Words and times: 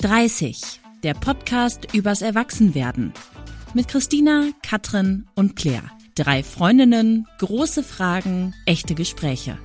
30, 0.00 0.80
der 1.02 1.14
Podcast 1.14 1.92
übers 1.92 2.22
Erwachsenwerden. 2.22 3.12
Mit 3.74 3.88
Christina, 3.88 4.50
Katrin 4.62 5.26
und 5.34 5.56
Claire. 5.56 5.90
Drei 6.14 6.44
Freundinnen, 6.44 7.26
große 7.38 7.82
Fragen, 7.82 8.54
echte 8.64 8.94
Gespräche. 8.94 9.58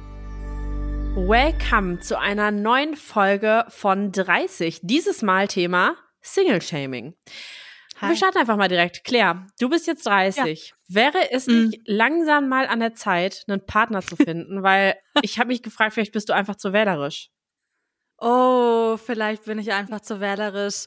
Welcome 1.15 1.99
zu 1.99 2.19
einer 2.19 2.49
neuen 2.49 2.95
Folge 2.95 3.65
von 3.69 4.11
30. 4.11 4.79
Dieses 4.81 5.21
Mal 5.21 5.47
Thema 5.47 5.97
Single 6.21 6.63
Shaming. 6.63 7.13
Hi. 8.01 8.09
Wir 8.09 8.15
starten 8.15 8.39
einfach 8.39 8.57
mal 8.57 8.69
direkt. 8.69 9.03
Claire, 9.03 9.45
du 9.59 9.69
bist 9.69 9.85
jetzt 9.85 10.07
30. 10.07 10.69
Ja. 10.69 10.75
Wäre 10.95 11.31
es 11.31 11.45
mhm. 11.45 11.65
nicht 11.67 11.81
langsam 11.85 12.49
mal 12.49 12.65
an 12.65 12.79
der 12.79 12.95
Zeit, 12.95 13.43
einen 13.47 13.63
Partner 13.63 14.01
zu 14.01 14.15
finden? 14.15 14.63
Weil 14.63 14.95
ich 15.21 15.37
habe 15.37 15.49
mich 15.49 15.61
gefragt, 15.61 15.93
vielleicht 15.93 16.11
bist 16.11 16.29
du 16.29 16.33
einfach 16.33 16.55
zu 16.55 16.73
wählerisch. 16.73 17.29
Oh, 18.19 18.97
vielleicht 18.97 19.45
bin 19.45 19.59
ich 19.59 19.73
einfach 19.73 20.01
zu 20.01 20.19
wählerisch. 20.19 20.85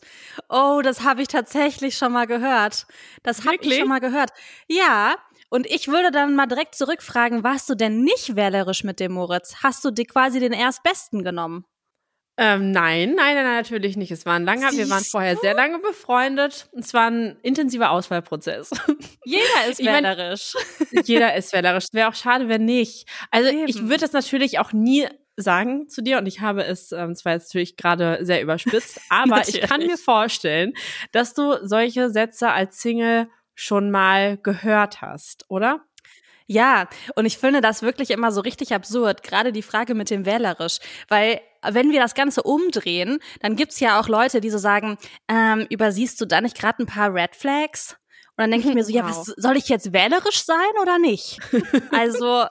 Oh, 0.49 0.81
das 0.83 1.03
habe 1.03 1.23
ich 1.23 1.29
tatsächlich 1.29 1.97
schon 1.97 2.13
mal 2.13 2.27
gehört. 2.27 2.87
Das 3.23 3.45
habe 3.45 3.59
ich 3.61 3.75
schon 3.77 3.89
mal 3.89 4.01
gehört. 4.01 4.31
Ja, 4.69 5.17
und 5.49 5.67
ich 5.67 5.89
würde 5.89 6.11
dann 6.11 6.35
mal 6.35 6.47
direkt 6.47 6.75
zurückfragen, 6.75 7.45
warst 7.45 7.69
du 7.69 7.75
denn 7.75 8.03
nicht 8.03 8.37
wählerisch 8.37 8.85
mit 8.85 9.01
dem 9.01 9.13
Moritz? 9.13 9.57
Hast 9.63 9.85
du 9.85 9.91
dir 9.91 10.07
quasi 10.07 10.41
den 10.41 10.53
Erstbesten 10.53 11.25
genommen? 11.25 11.65
Ähm, 12.39 12.71
nein, 12.71 13.15
nein, 13.15 13.35
nein, 13.35 13.45
natürlich 13.45 13.97
nicht. 13.97 14.11
Es 14.11 14.27
war 14.27 14.35
ein 14.35 14.45
langer, 14.45 14.71
Siehst 14.71 14.79
wir 14.79 14.91
waren 14.91 15.05
vorher 15.05 15.37
sehr 15.37 15.55
lange 15.55 15.79
befreundet. 15.79 16.69
Es 16.73 16.93
war 16.93 17.11
ein 17.11 17.39
intensiver 17.43 17.91
Auswahlprozess. 17.91 18.71
Jeder 19.25 19.67
ist 19.71 19.79
wählerisch. 19.79 20.53
Mein, 20.93 21.05
jeder 21.05 21.35
ist 21.35 21.55
wählerisch. 21.55 21.87
Wäre 21.93 22.11
auch 22.11 22.15
schade, 22.15 22.49
wenn 22.49 22.67
nicht. 22.67 23.09
Also 23.31 23.49
Eben. 23.49 23.67
ich 23.67 23.83
würde 23.85 24.01
das 24.01 24.13
natürlich 24.13 24.59
auch 24.59 24.75
nie 24.75 25.09
sagen 25.37 25.89
zu 25.89 26.03
dir 26.03 26.19
und 26.19 26.27
ich 26.27 26.41
habe 26.41 26.65
es 26.65 26.93
ähm, 26.93 27.15
zwar 27.15 27.35
jetzt 27.35 27.49
natürlich 27.49 27.77
gerade 27.77 28.19
sehr 28.23 28.43
überspitzt, 28.43 29.01
aber 29.11 29.47
ich 29.47 29.61
kann 29.61 29.81
mir 29.81 29.99
vorstellen, 29.99 30.73
dass 31.13 31.35
du 31.35 31.59
solche 31.63 32.11
Sätze 32.11 32.51
als 32.51 32.81
Single 32.81 33.29
schon 33.55 33.91
mal 33.91 34.39
gehört 34.39 35.01
hast, 35.01 35.45
oder? 35.49 35.81
Ja, 36.49 36.89
und 37.17 37.27
ich 37.27 37.39
finde 37.39 37.61
das 37.61 37.83
wirklich 37.83 38.11
immer 38.11 38.31
so 38.31 38.41
richtig 38.41 38.73
absurd, 38.73 39.23
gerade 39.23 39.53
die 39.53 39.63
Frage 39.63 39.95
mit 39.95 40.11
dem 40.11 40.25
wählerisch, 40.27 40.79
weil 41.09 41.41
wenn 41.69 41.91
wir 41.91 42.01
das 42.01 42.15
Ganze 42.15 42.43
umdrehen, 42.45 43.19
dann 43.41 43.57
gibt's 43.57 43.81
ja 43.81 43.99
auch 43.99 44.09
Leute, 44.09 44.41
die 44.41 44.51
so 44.51 44.59
sagen, 44.59 44.97
ähm, 45.29 45.67
übersiehst 45.69 46.21
du 46.21 46.25
da 46.25 46.41
nicht 46.41 46.57
gerade 46.57 46.83
ein 46.83 46.87
paar 46.87 47.13
Red 47.13 47.35
Flags? 47.35 47.97
Und 48.37 48.43
dann 48.43 48.51
denke 48.51 48.69
ich 48.69 48.75
mir 48.75 48.85
so, 48.85 48.93
wow. 48.95 48.97
ja, 48.97 49.09
was 49.09 49.25
soll 49.37 49.57
ich 49.57 49.69
jetzt 49.69 49.93
wählerisch 49.93 50.45
sein 50.45 50.57
oder 50.81 50.99
nicht? 50.99 51.39
also 51.91 52.45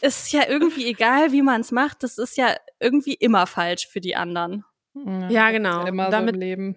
ist 0.00 0.32
ja 0.32 0.42
irgendwie 0.48 0.86
egal, 0.90 1.32
wie 1.32 1.42
man 1.42 1.60
es 1.60 1.72
macht. 1.72 2.02
Das 2.02 2.18
ist 2.18 2.36
ja 2.36 2.54
irgendwie 2.80 3.14
immer 3.14 3.46
falsch 3.46 3.88
für 3.88 4.00
die 4.00 4.16
anderen. 4.16 4.64
Ja, 4.94 5.28
ja 5.28 5.50
genau. 5.50 5.86
Immer 5.86 6.10
Damit, 6.10 6.34
so 6.34 6.34
im 6.34 6.40
Leben. 6.40 6.76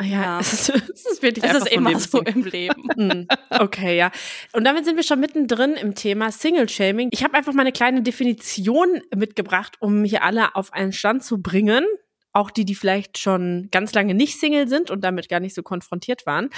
Ja, 0.00 0.06
ja. 0.06 0.40
Es, 0.40 0.68
ist 0.68 1.22
wirklich 1.22 1.44
es 1.44 1.56
ist 1.56 1.72
immer 1.72 1.98
so 1.98 2.20
im 2.22 2.44
Leben. 2.44 2.88
Hm, 2.94 3.28
okay, 3.50 3.96
ja. 3.96 4.10
Und 4.52 4.64
damit 4.64 4.84
sind 4.84 4.96
wir 4.96 5.02
schon 5.02 5.20
mittendrin 5.20 5.74
im 5.74 5.94
Thema 5.94 6.32
Single-Shaming. 6.32 7.08
Ich 7.12 7.22
habe 7.22 7.34
einfach 7.34 7.52
mal 7.52 7.62
eine 7.62 7.72
kleine 7.72 8.02
Definition 8.02 9.02
mitgebracht, 9.14 9.76
um 9.80 10.04
hier 10.04 10.22
alle 10.22 10.56
auf 10.56 10.72
einen 10.72 10.92
Stand 10.92 11.22
zu 11.22 11.42
bringen. 11.42 11.84
Auch 12.32 12.50
die, 12.50 12.64
die 12.64 12.74
vielleicht 12.74 13.18
schon 13.18 13.68
ganz 13.70 13.94
lange 13.94 14.14
nicht 14.14 14.40
Single 14.40 14.66
sind 14.68 14.90
und 14.90 15.02
damit 15.04 15.28
gar 15.28 15.38
nicht 15.38 15.54
so 15.54 15.62
konfrontiert 15.62 16.26
waren. 16.26 16.50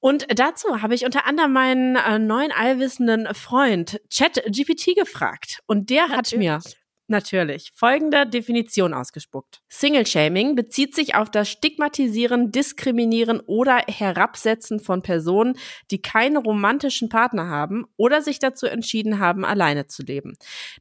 Und 0.00 0.26
dazu 0.32 0.80
habe 0.80 0.94
ich 0.94 1.04
unter 1.04 1.26
anderem 1.26 1.52
meinen 1.52 1.96
äh, 1.96 2.18
neuen 2.18 2.52
allwissenden 2.52 3.32
Freund 3.34 4.00
ChatGPT 4.14 4.94
gefragt. 4.96 5.60
Und 5.66 5.90
der 5.90 6.08
Natürlich. 6.08 6.48
hat 6.48 6.64
mir 6.64 6.77
Natürlich. 7.10 7.72
Folgende 7.74 8.26
Definition 8.26 8.92
ausgespuckt. 8.92 9.62
Single-Shaming 9.70 10.54
bezieht 10.54 10.94
sich 10.94 11.14
auf 11.14 11.30
das 11.30 11.48
Stigmatisieren, 11.48 12.52
Diskriminieren 12.52 13.40
oder 13.40 13.78
Herabsetzen 13.88 14.78
von 14.78 15.00
Personen, 15.00 15.56
die 15.90 16.02
keinen 16.02 16.36
romantischen 16.36 17.08
Partner 17.08 17.48
haben 17.48 17.86
oder 17.96 18.20
sich 18.20 18.40
dazu 18.40 18.66
entschieden 18.66 19.20
haben, 19.20 19.46
alleine 19.46 19.86
zu 19.86 20.02
leben. 20.02 20.36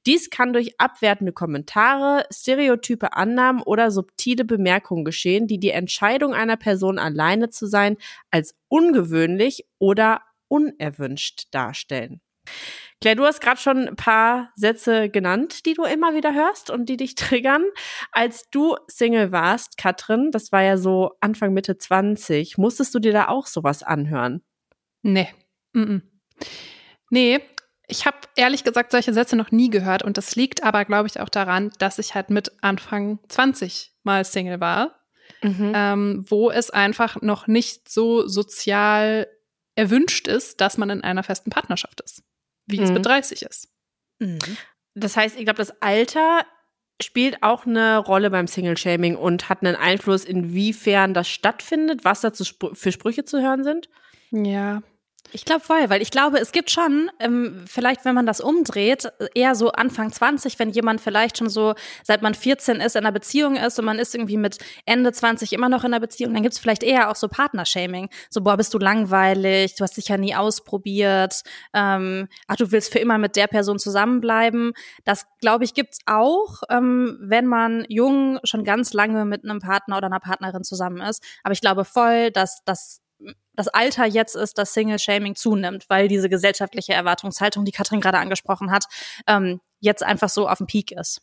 Dies 0.05 0.29
kann 0.29 0.51
durch 0.51 0.77
abwertende 0.81 1.31
Kommentare, 1.31 2.25
stereotype 2.29 3.13
Annahmen 3.13 3.61
oder 3.61 3.89
subtile 3.89 4.43
Bemerkungen 4.43 5.05
geschehen, 5.05 5.47
die 5.47 5.61
die 5.61 5.71
Entscheidung 5.71 6.33
einer 6.33 6.57
Person 6.57 6.99
alleine 6.99 7.49
zu 7.49 7.67
sein 7.67 7.95
als 8.31 8.53
ungewöhnlich 8.67 9.65
oder 9.79 10.23
unerwünscht 10.49 11.47
darstellen. 11.51 12.19
Claire, 12.99 13.15
du 13.15 13.25
hast 13.25 13.41
gerade 13.41 13.59
schon 13.61 13.87
ein 13.89 13.95
paar 13.95 14.51
Sätze 14.55 15.09
genannt, 15.09 15.67
die 15.67 15.75
du 15.75 15.83
immer 15.83 16.15
wieder 16.15 16.33
hörst 16.33 16.71
und 16.71 16.87
die 16.89 16.97
dich 16.97 17.15
triggern. 17.15 17.63
Als 18.11 18.49
du 18.49 18.75
Single 18.87 19.31
warst, 19.31 19.77
Katrin, 19.77 20.31
das 20.31 20.51
war 20.51 20.63
ja 20.63 20.77
so 20.77 21.11
Anfang 21.21 21.53
Mitte 21.53 21.77
20, 21.77 22.57
musstest 22.57 22.95
du 22.95 22.99
dir 22.99 23.13
da 23.13 23.27
auch 23.27 23.45
sowas 23.45 23.83
anhören? 23.83 24.41
Nee. 25.03 25.29
Mm 25.73 25.81
-mm. 25.83 26.01
Nee, 27.09 27.39
ich 27.87 28.05
habe 28.05 28.17
ehrlich 28.35 28.63
gesagt 28.63 28.91
solche 28.91 29.13
Sätze 29.13 29.35
noch 29.35 29.51
nie 29.51 29.69
gehört 29.69 30.03
und 30.03 30.17
das 30.17 30.35
liegt 30.35 30.63
aber, 30.63 30.83
glaube 30.83 31.07
ich, 31.07 31.19
auch 31.19 31.29
daran, 31.29 31.71
dass 31.79 31.99
ich 31.99 32.15
halt 32.15 32.29
mit 32.29 32.51
Anfang 32.61 33.19
20 33.29 33.93
mal 34.03 34.25
Single 34.25 34.59
war, 34.59 34.99
mhm. 35.41 35.71
ähm, 35.73 36.25
wo 36.27 36.49
es 36.49 36.69
einfach 36.69 37.21
noch 37.21 37.47
nicht 37.47 37.89
so 37.89 38.27
sozial 38.27 39.27
erwünscht 39.75 40.27
ist, 40.27 40.59
dass 40.59 40.77
man 40.77 40.89
in 40.89 41.03
einer 41.03 41.23
festen 41.23 41.51
Partnerschaft 41.51 42.01
ist 42.01 42.26
wie 42.67 42.77
mhm. 42.77 42.83
es 42.83 42.91
mit 42.91 43.05
30 43.05 43.41
ist. 43.41 43.69
Mhm. 44.19 44.39
Das 44.93 45.17
heißt, 45.17 45.37
ich 45.37 45.45
glaube, 45.45 45.57
das 45.57 45.81
Alter 45.81 46.45
spielt 47.01 47.43
auch 47.43 47.65
eine 47.65 47.97
Rolle 47.97 48.29
beim 48.29 48.47
Single-Shaming 48.47 49.15
und 49.15 49.49
hat 49.49 49.63
einen 49.63 49.75
Einfluss, 49.75 50.25
inwiefern 50.25 51.13
das 51.13 51.27
stattfindet, 51.27 52.03
was 52.03 52.21
da 52.21 52.31
für 52.31 52.91
Sprüche 52.91 53.23
zu 53.23 53.41
hören 53.41 53.63
sind? 53.63 53.89
Ja, 54.31 54.81
ich 55.31 55.45
glaube 55.45 55.61
voll, 55.61 55.89
weil 55.89 56.01
ich 56.01 56.11
glaube, 56.11 56.39
es 56.39 56.51
gibt 56.51 56.71
schon, 56.71 57.11
ähm, 57.19 57.65
vielleicht 57.67 58.05
wenn 58.05 58.15
man 58.15 58.25
das 58.25 58.39
umdreht, 58.39 59.11
eher 59.33 59.55
so 59.55 59.71
Anfang 59.71 60.11
20, 60.11 60.57
wenn 60.59 60.69
jemand 60.69 61.01
vielleicht 61.01 61.37
schon 61.37 61.49
so, 61.49 61.75
seit 62.03 62.21
man 62.21 62.33
14 62.33 62.77
ist, 62.77 62.95
in 62.95 63.05
einer 63.05 63.11
Beziehung 63.11 63.55
ist 63.55 63.77
und 63.77 63.85
man 63.85 63.99
ist 63.99 64.15
irgendwie 64.15 64.37
mit 64.37 64.57
Ende 64.85 65.11
20 65.11 65.53
immer 65.53 65.69
noch 65.69 65.83
in 65.83 65.93
einer 65.93 65.99
Beziehung, 65.99 66.33
dann 66.33 66.43
gibt's 66.43 66.59
vielleicht 66.59 66.83
eher 66.83 67.09
auch 67.09 67.15
so 67.15 67.27
Partnershaming. 67.27 68.09
So, 68.29 68.41
boah, 68.41 68.57
bist 68.57 68.73
du 68.73 68.77
langweilig, 68.77 69.75
du 69.75 69.83
hast 69.83 69.97
dich 69.97 70.07
ja 70.07 70.17
nie 70.17 70.35
ausprobiert, 70.35 71.43
ähm, 71.73 72.27
ach, 72.47 72.55
du 72.55 72.71
willst 72.71 72.91
für 72.91 72.99
immer 72.99 73.17
mit 73.17 73.35
der 73.35 73.47
Person 73.47 73.79
zusammenbleiben. 73.79 74.73
Das, 75.03 75.25
glaube 75.41 75.65
ich, 75.65 75.73
gibt's 75.73 75.99
auch, 76.05 76.63
ähm, 76.69 77.17
wenn 77.21 77.47
man 77.47 77.85
jung 77.89 78.39
schon 78.43 78.63
ganz 78.63 78.93
lange 78.93 79.25
mit 79.25 79.43
einem 79.43 79.59
Partner 79.59 79.97
oder 79.97 80.07
einer 80.07 80.19
Partnerin 80.19 80.63
zusammen 80.63 81.01
ist. 81.01 81.23
Aber 81.43 81.53
ich 81.53 81.61
glaube 81.61 81.85
voll, 81.85 82.31
dass 82.31 82.63
das 82.65 83.01
das 83.57 83.67
Alter 83.67 84.05
jetzt 84.05 84.35
ist, 84.35 84.57
dass 84.57 84.73
Single-Shaming 84.73 85.35
zunimmt, 85.35 85.85
weil 85.89 86.07
diese 86.07 86.29
gesellschaftliche 86.29 86.93
Erwartungshaltung, 86.93 87.65
die 87.65 87.71
Katrin 87.71 87.99
gerade 87.99 88.19
angesprochen 88.19 88.71
hat, 88.71 88.85
ähm, 89.27 89.59
jetzt 89.79 90.03
einfach 90.03 90.29
so 90.29 90.47
auf 90.47 90.59
dem 90.59 90.67
Peak 90.67 90.91
ist. 90.91 91.21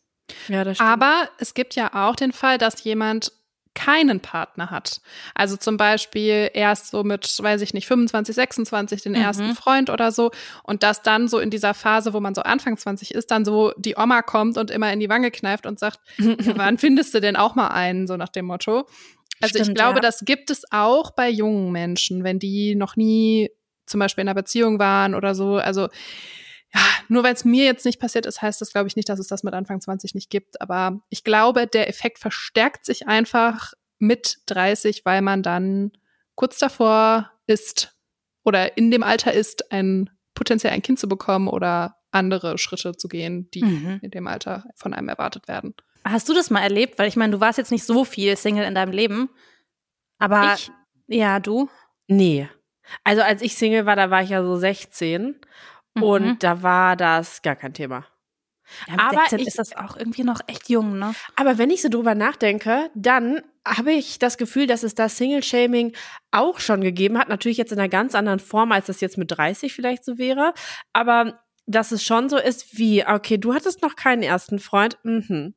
Ja, 0.49 0.65
das 0.65 0.77
stimmt. 0.77 0.91
Aber 0.91 1.29
es 1.39 1.55
gibt 1.55 1.77
ja 1.77 1.91
auch 1.95 2.17
den 2.17 2.33
Fall, 2.33 2.59
dass 2.59 2.83
jemand 2.85 3.33
keinen 3.75 4.21
Partner 4.21 4.71
hat. 4.71 5.01
Also 5.35 5.57
zum 5.57 5.77
Beispiel 5.77 6.49
erst 6.55 6.93
so 6.93 7.03
mit, 7.03 7.43
weiß 7.43 7.61
ich 7.61 7.75
nicht, 7.75 7.87
25, 7.87 8.35
26 8.35 9.03
den 9.03 9.13
mhm. 9.13 9.19
ersten 9.19 9.55
Freund 9.57 9.91
oder 9.91 10.13
so 10.13 10.31
und 10.63 10.85
dass 10.85 11.03
dann 11.03 11.27
so 11.27 11.41
in 11.41 11.51
dieser 11.51 11.75
Phase, 11.75 12.13
wo 12.13 12.21
man 12.21 12.35
so 12.35 12.43
Anfang 12.43 12.77
20 12.77 13.13
ist, 13.13 13.33
dann 13.33 13.45
so 13.45 13.73
die 13.77 13.97
Oma 13.97 14.23
kommt 14.23 14.59
und 14.59 14.71
immer 14.71 14.93
in 14.93 15.01
die 15.01 15.09
Wange 15.09 15.33
kneift 15.33 15.67
und 15.67 15.81
sagt, 15.81 15.99
wann 16.19 16.79
findest 16.79 17.15
du 17.15 17.21
denn 17.21 17.35
auch 17.35 17.57
mal 17.57 17.69
einen, 17.69 18.07
so 18.07 18.17
nach 18.17 18.29
dem 18.29 18.47
Motto. 18.47 18.87
Also 19.45 19.59
Stimmt, 19.59 19.69
ich 19.69 19.75
glaube, 19.75 19.99
ja. 19.99 20.01
das 20.01 20.25
gibt 20.25 20.51
es 20.51 20.63
auch 20.71 21.13
bei 21.13 21.29
jungen 21.29 21.73
Menschen, 21.73 22.25
wenn 22.25 22.39
die 22.39 22.75
noch 22.75 22.97
nie 22.97 23.51
zum 23.87 24.01
Beispiel 24.01 24.23
in 24.23 24.29
einer 24.29 24.35
Beziehung 24.35 24.79
waren 24.79 25.15
oder 25.15 25.35
so. 25.35 25.57
Also 25.57 25.89
ja, 26.75 26.81
nur 27.09 27.23
weil 27.23 27.35
es 27.35 27.45
mir 27.45 27.65
jetzt 27.65 27.85
nicht 27.85 28.01
passiert 28.01 28.27
ist, 28.27 28.43
heißt 28.43 28.61
das, 28.61 28.73
glaube 28.73 28.89
ich, 28.89 28.97
nicht, 28.97 29.09
dass 29.09 29.21
es 29.21 29.29
das 29.29 29.45
mit 29.45 29.55
Anfang 29.55 29.81
20 29.81 30.15
nicht 30.15 30.31
gibt. 30.31 30.61
Aber 30.61 31.01
ich 31.09 31.23
glaube, 31.23 31.67
der 31.67 31.89
Effekt 31.89 32.19
verstärkt 32.19 32.85
sich 32.85 33.07
einfach 33.07 33.75
mit 33.99 34.39
30, 34.47 35.05
weil 35.05 35.23
man 35.23 35.43
dann 35.43 35.93
kurz 36.35 36.59
davor 36.59 37.31
ist 37.47 37.97
oder 38.45 38.77
in 38.77 38.91
dem 38.91 39.03
Alter 39.03 39.33
ist, 39.33 39.71
ein 39.73 40.11
potenziell 40.35 40.73
ein 40.73 40.83
Kind 40.83 40.99
zu 40.99 41.09
bekommen 41.09 41.49
oder 41.49 41.97
andere 42.11 42.59
Schritte 42.59 42.97
zu 42.97 43.09
gehen, 43.09 43.51
die 43.53 43.65
mhm. 43.65 44.01
in 44.03 44.11
dem 44.11 44.27
Alter 44.27 44.65
von 44.75 44.95
einem 44.95 45.09
erwartet 45.09 45.49
werden. 45.49 45.75
Hast 46.05 46.29
du 46.29 46.35
das 46.35 46.51
mal 46.51 46.61
erlebt? 46.61 46.99
Weil 46.99 47.09
ich 47.09 47.17
meine, 47.17 47.33
du 47.33 47.41
warst 47.41 47.59
jetzt 47.59 47.73
nicht 47.73 47.85
so 47.85 48.05
viel 48.05 48.37
Single 48.37 48.65
in 48.65 48.75
deinem 48.75 48.93
Leben. 48.93 49.31
Aber 50.19 50.55
ich? 50.55 50.71
ja, 51.07 51.41
du? 51.41 51.69
Nee. 52.07 52.49
Also 53.03 53.23
als 53.23 53.43
ich 53.43 53.57
Single 53.57 53.87
war, 53.87 53.97
da 53.97 54.11
war 54.11 54.23
ich 54.23 54.31
ja 54.31 54.43
so 54.43 54.57
16 54.57 55.41
mhm. 55.95 56.03
und 56.03 56.43
da 56.43 56.63
war 56.63 56.97
das 56.97 57.43
gar 57.43 57.57
kein 57.57 57.75
Thema. 57.75 58.07
Ja, 58.89 58.95
aber 58.99 59.21
16 59.21 59.39
ich, 59.41 59.47
ist 59.49 59.59
das 59.59 59.77
auch 59.77 59.97
irgendwie 59.97 60.25
noch 60.25 60.41
echt 60.47 60.69
jung, 60.69 60.99
ne? 60.99 61.15
Aber 61.37 61.59
wenn 61.59 61.71
ich 61.71 61.83
so 61.83 61.89
drüber 61.89 62.15
nachdenke, 62.15 62.91
dann 62.95 63.43
habe 63.67 63.93
ich 63.93 64.19
das 64.19 64.37
Gefühl, 64.37 64.67
dass 64.67 64.83
es 64.83 64.95
da 64.95 65.09
Single-Shaming 65.09 65.95
auch 66.31 66.61
schon 66.61 66.81
gegeben 66.81 67.19
hat. 67.19 67.29
Natürlich 67.29 67.59
jetzt 67.59 67.73
in 67.73 67.79
einer 67.79 67.89
ganz 67.89 68.15
anderen 68.15 68.41
Form, 68.41 68.73
als 68.73 68.87
das 68.87 69.01
jetzt 69.01 69.19
mit 69.19 69.31
30 69.31 69.73
vielleicht 69.73 70.05
so 70.05 70.19
wäre. 70.19 70.53
Aber 70.93 71.41
dass 71.67 71.93
es 71.93 72.05
schon 72.05 72.29
so 72.29 72.37
ist 72.37 72.79
wie, 72.79 73.07
okay, 73.07 73.39
du 73.39 73.55
hattest 73.55 73.83
noch 73.83 73.97
keinen 73.97 74.23
ersten 74.23 74.59
Freund, 74.59 74.99
mhm. 75.03 75.55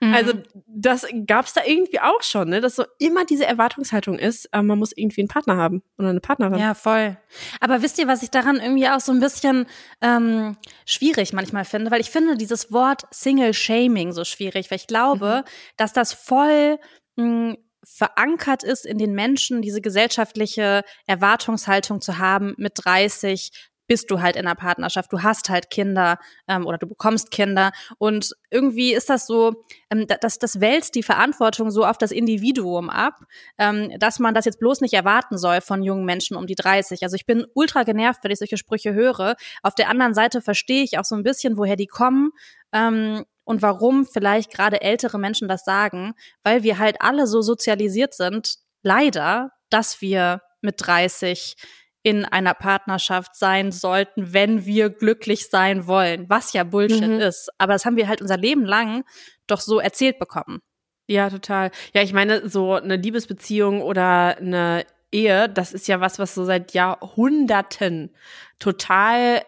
Mhm. 0.00 0.14
Also 0.14 0.32
das 0.66 1.06
gab 1.26 1.46
es 1.46 1.52
da 1.52 1.62
irgendwie 1.64 2.00
auch 2.00 2.22
schon, 2.22 2.50
ne? 2.50 2.60
dass 2.60 2.76
so 2.76 2.84
immer 2.98 3.24
diese 3.24 3.46
Erwartungshaltung 3.46 4.18
ist, 4.18 4.46
äh, 4.52 4.62
man 4.62 4.78
muss 4.78 4.92
irgendwie 4.94 5.22
einen 5.22 5.28
Partner 5.28 5.56
haben 5.56 5.82
oder 5.98 6.10
eine 6.10 6.20
Partnerin. 6.20 6.58
Ja, 6.58 6.74
voll. 6.74 7.16
Aber 7.60 7.82
wisst 7.82 7.98
ihr, 7.98 8.06
was 8.06 8.22
ich 8.22 8.30
daran 8.30 8.56
irgendwie 8.56 8.88
auch 8.88 9.00
so 9.00 9.12
ein 9.12 9.20
bisschen 9.20 9.66
ähm, 10.00 10.56
schwierig 10.84 11.32
manchmal 11.32 11.64
finde? 11.64 11.90
Weil 11.90 12.00
ich 12.00 12.10
finde 12.10 12.36
dieses 12.36 12.72
Wort 12.72 13.02
Single-Shaming 13.10 14.12
so 14.12 14.24
schwierig, 14.24 14.70
weil 14.70 14.78
ich 14.78 14.86
glaube, 14.86 15.44
mhm. 15.44 15.50
dass 15.76 15.92
das 15.92 16.12
voll 16.12 16.78
mh, 17.16 17.24
hm, 17.24 17.56
verankert 17.86 18.64
ist 18.64 18.84
in 18.84 18.98
den 18.98 19.14
Menschen, 19.14 19.62
diese 19.62 19.80
gesellschaftliche 19.80 20.82
Erwartungshaltung 21.06 22.00
zu 22.00 22.18
haben, 22.18 22.54
mit 22.58 22.72
30 22.76 23.52
bist 23.86 24.10
du 24.10 24.20
halt 24.20 24.36
in 24.36 24.46
einer 24.46 24.54
Partnerschaft, 24.54 25.12
du 25.12 25.22
hast 25.22 25.48
halt 25.48 25.70
Kinder 25.70 26.18
ähm, 26.48 26.66
oder 26.66 26.78
du 26.78 26.86
bekommst 26.86 27.30
Kinder 27.30 27.72
und 27.98 28.34
irgendwie 28.50 28.92
ist 28.94 29.10
das 29.10 29.26
so, 29.26 29.64
ähm, 29.90 30.06
das, 30.20 30.38
das 30.38 30.60
wälzt 30.60 30.94
die 30.94 31.02
Verantwortung 31.02 31.70
so 31.70 31.84
auf 31.84 31.98
das 31.98 32.10
Individuum 32.10 32.90
ab, 32.90 33.14
ähm, 33.58 33.92
dass 33.98 34.18
man 34.18 34.34
das 34.34 34.44
jetzt 34.44 34.58
bloß 34.58 34.80
nicht 34.80 34.94
erwarten 34.94 35.38
soll 35.38 35.60
von 35.60 35.82
jungen 35.82 36.04
Menschen 36.04 36.36
um 36.36 36.46
die 36.46 36.54
30. 36.54 37.02
Also 37.02 37.16
ich 37.16 37.26
bin 37.26 37.46
ultra 37.54 37.82
genervt, 37.84 38.20
wenn 38.22 38.30
ich 38.30 38.38
solche 38.38 38.56
Sprüche 38.56 38.94
höre. 38.94 39.36
Auf 39.62 39.74
der 39.74 39.88
anderen 39.88 40.14
Seite 40.14 40.40
verstehe 40.40 40.82
ich 40.82 40.98
auch 40.98 41.04
so 41.04 41.14
ein 41.14 41.22
bisschen, 41.22 41.56
woher 41.56 41.76
die 41.76 41.86
kommen 41.86 42.30
ähm, 42.72 43.24
und 43.44 43.62
warum 43.62 44.06
vielleicht 44.06 44.52
gerade 44.52 44.80
ältere 44.80 45.18
Menschen 45.18 45.48
das 45.48 45.64
sagen, 45.64 46.14
weil 46.42 46.62
wir 46.62 46.78
halt 46.78 46.96
alle 47.00 47.26
so 47.26 47.42
sozialisiert 47.42 48.14
sind, 48.14 48.56
leider, 48.82 49.52
dass 49.70 50.00
wir 50.00 50.42
mit 50.60 50.76
30 50.78 51.56
in 52.06 52.24
einer 52.24 52.54
Partnerschaft 52.54 53.34
sein 53.34 53.72
sollten, 53.72 54.32
wenn 54.32 54.64
wir 54.64 54.90
glücklich 54.90 55.48
sein 55.50 55.88
wollen, 55.88 56.30
was 56.30 56.52
ja 56.52 56.62
Bullshit 56.62 57.08
mhm. 57.08 57.18
ist. 57.18 57.50
Aber 57.58 57.72
das 57.72 57.84
haben 57.84 57.96
wir 57.96 58.06
halt 58.06 58.22
unser 58.22 58.36
Leben 58.36 58.64
lang 58.64 59.02
doch 59.48 59.58
so 59.58 59.80
erzählt 59.80 60.20
bekommen. 60.20 60.60
Ja, 61.08 61.28
total. 61.30 61.72
Ja, 61.94 62.02
ich 62.02 62.12
meine, 62.12 62.48
so 62.48 62.74
eine 62.74 62.94
Liebesbeziehung 62.94 63.82
oder 63.82 64.36
eine 64.36 64.86
Ehe, 65.16 65.48
das 65.48 65.72
ist 65.72 65.88
ja 65.88 66.00
was, 66.00 66.18
was 66.18 66.34
so 66.34 66.44
seit 66.44 66.74
Jahrhunderten 66.74 68.10
total, 68.58 69.42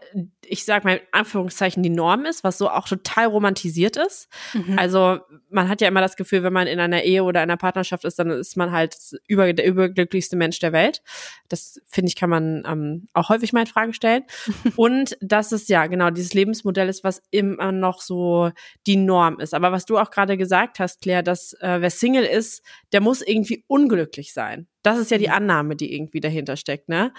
ich 0.46 0.64
sag 0.64 0.84
mal 0.84 0.96
in 0.96 1.02
Anführungszeichen, 1.12 1.82
die 1.82 1.90
Norm 1.90 2.26
ist, 2.26 2.44
was 2.44 2.58
so 2.58 2.68
auch 2.70 2.86
total 2.86 3.26
romantisiert 3.26 3.96
ist. 3.96 4.28
Mhm. 4.52 4.78
Also 4.78 5.20
man 5.50 5.68
hat 5.68 5.80
ja 5.80 5.88
immer 5.88 6.00
das 6.00 6.16
Gefühl, 6.16 6.42
wenn 6.42 6.52
man 6.52 6.66
in 6.66 6.78
einer 6.78 7.02
Ehe 7.02 7.22
oder 7.24 7.40
einer 7.40 7.56
Partnerschaft 7.56 8.04
ist, 8.04 8.18
dann 8.18 8.30
ist 8.30 8.56
man 8.56 8.70
halt 8.70 8.96
über, 9.26 9.52
der 9.52 9.66
überglücklichste 9.66 10.36
Mensch 10.36 10.58
der 10.58 10.72
Welt. 10.72 11.02
Das 11.48 11.80
finde 11.86 12.08
ich, 12.08 12.16
kann 12.16 12.30
man 12.30 12.64
ähm, 12.66 13.08
auch 13.14 13.30
häufig 13.30 13.52
mal 13.52 13.60
in 13.60 13.66
Frage 13.66 13.94
stellen. 13.94 14.24
Und 14.76 15.16
dass 15.20 15.52
es 15.52 15.68
ja 15.68 15.86
genau 15.86 16.10
dieses 16.10 16.34
Lebensmodell 16.34 16.88
ist, 16.88 17.04
was 17.04 17.22
immer 17.30 17.72
noch 17.72 18.00
so 18.02 18.50
die 18.86 18.96
Norm 18.96 19.40
ist. 19.40 19.54
Aber 19.54 19.72
was 19.72 19.86
du 19.86 19.98
auch 19.98 20.10
gerade 20.10 20.36
gesagt 20.36 20.80
hast, 20.80 21.00
Claire, 21.00 21.22
dass 21.22 21.54
äh, 21.60 21.80
wer 21.80 21.90
Single 21.90 22.24
ist, 22.24 22.62
der 22.92 23.00
muss 23.00 23.22
irgendwie 23.22 23.64
unglücklich 23.68 24.32
sein. 24.34 24.66
Das 24.88 24.98
ist 24.98 25.10
ja 25.10 25.18
die 25.18 25.28
mhm. 25.28 25.34
Annahme, 25.34 25.76
die 25.76 25.94
irgendwie 25.94 26.20
dahinter 26.20 26.56
steckt, 26.56 26.88
ne? 26.88 27.12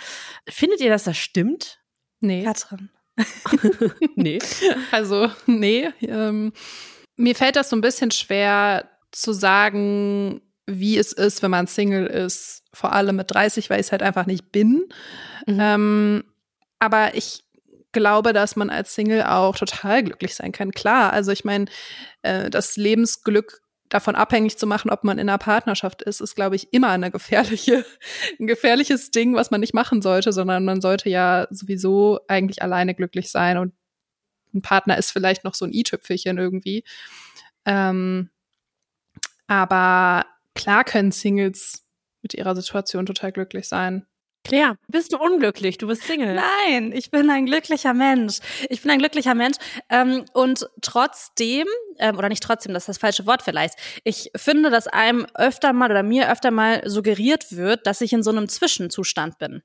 Findet 0.47 0.81
ihr, 0.81 0.89
dass 0.89 1.03
das 1.03 1.17
stimmt? 1.17 1.79
Nee. 2.19 2.43
Katrin. 2.43 2.89
nee. 4.15 4.39
Also, 4.91 5.29
nee. 5.45 5.89
Ähm, 6.01 6.53
mir 7.15 7.35
fällt 7.35 7.55
das 7.55 7.69
so 7.69 7.75
ein 7.75 7.81
bisschen 7.81 8.11
schwer 8.11 8.89
zu 9.11 9.33
sagen, 9.33 10.41
wie 10.65 10.97
es 10.97 11.13
ist, 11.13 11.41
wenn 11.41 11.51
man 11.51 11.67
Single 11.67 12.05
ist, 12.05 12.63
vor 12.73 12.93
allem 12.93 13.15
mit 13.15 13.31
30, 13.31 13.69
weil 13.69 13.79
ich 13.79 13.87
es 13.87 13.91
halt 13.91 14.03
einfach 14.03 14.25
nicht 14.25 14.51
bin. 14.51 14.85
Mhm. 15.47 15.59
Ähm, 15.59 16.23
aber 16.79 17.15
ich 17.15 17.43
glaube, 17.91 18.33
dass 18.33 18.55
man 18.55 18.69
als 18.69 18.93
Single 18.93 19.23
auch 19.23 19.55
total 19.55 20.03
glücklich 20.03 20.35
sein 20.35 20.51
kann. 20.51 20.71
Klar, 20.71 21.11
also 21.11 21.31
ich 21.31 21.43
meine, 21.43 21.65
äh, 22.21 22.49
das 22.49 22.77
Lebensglück 22.77 23.61
davon 23.89 24.15
abhängig 24.15 24.57
zu 24.57 24.67
machen, 24.67 24.91
ob 24.91 25.03
man 25.03 25.17
in 25.17 25.27
einer 25.27 25.37
Partnerschaft 25.37 26.01
ist, 26.03 26.21
ist, 26.21 26.35
glaube 26.35 26.55
ich, 26.55 26.71
immer 26.73 26.89
eine 26.89 27.11
gefährliche, 27.11 27.85
ein 28.39 28.47
gefährliches 28.47 29.11
Ding, 29.11 29.35
was 29.35 29.51
man 29.51 29.59
nicht 29.59 29.73
machen 29.73 30.01
sollte, 30.01 30.31
sondern 30.31 30.63
man 30.63 30.79
sollte 30.81 31.09
ja 31.09 31.47
sowieso 31.49 32.19
eigentlich 32.27 32.61
alleine 32.61 32.95
glücklich 32.95 33.29
sein 33.31 33.57
und 33.57 33.73
ein 34.53 34.61
Partner 34.61 34.97
ist 34.97 35.11
vielleicht 35.11 35.43
noch 35.43 35.53
so 35.53 35.65
ein 35.65 35.73
i-Tüpfelchen 35.73 36.37
irgendwie. 36.37 36.83
Ähm, 37.65 38.29
aber 39.47 40.25
klar 40.55 40.83
können 40.83 41.11
Singles 41.11 41.85
mit 42.21 42.33
ihrer 42.33 42.55
Situation 42.55 43.05
total 43.05 43.31
glücklich 43.31 43.67
sein. 43.67 44.05
Claire, 44.49 44.79
bist 44.87 45.13
du 45.13 45.17
unglücklich? 45.19 45.77
Du 45.77 45.85
bist 45.85 46.01
Single. 46.01 46.33
Nein, 46.33 46.91
ich 46.91 47.11
bin 47.11 47.29
ein 47.29 47.45
glücklicher 47.45 47.93
Mensch. 47.93 48.39
Ich 48.67 48.81
bin 48.81 48.89
ein 48.89 48.97
glücklicher 48.97 49.35
Mensch. 49.35 49.57
Ähm, 49.89 50.25
und 50.33 50.67
trotzdem, 50.81 51.67
ähm, 51.99 52.17
oder 52.17 52.29
nicht 52.29 52.41
trotzdem, 52.41 52.73
das 52.73 52.83
ist 52.83 52.89
das 52.89 52.97
falsche 52.97 53.27
Wort 53.27 53.43
vielleicht, 53.43 53.75
ich 54.03 54.31
finde, 54.35 54.71
dass 54.71 54.87
einem 54.87 55.27
öfter 55.35 55.71
mal 55.71 55.91
oder 55.91 56.01
mir 56.01 56.31
öfter 56.31 56.49
mal 56.49 56.81
suggeriert 56.89 57.55
wird, 57.55 57.85
dass 57.85 58.01
ich 58.01 58.11
in 58.11 58.23
so 58.23 58.31
einem 58.31 58.49
Zwischenzustand 58.49 59.37
bin. 59.37 59.61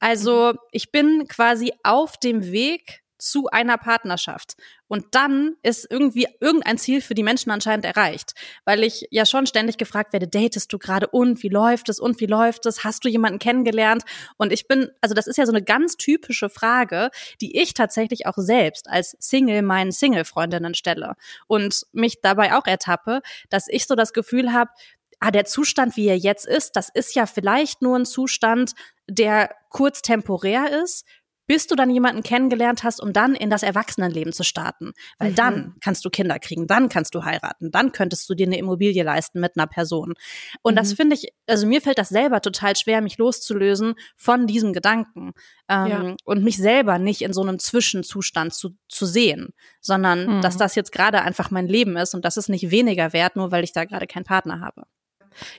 Also 0.00 0.54
ich 0.72 0.90
bin 0.90 1.28
quasi 1.28 1.72
auf 1.84 2.16
dem 2.16 2.50
Weg 2.50 3.03
zu 3.24 3.48
einer 3.48 3.78
Partnerschaft. 3.78 4.56
Und 4.86 5.06
dann 5.14 5.56
ist 5.62 5.86
irgendwie 5.90 6.26
irgendein 6.40 6.78
Ziel 6.78 7.00
für 7.00 7.14
die 7.14 7.22
Menschen 7.22 7.50
anscheinend 7.50 7.84
erreicht. 7.84 8.34
Weil 8.64 8.84
ich 8.84 9.08
ja 9.10 9.24
schon 9.26 9.46
ständig 9.46 9.78
gefragt 9.78 10.12
werde, 10.12 10.28
datest 10.28 10.72
du 10.72 10.78
gerade 10.78 11.08
und 11.08 11.42
wie 11.42 11.48
läuft 11.48 11.88
es 11.88 11.98
und 11.98 12.20
wie 12.20 12.26
läuft 12.26 12.66
es? 12.66 12.84
Hast 12.84 13.04
du 13.04 13.08
jemanden 13.08 13.38
kennengelernt? 13.38 14.04
Und 14.36 14.52
ich 14.52 14.68
bin, 14.68 14.90
also 15.00 15.14
das 15.14 15.26
ist 15.26 15.38
ja 15.38 15.46
so 15.46 15.52
eine 15.52 15.62
ganz 15.62 15.96
typische 15.96 16.50
Frage, 16.50 17.10
die 17.40 17.60
ich 17.60 17.74
tatsächlich 17.74 18.26
auch 18.26 18.36
selbst 18.36 18.88
als 18.88 19.16
Single 19.18 19.62
meinen 19.62 19.90
Single-Freundinnen 19.90 20.74
stelle. 20.74 21.14
Und 21.46 21.86
mich 21.92 22.20
dabei 22.20 22.54
auch 22.54 22.66
ertappe, 22.66 23.22
dass 23.48 23.68
ich 23.68 23.86
so 23.86 23.94
das 23.94 24.12
Gefühl 24.12 24.52
habe, 24.52 24.70
ah, 25.18 25.30
der 25.30 25.46
Zustand, 25.46 25.96
wie 25.96 26.08
er 26.08 26.18
jetzt 26.18 26.46
ist, 26.46 26.76
das 26.76 26.90
ist 26.90 27.14
ja 27.14 27.26
vielleicht 27.26 27.80
nur 27.80 27.96
ein 27.96 28.04
Zustand, 28.04 28.72
der 29.08 29.54
kurz 29.70 30.02
temporär 30.02 30.82
ist, 30.82 31.06
bis 31.46 31.66
du 31.66 31.74
dann 31.74 31.90
jemanden 31.90 32.22
kennengelernt 32.22 32.84
hast, 32.84 33.00
um 33.00 33.12
dann 33.12 33.34
in 33.34 33.50
das 33.50 33.62
Erwachsenenleben 33.62 34.32
zu 34.32 34.44
starten. 34.44 34.92
Weil 35.18 35.32
mhm. 35.32 35.34
dann 35.34 35.74
kannst 35.80 36.04
du 36.04 36.10
Kinder 36.10 36.38
kriegen, 36.38 36.66
dann 36.66 36.88
kannst 36.88 37.14
du 37.14 37.24
heiraten, 37.24 37.70
dann 37.70 37.92
könntest 37.92 38.28
du 38.28 38.34
dir 38.34 38.46
eine 38.46 38.58
Immobilie 38.58 39.02
leisten 39.02 39.40
mit 39.40 39.56
einer 39.56 39.66
Person. 39.66 40.14
Und 40.62 40.74
mhm. 40.74 40.76
das 40.76 40.92
finde 40.94 41.16
ich, 41.16 41.32
also 41.46 41.66
mir 41.66 41.80
fällt 41.80 41.98
das 41.98 42.08
selber 42.08 42.40
total 42.40 42.76
schwer, 42.76 43.00
mich 43.00 43.18
loszulösen 43.18 43.94
von 44.16 44.46
diesem 44.46 44.72
Gedanken 44.72 45.32
ähm, 45.68 45.86
ja. 45.86 46.14
und 46.24 46.42
mich 46.42 46.56
selber 46.56 46.98
nicht 46.98 47.22
in 47.22 47.32
so 47.32 47.42
einem 47.42 47.58
Zwischenzustand 47.58 48.54
zu, 48.54 48.76
zu 48.88 49.06
sehen, 49.06 49.50
sondern 49.80 50.36
mhm. 50.38 50.40
dass 50.40 50.56
das 50.56 50.74
jetzt 50.74 50.92
gerade 50.92 51.22
einfach 51.22 51.50
mein 51.50 51.66
Leben 51.66 51.96
ist 51.96 52.14
und 52.14 52.24
das 52.24 52.36
ist 52.36 52.48
nicht 52.48 52.70
weniger 52.70 53.12
wert, 53.12 53.36
nur 53.36 53.50
weil 53.50 53.64
ich 53.64 53.72
da 53.72 53.84
gerade 53.84 54.06
keinen 54.06 54.24
Partner 54.24 54.60
habe. 54.60 54.84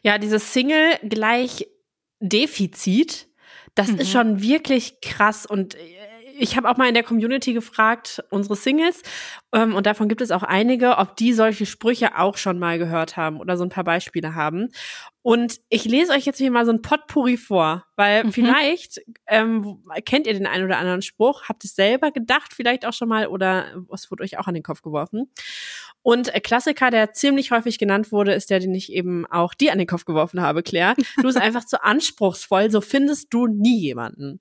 Ja, 0.03 0.17
dieses 0.17 0.53
Single 0.53 0.97
gleich 1.03 1.67
Defizit 2.19 3.27
das 3.75 3.89
mhm. 3.89 3.99
ist 3.99 4.11
schon 4.11 4.41
wirklich 4.41 4.99
krass 5.01 5.45
und 5.45 5.75
äh, 5.75 5.79
ich 6.37 6.57
habe 6.57 6.69
auch 6.69 6.77
mal 6.77 6.87
in 6.87 6.93
der 6.93 7.03
Community 7.03 7.53
gefragt, 7.53 8.23
unsere 8.29 8.55
Singles, 8.55 9.01
ähm, 9.53 9.73
und 9.73 9.85
davon 9.85 10.09
gibt 10.09 10.21
es 10.21 10.31
auch 10.31 10.43
einige, 10.43 10.97
ob 10.97 11.15
die 11.15 11.33
solche 11.33 11.65
Sprüche 11.65 12.17
auch 12.17 12.37
schon 12.37 12.59
mal 12.59 12.77
gehört 12.77 13.15
haben 13.15 13.39
oder 13.39 13.57
so 13.57 13.63
ein 13.63 13.69
paar 13.69 13.83
Beispiele 13.83 14.35
haben. 14.35 14.69
Und 15.21 15.59
ich 15.69 15.85
lese 15.85 16.11
euch 16.13 16.25
jetzt 16.25 16.37
hier 16.37 16.51
mal 16.51 16.65
so 16.65 16.71
ein 16.71 16.81
Potpourri 16.81 17.37
vor, 17.37 17.85
weil 17.95 18.25
mhm. 18.25 18.33
vielleicht 18.33 19.01
ähm, 19.27 19.83
kennt 20.05 20.27
ihr 20.27 20.33
den 20.33 20.45
einen 20.45 20.65
oder 20.65 20.77
anderen 20.77 21.01
Spruch, 21.01 21.43
habt 21.43 21.63
es 21.63 21.75
selber 21.75 22.11
gedacht, 22.11 22.53
vielleicht 22.53 22.85
auch 22.85 22.93
schon 22.93 23.09
mal, 23.09 23.27
oder 23.27 23.83
es 23.93 24.11
wurde 24.11 24.23
euch 24.23 24.37
auch 24.37 24.47
an 24.47 24.53
den 24.53 24.63
Kopf 24.63 24.81
geworfen. 24.81 25.31
Und 26.01 26.31
Klassiker, 26.43 26.91
der 26.91 27.13
ziemlich 27.13 27.51
häufig 27.51 27.79
genannt 27.79 28.11
wurde, 28.11 28.33
ist 28.33 28.49
der, 28.51 28.59
den 28.59 28.75
ich 28.75 28.91
eben 28.91 29.25
auch 29.25 29.53
dir 29.55 29.71
an 29.71 29.79
den 29.79 29.87
Kopf 29.87 30.05
geworfen 30.05 30.41
habe, 30.41 30.61
Claire. 30.61 30.95
Du 31.15 31.23
bist 31.23 31.37
einfach 31.41 31.65
zu 31.65 31.83
anspruchsvoll, 31.83 32.69
so 32.69 32.81
findest 32.81 33.33
du 33.33 33.47
nie 33.47 33.79
jemanden. 33.79 34.39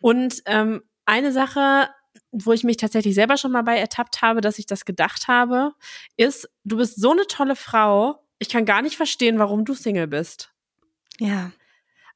Und 0.00 0.42
ähm, 0.44 0.82
eine 1.06 1.32
Sache, 1.32 1.88
wo 2.32 2.52
ich 2.52 2.64
mich 2.64 2.76
tatsächlich 2.76 3.14
selber 3.14 3.36
schon 3.36 3.52
mal 3.52 3.62
bei 3.62 3.78
ertappt 3.78 4.22
habe, 4.22 4.40
dass 4.40 4.58
ich 4.58 4.66
das 4.66 4.84
gedacht 4.84 5.28
habe, 5.28 5.72
ist, 6.16 6.48
du 6.64 6.76
bist 6.76 7.00
so 7.00 7.12
eine 7.12 7.26
tolle 7.26 7.56
Frau, 7.56 8.20
ich 8.38 8.48
kann 8.48 8.64
gar 8.64 8.82
nicht 8.82 8.96
verstehen, 8.96 9.38
warum 9.38 9.64
du 9.64 9.74
Single 9.74 10.06
bist. 10.06 10.52
Ja. 11.18 11.52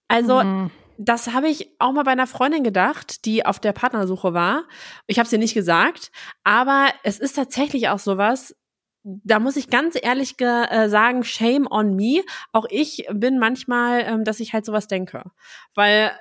Also, 0.08 0.42
mhm. 0.42 0.70
das 0.96 1.32
habe 1.32 1.48
ich 1.48 1.70
auch 1.78 1.92
mal 1.92 2.02
bei 2.02 2.12
einer 2.12 2.26
Freundin 2.26 2.64
gedacht, 2.64 3.24
die 3.24 3.46
auf 3.46 3.60
der 3.60 3.72
Partnersuche 3.72 4.34
war. 4.34 4.64
Ich 5.06 5.18
habe 5.18 5.26
es 5.26 5.32
ihr 5.32 5.38
nicht 5.38 5.54
gesagt, 5.54 6.10
aber 6.44 6.88
es 7.04 7.18
ist 7.18 7.34
tatsächlich 7.34 7.88
auch 7.88 7.98
sowas, 7.98 8.56
da 9.04 9.38
muss 9.38 9.56
ich 9.56 9.70
ganz 9.70 9.96
ehrlich 10.00 10.34
äh, 10.40 10.88
sagen, 10.88 11.24
shame 11.24 11.66
on 11.70 11.94
me. 11.94 12.22
Auch 12.52 12.66
ich 12.68 13.06
bin 13.12 13.38
manchmal, 13.38 14.00
ähm, 14.00 14.24
dass 14.24 14.40
ich 14.40 14.52
halt 14.52 14.64
sowas 14.64 14.88
denke. 14.88 15.22
Weil, 15.74 16.12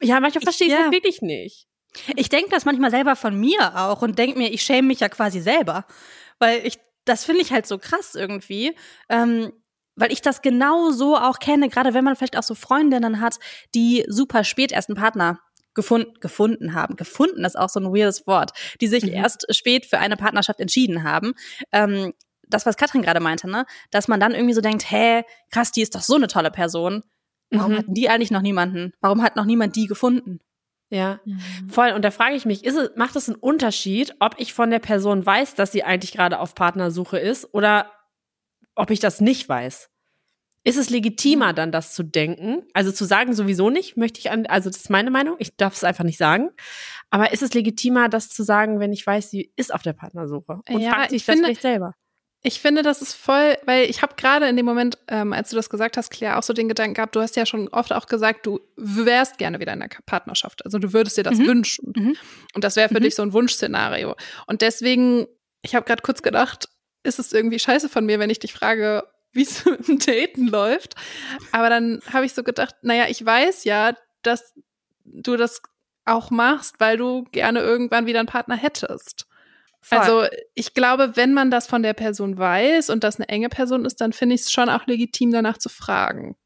ja, 0.00 0.20
manchmal 0.20 0.42
verstehe 0.42 0.68
ich 0.68 0.72
es 0.72 0.78
ja. 0.78 0.84
halt 0.84 0.94
wirklich 0.94 1.22
nicht. 1.22 1.67
Ich 2.16 2.28
denke 2.28 2.50
das 2.50 2.64
manchmal 2.64 2.90
selber 2.90 3.16
von 3.16 3.38
mir 3.38 3.76
auch 3.76 4.02
und 4.02 4.18
denke 4.18 4.38
mir, 4.38 4.52
ich 4.52 4.62
schäme 4.62 4.88
mich 4.88 5.00
ja 5.00 5.08
quasi 5.08 5.40
selber. 5.40 5.84
Weil 6.38 6.66
ich, 6.66 6.78
das 7.04 7.24
finde 7.24 7.42
ich 7.42 7.52
halt 7.52 7.66
so 7.66 7.78
krass 7.78 8.14
irgendwie. 8.14 8.74
Ähm, 9.08 9.52
weil 9.96 10.12
ich 10.12 10.22
das 10.22 10.42
genau 10.42 10.90
so 10.90 11.16
auch 11.16 11.40
kenne, 11.40 11.68
gerade 11.68 11.92
wenn 11.92 12.04
man 12.04 12.14
vielleicht 12.14 12.38
auch 12.38 12.42
so 12.44 12.54
Freundinnen 12.54 13.20
hat, 13.20 13.38
die 13.74 14.04
super 14.08 14.44
spät 14.44 14.70
erst 14.70 14.88
einen 14.88 14.96
Partner 14.96 15.40
gefunden, 15.74 16.14
gefunden 16.20 16.74
haben. 16.74 16.96
Gefunden 16.96 17.44
ist 17.44 17.58
auch 17.58 17.68
so 17.68 17.80
ein 17.80 17.92
weirdes 17.92 18.26
Wort, 18.26 18.52
die 18.80 18.86
sich 18.86 19.04
mhm. 19.04 19.12
erst 19.12 19.46
spät 19.54 19.86
für 19.86 19.98
eine 19.98 20.16
Partnerschaft 20.16 20.60
entschieden 20.60 21.02
haben. 21.02 21.34
Ähm, 21.72 22.12
das, 22.48 22.64
was 22.64 22.76
Katrin 22.76 23.02
gerade 23.02 23.20
meinte, 23.20 23.48
ne, 23.48 23.66
dass 23.90 24.08
man 24.08 24.20
dann 24.20 24.32
irgendwie 24.34 24.54
so 24.54 24.60
denkt, 24.60 24.90
hä, 24.90 25.22
krass, 25.50 25.72
die 25.72 25.82
ist 25.82 25.94
doch 25.94 26.02
so 26.02 26.14
eine 26.14 26.28
tolle 26.28 26.50
Person. 26.50 27.02
Warum 27.50 27.72
Mhm. 27.72 27.78
hatten 27.78 27.94
die 27.94 28.08
eigentlich 28.08 28.30
noch 28.30 28.42
niemanden? 28.42 28.92
Warum 29.00 29.22
hat 29.22 29.36
noch 29.36 29.44
niemand 29.44 29.74
die 29.76 29.86
gefunden? 29.86 30.40
Ja, 30.90 31.20
voll. 31.68 31.92
Und 31.92 32.02
da 32.02 32.10
frage 32.10 32.34
ich 32.34 32.46
mich, 32.46 32.64
ist 32.64 32.76
es, 32.76 32.90
macht 32.96 33.14
es 33.16 33.28
einen 33.28 33.36
Unterschied, 33.36 34.14
ob 34.20 34.36
ich 34.38 34.54
von 34.54 34.70
der 34.70 34.78
Person 34.78 35.24
weiß, 35.24 35.54
dass 35.54 35.72
sie 35.72 35.84
eigentlich 35.84 36.12
gerade 36.12 36.38
auf 36.38 36.54
Partnersuche 36.54 37.18
ist 37.18 37.52
oder 37.52 37.92
ob 38.74 38.90
ich 38.90 39.00
das 39.00 39.20
nicht 39.20 39.48
weiß? 39.48 39.90
Ist 40.64 40.76
es 40.76 40.90
legitimer, 40.90 41.52
dann 41.52 41.72
das 41.72 41.94
zu 41.94 42.02
denken? 42.02 42.62
Also 42.74 42.90
zu 42.92 43.04
sagen, 43.04 43.32
sowieso 43.34 43.70
nicht, 43.70 43.96
möchte 43.96 44.18
ich 44.20 44.30
an, 44.30 44.46
also 44.46 44.68
das 44.70 44.80
ist 44.80 44.90
meine 44.90 45.10
Meinung, 45.10 45.36
ich 45.38 45.56
darf 45.56 45.74
es 45.74 45.84
einfach 45.84 46.04
nicht 46.04 46.18
sagen. 46.18 46.50
Aber 47.10 47.32
ist 47.32 47.42
es 47.42 47.54
legitimer, 47.54 48.08
das 48.08 48.28
zu 48.30 48.42
sagen, 48.42 48.80
wenn 48.80 48.92
ich 48.92 49.06
weiß, 49.06 49.30
sie 49.30 49.52
ist 49.56 49.72
auf 49.72 49.82
der 49.82 49.92
Partnersuche? 49.94 50.60
Und 50.68 50.80
Ja, 50.80 50.90
fragt 50.90 51.10
sich 51.10 51.18
ich 51.22 51.26
das 51.26 51.34
finde- 51.34 51.46
vielleicht 51.48 51.62
selber. 51.62 51.94
Ich 52.42 52.60
finde, 52.60 52.82
das 52.82 53.02
ist 53.02 53.14
voll, 53.14 53.56
weil 53.66 53.90
ich 53.90 54.00
habe 54.00 54.14
gerade 54.16 54.48
in 54.48 54.56
dem 54.56 54.64
Moment, 54.64 54.96
ähm, 55.08 55.32
als 55.32 55.50
du 55.50 55.56
das 55.56 55.68
gesagt 55.70 55.96
hast, 55.96 56.10
Claire, 56.10 56.38
auch 56.38 56.42
so 56.44 56.52
den 56.52 56.68
Gedanken 56.68 56.94
gehabt, 56.94 57.16
du 57.16 57.20
hast 57.20 57.34
ja 57.34 57.44
schon 57.46 57.66
oft 57.68 57.92
auch 57.92 58.06
gesagt, 58.06 58.46
du 58.46 58.60
wärst 58.76 59.38
gerne 59.38 59.58
wieder 59.58 59.72
in 59.72 59.82
einer 59.82 59.90
Partnerschaft. 60.06 60.64
Also 60.64 60.78
du 60.78 60.92
würdest 60.92 61.16
dir 61.16 61.24
das 61.24 61.38
Mhm. 61.38 61.46
wünschen. 61.46 61.92
Mhm. 61.96 62.16
Und 62.54 62.62
das 62.64 62.76
wäre 62.76 62.88
für 62.88 63.00
Mhm. 63.00 63.02
dich 63.04 63.16
so 63.16 63.22
ein 63.22 63.32
Wunschszenario. 63.32 64.14
Und 64.46 64.62
deswegen, 64.62 65.26
ich 65.62 65.74
habe 65.74 65.84
gerade 65.84 66.02
kurz 66.02 66.22
gedacht, 66.22 66.68
ist 67.02 67.18
es 67.18 67.32
irgendwie 67.32 67.58
scheiße 67.58 67.88
von 67.88 68.06
mir, 68.06 68.18
wenn 68.20 68.30
ich 68.30 68.38
dich 68.38 68.52
frage, 68.52 69.04
wie 69.32 69.42
es 69.42 69.64
mit 69.64 69.86
dem 69.88 69.98
Daten 69.98 70.46
läuft. 70.46 70.94
Aber 71.52 71.68
dann 71.70 72.00
habe 72.12 72.24
ich 72.24 72.34
so 72.34 72.44
gedacht, 72.44 72.76
naja, 72.82 73.06
ich 73.08 73.24
weiß 73.24 73.64
ja, 73.64 73.94
dass 74.22 74.54
du 75.04 75.36
das 75.36 75.60
auch 76.04 76.30
machst, 76.30 76.76
weil 76.78 76.96
du 76.96 77.24
gerne 77.32 77.60
irgendwann 77.60 78.06
wieder 78.06 78.20
einen 78.20 78.28
Partner 78.28 78.56
hättest. 78.56 79.26
Voll. 79.80 79.98
Also 79.98 80.26
ich 80.54 80.74
glaube, 80.74 81.16
wenn 81.16 81.34
man 81.34 81.50
das 81.50 81.66
von 81.66 81.82
der 81.82 81.94
Person 81.94 82.36
weiß 82.36 82.90
und 82.90 83.04
das 83.04 83.16
eine 83.16 83.28
enge 83.28 83.48
Person 83.48 83.84
ist, 83.84 84.00
dann 84.00 84.12
finde 84.12 84.34
ich 84.34 84.42
es 84.42 84.52
schon 84.52 84.68
auch 84.68 84.86
legitim, 84.86 85.30
danach 85.30 85.58
zu 85.58 85.68
fragen. 85.68 86.36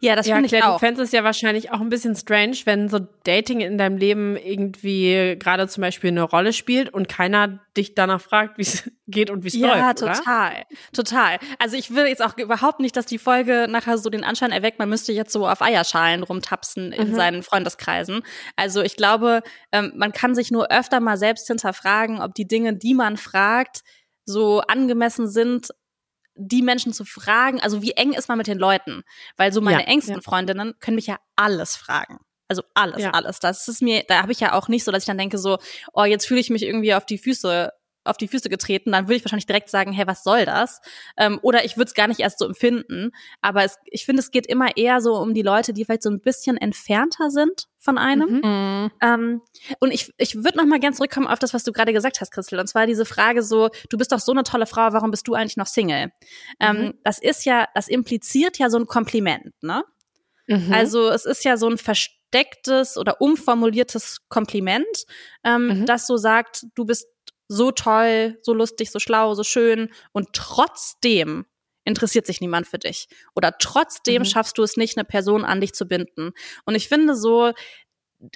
Ja, 0.00 0.14
das 0.16 0.26
ja, 0.26 0.34
finde 0.36 0.46
ich 0.46 0.52
Claire, 0.52 0.66
du 0.68 0.72
auch. 0.74 0.78
fändest 0.80 1.04
es 1.06 1.12
ja 1.12 1.24
wahrscheinlich 1.24 1.70
auch 1.72 1.80
ein 1.80 1.88
bisschen 1.88 2.14
strange, 2.14 2.56
wenn 2.64 2.88
so 2.88 3.00
Dating 3.24 3.60
in 3.60 3.76
deinem 3.78 3.96
Leben 3.96 4.36
irgendwie 4.36 5.36
gerade 5.38 5.66
zum 5.68 5.80
Beispiel 5.80 6.08
eine 6.10 6.22
Rolle 6.22 6.52
spielt 6.52 6.92
und 6.94 7.08
keiner 7.08 7.60
dich 7.76 7.94
danach 7.94 8.20
fragt, 8.20 8.56
wie 8.58 8.62
es 8.62 8.90
geht 9.08 9.30
und 9.30 9.42
wie 9.44 9.48
es 9.48 9.54
Ja, 9.54 9.88
läuft. 9.88 10.02
Oder? 10.02 10.12
total. 10.14 10.64
Total. 10.92 11.38
Also 11.58 11.76
ich 11.76 11.94
will 11.94 12.06
jetzt 12.06 12.22
auch 12.22 12.36
überhaupt 12.38 12.80
nicht, 12.80 12.96
dass 12.96 13.06
die 13.06 13.18
Folge 13.18 13.66
nachher 13.68 13.98
so 13.98 14.10
den 14.10 14.24
Anschein 14.24 14.52
erweckt, 14.52 14.78
man 14.78 14.88
müsste 14.88 15.12
jetzt 15.12 15.32
so 15.32 15.46
auf 15.46 15.60
Eierschalen 15.60 16.22
rumtapsen 16.22 16.92
in 16.92 17.10
Mhm. 17.10 17.14
seinen 17.14 17.42
Freundeskreisen. 17.42 18.22
Also 18.56 18.82
ich 18.82 18.96
glaube, 18.96 19.42
ähm, 19.72 19.92
man 19.96 20.12
kann 20.12 20.34
sich 20.34 20.50
nur 20.50 20.70
öfter 20.70 21.00
mal 21.00 21.16
selbst 21.16 21.46
hinterfragen, 21.48 22.20
ob 22.20 22.34
die 22.34 22.46
Dinge, 22.46 22.76
die 22.76 22.94
man 22.94 23.16
fragt, 23.16 23.80
so 24.24 24.60
angemessen 24.60 25.28
sind, 25.28 25.68
die 26.34 26.62
Menschen 26.62 26.92
zu 26.92 27.04
fragen. 27.04 27.60
Also 27.60 27.82
wie 27.82 27.92
eng 27.92 28.12
ist 28.12 28.28
man 28.28 28.38
mit 28.38 28.46
den 28.46 28.58
Leuten? 28.58 29.02
Weil 29.36 29.52
so 29.52 29.60
meine 29.60 29.82
Ja, 29.82 29.86
engsten 29.86 30.16
ja. 30.16 30.20
Freundinnen 30.20 30.74
können 30.80 30.96
mich 30.96 31.06
ja 31.06 31.18
alles 31.36 31.76
fragen. 31.76 32.18
Also 32.48 32.62
alles, 32.74 33.02
Ja. 33.02 33.10
alles. 33.10 33.40
Das 33.40 33.66
ist 33.68 33.82
mir, 33.82 34.04
da 34.06 34.20
habe 34.22 34.32
ich 34.32 34.40
ja 34.40 34.52
auch 34.52 34.68
nicht 34.68 34.84
so, 34.84 34.92
dass 34.92 35.02
ich 35.04 35.06
dann 35.06 35.18
denke 35.18 35.38
so, 35.38 35.58
oh, 35.92 36.04
jetzt 36.04 36.26
fühle 36.26 36.40
ich 36.40 36.50
mich 36.50 36.62
irgendwie 36.62 36.94
auf 36.94 37.06
die 37.06 37.18
Füße 37.18 37.70
auf 38.06 38.18
die 38.18 38.28
Füße 38.28 38.50
getreten, 38.50 38.92
dann 38.92 39.06
würde 39.06 39.16
ich 39.16 39.24
wahrscheinlich 39.24 39.46
direkt 39.46 39.70
sagen, 39.70 39.90
hey, 39.92 40.06
was 40.06 40.22
soll 40.22 40.44
das? 40.44 40.80
Ähm, 41.16 41.38
oder 41.40 41.64
ich 41.64 41.78
würde 41.78 41.88
es 41.88 41.94
gar 41.94 42.06
nicht 42.06 42.20
erst 42.20 42.38
so 42.38 42.44
empfinden. 42.44 43.12
Aber 43.40 43.64
es, 43.64 43.78
ich 43.86 44.04
finde, 44.04 44.20
es 44.20 44.30
geht 44.30 44.46
immer 44.46 44.76
eher 44.76 45.00
so 45.00 45.14
um 45.16 45.32
die 45.32 45.40
Leute, 45.40 45.72
die 45.72 45.86
vielleicht 45.86 46.02
so 46.02 46.10
ein 46.10 46.20
bisschen 46.20 46.58
entfernter 46.58 47.30
sind 47.30 47.64
von 47.84 47.98
einem. 47.98 48.40
Mhm. 48.42 48.90
Ähm, 49.02 49.42
und 49.78 49.92
ich, 49.92 50.10
ich 50.16 50.36
würde 50.36 50.56
noch 50.56 50.64
mal 50.64 50.80
gern 50.80 50.94
zurückkommen 50.94 51.26
auf 51.26 51.38
das, 51.38 51.52
was 51.52 51.64
du 51.64 51.72
gerade 51.72 51.92
gesagt 51.92 52.20
hast, 52.20 52.30
Christel. 52.32 52.58
Und 52.58 52.66
zwar 52.66 52.86
diese 52.86 53.04
Frage 53.04 53.42
so, 53.42 53.68
du 53.90 53.98
bist 53.98 54.10
doch 54.10 54.20
so 54.20 54.32
eine 54.32 54.42
tolle 54.42 54.66
Frau, 54.66 54.92
warum 54.92 55.10
bist 55.10 55.28
du 55.28 55.34
eigentlich 55.34 55.56
noch 55.56 55.66
Single? 55.66 56.10
Ähm, 56.60 56.76
Mhm. 56.76 56.94
das 57.04 57.18
ist 57.18 57.44
ja, 57.44 57.68
das 57.74 57.88
impliziert 57.88 58.58
ja 58.58 58.70
so 58.70 58.78
ein 58.78 58.86
Kompliment, 58.86 59.52
ne? 59.62 59.84
Mhm. 60.46 60.72
Also 60.72 61.08
es 61.10 61.24
ist 61.26 61.44
ja 61.44 61.56
so 61.56 61.68
ein 61.68 61.78
verstecktes 61.78 62.96
oder 62.96 63.20
umformuliertes 63.20 64.18
Kompliment, 64.28 65.04
ähm, 65.44 65.80
Mhm. 65.80 65.86
das 65.86 66.06
so 66.06 66.16
sagt, 66.16 66.64
du 66.74 66.84
bist 66.84 67.06
so 67.48 67.70
toll, 67.70 68.38
so 68.42 68.54
lustig, 68.54 68.90
so 68.90 68.98
schlau, 68.98 69.34
so 69.34 69.42
schön 69.44 69.90
und 70.12 70.28
trotzdem 70.32 71.44
interessiert 71.84 72.26
sich 72.26 72.40
niemand 72.40 72.66
für 72.66 72.78
dich. 72.78 73.08
Oder 73.34 73.56
trotzdem 73.58 74.22
Mhm. 74.22 74.26
schaffst 74.26 74.58
du 74.58 74.62
es 74.62 74.76
nicht, 74.76 74.96
eine 74.96 75.04
Person 75.04 75.44
an 75.44 75.60
dich 75.60 75.72
zu 75.74 75.86
binden. 75.86 76.32
Und 76.64 76.74
ich 76.74 76.88
finde 76.88 77.14
so, 77.14 77.52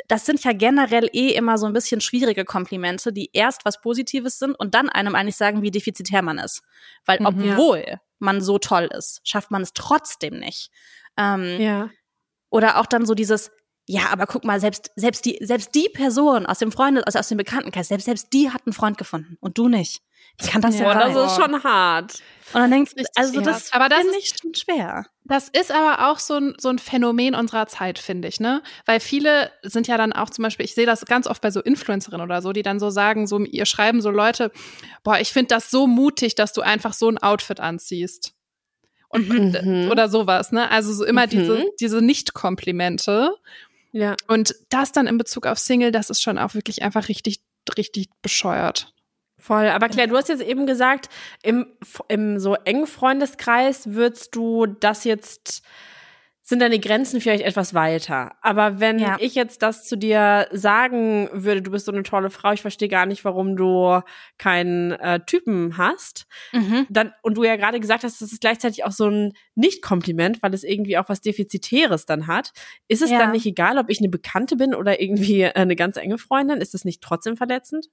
das 0.06 0.26
sind 0.26 0.44
ja 0.44 0.52
generell 0.52 1.08
eh 1.12 1.30
immer 1.30 1.56
so 1.56 1.66
ein 1.66 1.72
bisschen 1.72 2.00
schwierige 2.00 2.44
Komplimente, 2.44 3.12
die 3.12 3.30
erst 3.32 3.64
was 3.64 3.80
Positives 3.80 4.38
sind 4.38 4.52
und 4.54 4.74
dann 4.74 4.90
einem 4.90 5.14
eigentlich 5.14 5.36
sagen, 5.36 5.62
wie 5.62 5.70
defizitär 5.70 6.20
man 6.22 6.38
ist. 6.38 6.62
Weil 7.06 7.20
Mhm. 7.20 7.26
obwohl 7.26 7.96
man 8.18 8.40
so 8.42 8.58
toll 8.58 8.88
ist, 8.96 9.20
schafft 9.24 9.50
man 9.50 9.62
es 9.62 9.72
trotzdem 9.72 10.38
nicht. 10.38 10.70
Ähm, 11.16 11.60
ja. 11.60 11.90
oder 12.50 12.78
auch 12.78 12.86
dann 12.86 13.04
so 13.06 13.14
dieses, 13.14 13.50
ja, 13.86 14.08
aber 14.10 14.26
guck 14.26 14.44
mal, 14.44 14.60
selbst, 14.60 14.90
selbst 14.96 15.24
die, 15.24 15.38
selbst 15.40 15.74
die 15.74 15.88
Person 15.92 16.46
aus 16.46 16.58
dem 16.60 16.70
Freundes, 16.70 17.04
also 17.04 17.18
aus 17.18 17.28
dem 17.28 17.38
Bekanntenkreis, 17.38 17.88
selbst, 17.88 18.04
selbst 18.04 18.32
die 18.32 18.50
hat 18.50 18.66
einen 18.66 18.72
Freund 18.72 18.98
gefunden 18.98 19.36
und 19.40 19.58
du 19.58 19.68
nicht. 19.68 20.00
Wie 20.40 20.46
kann 20.46 20.62
das 20.62 20.76
denn 20.76 20.84
sein? 20.86 20.98
das 21.14 21.32
ist 21.32 21.36
schon 21.42 21.64
hart. 21.64 22.14
Und 22.54 22.60
dann 22.62 22.70
denkst 22.70 22.94
du, 22.94 23.04
also 23.16 23.40
das, 23.42 23.72
Aber 23.74 23.88
das 23.90 23.98
finde 24.00 24.16
ist- 24.16 24.32
ich 24.32 24.38
schon 24.40 24.54
schwer. 24.54 25.04
Das 25.24 25.48
ist 25.50 25.70
aber 25.70 26.08
auch 26.10 26.18
so 26.18 26.34
ein, 26.36 26.54
so 26.58 26.70
ein 26.70 26.78
Phänomen 26.78 27.34
unserer 27.34 27.66
Zeit, 27.66 27.98
finde 27.98 28.28
ich, 28.28 28.40
ne? 28.40 28.62
Weil 28.86 29.00
viele 29.00 29.50
sind 29.62 29.86
ja 29.86 29.98
dann 29.98 30.14
auch 30.14 30.30
zum 30.30 30.44
Beispiel, 30.44 30.64
ich 30.64 30.74
sehe 30.74 30.86
das 30.86 31.04
ganz 31.04 31.26
oft 31.26 31.42
bei 31.42 31.50
so 31.50 31.60
Influencerinnen 31.60 32.24
oder 32.24 32.40
so, 32.40 32.52
die 32.52 32.62
dann 32.62 32.80
so 32.80 32.88
sagen, 32.88 33.26
so, 33.26 33.38
ihr 33.40 33.66
schreiben 33.66 34.00
so 34.00 34.08
Leute, 34.10 34.50
boah, 35.02 35.18
ich 35.18 35.30
finde 35.32 35.48
das 35.48 35.70
so 35.70 35.86
mutig, 35.86 36.36
dass 36.36 36.54
du 36.54 36.62
einfach 36.62 36.94
so 36.94 37.10
ein 37.10 37.18
Outfit 37.18 37.60
anziehst. 37.60 38.32
Und, 39.10 39.28
Mhm. 39.28 39.90
oder 39.90 40.08
sowas, 40.08 40.52
ne? 40.52 40.70
Also 40.70 40.92
so 40.94 41.04
immer 41.04 41.26
Mhm. 41.26 41.30
diese, 41.30 41.64
diese 41.80 42.00
Nicht-Komplimente. 42.02 43.34
Ja. 43.92 44.16
Und 44.26 44.54
das 44.70 44.92
dann 44.92 45.06
in 45.06 45.18
Bezug 45.18 45.46
auf 45.46 45.58
Single, 45.58 45.92
das 45.92 46.08
ist 46.10 46.22
schon 46.22 46.38
auch 46.38 46.54
wirklich 46.54 46.82
einfach 46.82 47.08
richtig, 47.08 47.40
richtig 47.76 48.08
bescheuert. 48.22 48.92
Voll. 49.38 49.68
Aber 49.68 49.88
Claire, 49.88 50.08
du 50.08 50.16
hast 50.16 50.28
jetzt 50.28 50.42
eben 50.42 50.66
gesagt, 50.66 51.08
im, 51.42 51.66
im 52.08 52.38
so 52.40 52.54
engen 52.54 52.86
Freundeskreis 52.86 53.92
würdest 53.94 54.34
du 54.34 54.66
das 54.66 55.04
jetzt, 55.04 55.62
sind 56.42 56.60
deine 56.60 56.80
Grenzen 56.80 57.20
vielleicht 57.20 57.44
etwas 57.44 57.72
weiter. 57.72 58.32
Aber 58.40 58.80
wenn 58.80 58.98
Ja. 58.98 59.16
ich 59.20 59.34
jetzt 59.36 59.62
das 59.62 59.84
zu 59.84 59.96
dir 59.96 60.48
sagen 60.50 61.28
würde, 61.32 61.62
du 61.62 61.70
bist 61.70 61.86
so 61.86 61.92
eine 61.92 62.02
tolle 62.02 62.30
Frau, 62.30 62.52
ich 62.52 62.62
verstehe 62.62 62.88
gar 62.88 63.06
nicht, 63.06 63.24
warum 63.24 63.54
du 63.54 64.00
keinen 64.38 64.92
äh, 64.92 65.20
Typen 65.24 65.76
hast, 65.78 66.26
Mhm. 66.52 66.86
dann, 66.88 67.12
und 67.22 67.36
du 67.36 67.44
ja 67.44 67.54
gerade 67.56 67.78
gesagt 67.80 68.02
hast, 68.02 68.20
das 68.20 68.32
ist 68.32 68.40
gleichzeitig 68.40 68.84
auch 68.84 68.92
so 68.92 69.08
ein 69.08 69.34
Nicht-Kompliment, 69.54 70.42
weil 70.42 70.52
es 70.52 70.64
irgendwie 70.64 70.98
auch 70.98 71.08
was 71.08 71.20
Defizitäres 71.20 72.06
dann 72.06 72.26
hat. 72.26 72.52
Ist 72.88 73.02
es 73.02 73.10
Ja. 73.10 73.18
dann 73.18 73.30
nicht 73.32 73.46
egal, 73.46 73.78
ob 73.78 73.88
ich 73.88 74.00
eine 74.00 74.08
Bekannte 74.08 74.56
bin 74.56 74.74
oder 74.74 75.00
irgendwie 75.00 75.42
äh, 75.42 75.52
eine 75.54 75.76
ganz 75.76 75.96
enge 75.96 76.18
Freundin? 76.18 76.60
Ist 76.60 76.74
das 76.74 76.84
nicht 76.84 77.02
trotzdem 77.02 77.36
verletzend? 77.36 77.86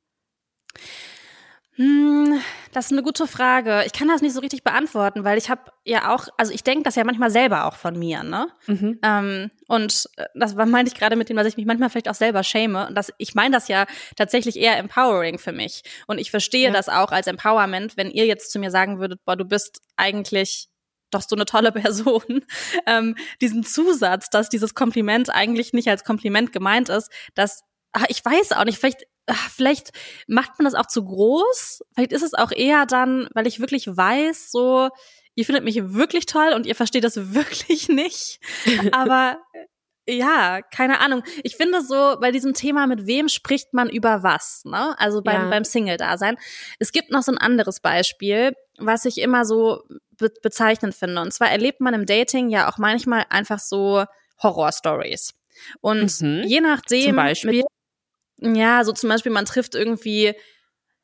Hm, 1.77 2.39
das 2.71 2.85
ist 2.85 2.91
eine 2.93 3.03
gute 3.03 3.27
Frage. 3.27 3.83
Ich 3.85 3.91
kann 3.91 4.07
das 4.07 4.21
nicht 4.21 4.33
so 4.33 4.39
richtig 4.39 4.63
beantworten, 4.63 5.25
weil 5.25 5.37
ich 5.37 5.49
habe 5.49 5.71
ja 5.83 6.13
auch, 6.15 6.27
also 6.37 6.53
ich 6.53 6.63
denke 6.63 6.83
das 6.83 6.95
ja 6.95 7.03
manchmal 7.03 7.29
selber 7.31 7.65
auch 7.65 7.75
von 7.75 7.99
mir, 7.99 8.23
ne? 8.23 8.47
Mhm. 8.67 8.99
Ähm, 9.03 9.51
und 9.67 10.09
äh, 10.15 10.25
das 10.35 10.55
meinte 10.55 10.91
ich 10.93 10.97
gerade 10.97 11.17
mit 11.17 11.27
dem, 11.27 11.35
dass 11.35 11.47
ich 11.47 11.57
mich 11.57 11.65
manchmal 11.65 11.89
vielleicht 11.89 12.09
auch 12.09 12.15
selber 12.15 12.43
schäme. 12.43 12.87
Und 12.87 12.95
das, 12.95 13.11
ich 13.17 13.35
meine 13.35 13.55
das 13.55 13.67
ja 13.67 13.85
tatsächlich 14.15 14.55
eher 14.57 14.77
empowering 14.77 15.37
für 15.37 15.51
mich. 15.51 15.83
Und 16.07 16.17
ich 16.17 16.31
verstehe 16.31 16.67
Ja. 16.67 16.71
das 16.71 16.87
auch 16.87 17.11
als 17.11 17.27
Empowerment, 17.27 17.97
wenn 17.97 18.09
ihr 18.09 18.25
jetzt 18.25 18.51
zu 18.51 18.59
mir 18.59 18.71
sagen 18.71 18.99
würdet, 18.99 19.19
boah, 19.25 19.35
du 19.35 19.43
bist 19.43 19.81
eigentlich 19.97 20.69
doch 21.11 21.21
so 21.21 21.35
eine 21.35 21.45
tolle 21.45 21.71
Person. 21.73 22.45
Ähm, 22.87 23.15
diesen 23.41 23.63
Zusatz, 23.63 24.29
dass 24.29 24.47
dieses 24.47 24.75
Kompliment 24.75 25.29
eigentlich 25.29 25.73
nicht 25.73 25.89
als 25.89 26.05
Kompliment 26.05 26.53
gemeint 26.53 26.87
ist, 26.87 27.11
dass 27.35 27.63
ah, 27.91 28.05
ich 28.07 28.23
weiß 28.23 28.53
auch 28.53 28.63
nicht, 28.63 28.79
vielleicht 28.79 29.03
vielleicht 29.33 29.91
macht 30.27 30.51
man 30.59 30.65
das 30.65 30.75
auch 30.75 30.87
zu 30.87 31.03
groß. 31.05 31.83
Vielleicht 31.93 32.11
ist 32.13 32.23
es 32.23 32.33
auch 32.33 32.51
eher 32.51 32.85
dann, 32.85 33.27
weil 33.33 33.47
ich 33.47 33.59
wirklich 33.59 33.87
weiß, 33.87 34.51
so 34.51 34.89
ihr 35.37 35.45
findet 35.45 35.63
mich 35.65 35.93
wirklich 35.93 36.25
toll 36.27 36.53
und 36.53 36.65
ihr 36.65 36.75
versteht 36.75 37.03
das 37.03 37.17
wirklich 37.33 37.89
nicht. 37.89 38.39
Aber 38.91 39.37
äh, 40.05 40.15
ja, 40.17 40.61
keine 40.61 40.99
Ahnung. 40.99 41.23
Ich 41.43 41.55
finde 41.57 41.81
so 41.81 42.17
bei 42.21 42.31
diesem 42.31 42.53
Thema, 42.53 42.85
mit 42.87 43.07
wem 43.07 43.27
spricht 43.27 43.73
man 43.73 43.89
über 43.89 44.21
was, 44.23 44.61
ne? 44.63 44.95
Also 44.99 45.21
beim, 45.23 45.41
Ja. 45.43 45.49
beim 45.49 45.63
Single-Dasein. 45.65 46.37
Es 46.79 46.91
gibt 46.91 47.09
noch 47.11 47.23
so 47.23 47.31
ein 47.31 47.37
anderes 47.39 47.79
Beispiel, 47.79 48.53
was 48.77 49.05
ich 49.05 49.17
immer 49.17 49.43
so 49.45 49.81
be 50.17 50.31
bezeichnend 50.43 50.93
finde. 50.95 51.21
Und 51.21 51.33
zwar 51.33 51.49
erlebt 51.49 51.81
man 51.81 51.93
im 51.95 52.05
Dating 52.05 52.49
ja 52.49 52.69
auch 52.71 52.77
manchmal 52.77 53.25
einfach 53.29 53.59
so 53.59 54.05
Horror-Stories. 54.41 55.33
Und 55.81 56.21
Mhm. 56.21 56.43
je 56.45 56.61
nachdem, 56.61 57.07
Zum 57.07 57.15
Beispiel? 57.15 57.51
Mit, 57.57 57.65
ja, 58.39 58.83
so 58.83 58.91
zum 58.91 59.09
Beispiel, 59.09 59.31
man 59.31 59.45
trifft 59.45 59.75
irgendwie, 59.75 60.33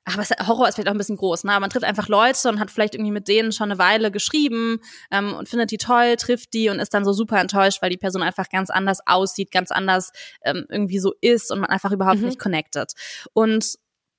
ach, 0.05 0.17
was, 0.17 0.31
Horror 0.47 0.67
ist 0.67 0.75
vielleicht 0.75 0.87
auch 0.89 0.93
ein 0.93 0.97
bisschen 0.97 1.17
groß, 1.17 1.43
ne? 1.43 1.51
Aber 1.51 1.61
man 1.61 1.69
trifft 1.69 1.85
einfach 1.85 2.07
Leute 2.07 2.49
und 2.49 2.59
hat 2.59 2.71
vielleicht 2.71 2.95
irgendwie 2.95 3.11
mit 3.11 3.27
denen 3.27 3.51
schon 3.51 3.71
eine 3.71 3.79
Weile 3.79 4.11
geschrieben 4.11 4.79
ähm, 5.11 5.33
und 5.33 5.47
findet 5.47 5.71
die 5.71 5.77
toll, 5.77 6.15
trifft 6.17 6.53
die 6.53 6.69
und 6.69 6.79
ist 6.79 6.93
dann 6.93 7.05
so 7.05 7.13
super 7.13 7.39
enttäuscht, 7.39 7.81
weil 7.81 7.89
die 7.89 7.97
Person 7.97 8.23
einfach 8.23 8.49
ganz 8.49 8.69
anders 8.69 8.99
aussieht, 9.05 9.51
ganz 9.51 9.71
anders 9.71 10.11
ähm, 10.43 10.65
irgendwie 10.69 10.99
so 10.99 11.13
ist 11.21 11.51
und 11.51 11.59
man 11.59 11.69
einfach 11.69 11.91
überhaupt 11.91 12.19
Mhm. 12.19 12.25
nicht 12.25 12.39
connected. 12.39 12.91
Und 13.33 13.75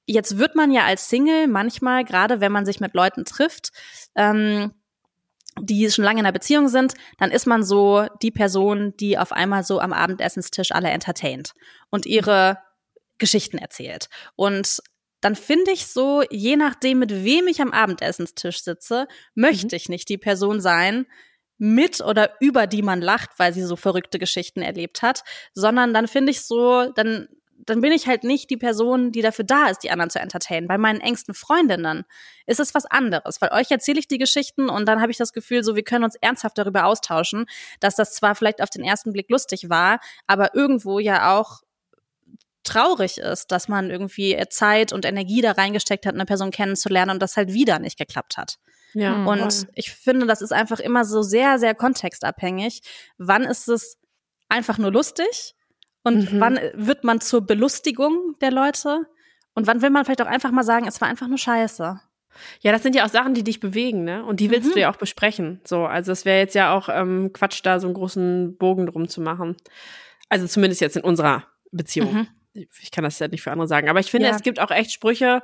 jetzt 0.07 0.39
wird 0.39 0.55
man 0.55 0.71
ja 0.71 0.85
als 0.85 1.09
Single 1.09 1.49
manchmal, 1.49 2.05
gerade 2.05 2.41
wenn 2.41 2.53
man 2.53 2.65
sich 2.65 2.81
mit 2.81 2.95
Leuten 2.95 3.25
trifft, 3.25 3.71
ähm, 4.15 4.73
die 5.61 5.91
schon 5.91 6.05
lange 6.05 6.21
in 6.21 6.27
einer 6.27 6.33
Beziehung 6.33 6.69
sind, 6.69 6.95
dann 7.19 7.31
ist 7.31 7.47
man 7.47 7.63
so 7.63 8.07
die 8.23 8.31
Person, 8.31 8.95
die 8.99 9.19
auf 9.19 9.33
einmal 9.33 9.65
so 9.65 9.81
am 9.81 9.93
Abendessenstisch 9.93 10.73
alle 10.73 10.89
entertaint 10.89 11.53
und 11.91 12.07
ihre 12.07 12.59
Geschichten 13.23 13.57
erzählt. 13.57 14.09
Und 14.35 14.83
dann 15.21 15.37
finde 15.37 15.71
ich 15.71 15.87
so, 15.87 16.23
je 16.31 16.57
nachdem, 16.57 16.99
mit 16.99 17.25
wem 17.25 17.47
ich 17.47 17.63
am 17.63 17.71
Abendessenstisch 17.71 18.63
sitze, 18.63 19.07
möchte 19.37 19.69
mhm. 19.69 19.77
ich 19.77 19.89
nicht 19.89 20.09
die 20.09 20.19
Person 20.19 20.61
sein, 20.61 21.07
mit 21.57 22.01
oder 22.01 22.33
über 22.41 22.67
die 22.67 22.83
man 22.83 23.01
lacht, 23.01 23.31
weil 23.37 23.55
sie 23.55 23.63
so 23.63 23.77
verrückte 23.77 24.19
Geschichten 24.19 24.63
erlebt 24.63 25.01
hat, 25.01 25.23
sondern 25.55 25.95
dann 25.95 26.09
finde 26.09 26.33
ich 26.33 26.43
so, 26.43 26.91
dann 26.97 27.29
dann 27.65 27.81
bin 27.81 27.93
ich 27.93 28.09
halt 28.09 28.25
nicht 28.25 28.51
die 28.51 28.57
Person, 28.57 29.13
die 29.13 29.23
dafür 29.23 29.45
da 29.45 29.69
ist, 29.69 29.85
die 29.85 29.91
anderen 29.93 30.11
zu 30.11 30.19
entertainen. 30.19 30.67
Bei 30.67 30.79
meinen 30.79 31.01
engsten 31.01 31.33
Freundinnen 31.33 32.03
ist 32.47 32.59
es 32.59 32.75
was 32.75 32.87
anderes, 32.87 33.41
weil 33.41 33.53
euch 33.53 33.71
erzähle 33.71 34.01
ich 34.01 34.09
die 34.09 34.19
Geschichten 34.19 34.69
und 34.69 34.87
dann 34.87 35.01
habe 35.01 35.13
ich 35.13 35.19
das 35.19 35.33
Gefühl, 35.33 35.63
so 35.63 35.77
wir 35.77 35.85
können 35.85 36.03
uns 36.03 36.17
ernsthaft 36.17 36.59
darüber 36.59 36.87
austauschen, 36.87 37.47
dass 37.79 37.95
das 37.95 38.15
zwar 38.15 38.35
vielleicht 38.35 38.61
auf 38.63 38.71
den 38.71 38.83
ersten 38.83 39.13
Blick 39.13 39.31
lustig 39.31 39.71
war, 39.71 40.01
aber 40.27 40.57
irgendwo 40.57 40.99
ja 40.99 41.39
auch 41.39 41.61
traurig 42.65 43.19
ist, 43.19 43.51
dass 43.51 43.69
man 43.69 43.91
irgendwie 43.91 44.37
Zeit 44.51 44.93
und 44.93 45.05
Energie 45.05 45.41
da 45.41 45.53
reingesteckt 45.53 46.07
hat, 46.07 46.15
eine 46.15 46.25
Person 46.25 46.51
kennenzulernen 46.51 47.13
und 47.13 47.23
das 47.23 47.37
halt 47.37 47.53
wieder 47.53 47.79
nicht 47.79 47.99
geklappt 47.99 48.37
hat. 48.37 48.59
Ja, 48.95 49.25
und 49.25 49.53
voll. 49.53 49.69
ich 49.75 49.91
finde, 49.91 50.27
das 50.27 50.43
ist 50.43 50.53
einfach 50.53 50.79
immer 50.79 51.05
so 51.05 51.23
sehr, 51.23 51.59
sehr 51.59 51.75
kontextabhängig. 51.75 52.83
Wann 53.19 53.43
ist 53.43 53.69
es 53.69 53.99
einfach 54.49 54.79
nur 54.79 54.93
lustig 54.93 55.55
und 56.05 56.33
mhm. 56.33 56.41
wann 56.41 56.61
wird 56.75 57.05
man 57.05 57.21
zur 57.21 57.47
Belustigung 57.47 58.37
der 58.41 58.51
Leute? 58.51 59.07
Und 59.55 59.67
wann 59.67 59.83
will 59.83 59.91
man 59.91 60.05
vielleicht 60.05 60.23
auch 60.23 60.27
einfach 60.27 60.51
mal 60.51 60.65
sagen, 60.65 60.87
es 60.87 61.01
war 61.01 61.09
einfach 61.09 61.29
nur 61.29 61.39
scheiße? 61.39 62.01
Ja, 62.61 62.73
das 62.73 62.83
sind 62.83 62.95
ja 62.95 63.05
auch 63.05 63.11
Sachen, 63.11 63.35
die 63.35 63.45
dich 63.45 63.61
bewegen, 63.61 64.05
ne? 64.05 64.25
Und 64.25 64.41
die 64.41 64.51
willst 64.51 64.71
mhm. 64.71 64.75
du 64.75 64.81
ja 64.81 64.91
auch 64.91 64.97
besprechen. 64.97 65.61
So, 65.65 65.85
also 65.85 66.13
es 66.13 66.25
wäre 66.25 66.39
jetzt 66.39 66.55
ja 66.55 66.75
auch 66.75 66.89
ähm, 66.91 67.31
Quatsch, 67.33 67.61
da 67.63 67.79
so 67.79 67.87
einen 67.87 67.95
großen 67.95 68.57
Bogen 68.57 68.87
drum 68.87 69.09
zu 69.09 69.21
machen. 69.21 69.57
Also 70.31 70.47
zumindest 70.47 70.81
jetzt 70.81 70.97
in 70.97 71.05
unserer 71.05 71.45
Beziehung. 71.73 72.15
Mhm. 72.15 72.29
Ich 72.55 72.91
kann 72.91 73.05
das 73.05 73.19
ja 73.19 73.29
nicht 73.29 73.43
für 73.43 73.51
andere 73.51 73.69
sagen. 73.69 73.89
Aber 73.89 74.01
ich 74.01 74.11
finde, 74.11 74.29
ja. 74.29 74.35
es 74.35 74.43
gibt 74.43 74.61
auch 74.61 74.71
echt 74.71 74.93
Sprüche, 74.93 75.43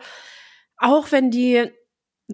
auch 0.77 1.11
wenn 1.11 1.31
die 1.31 1.71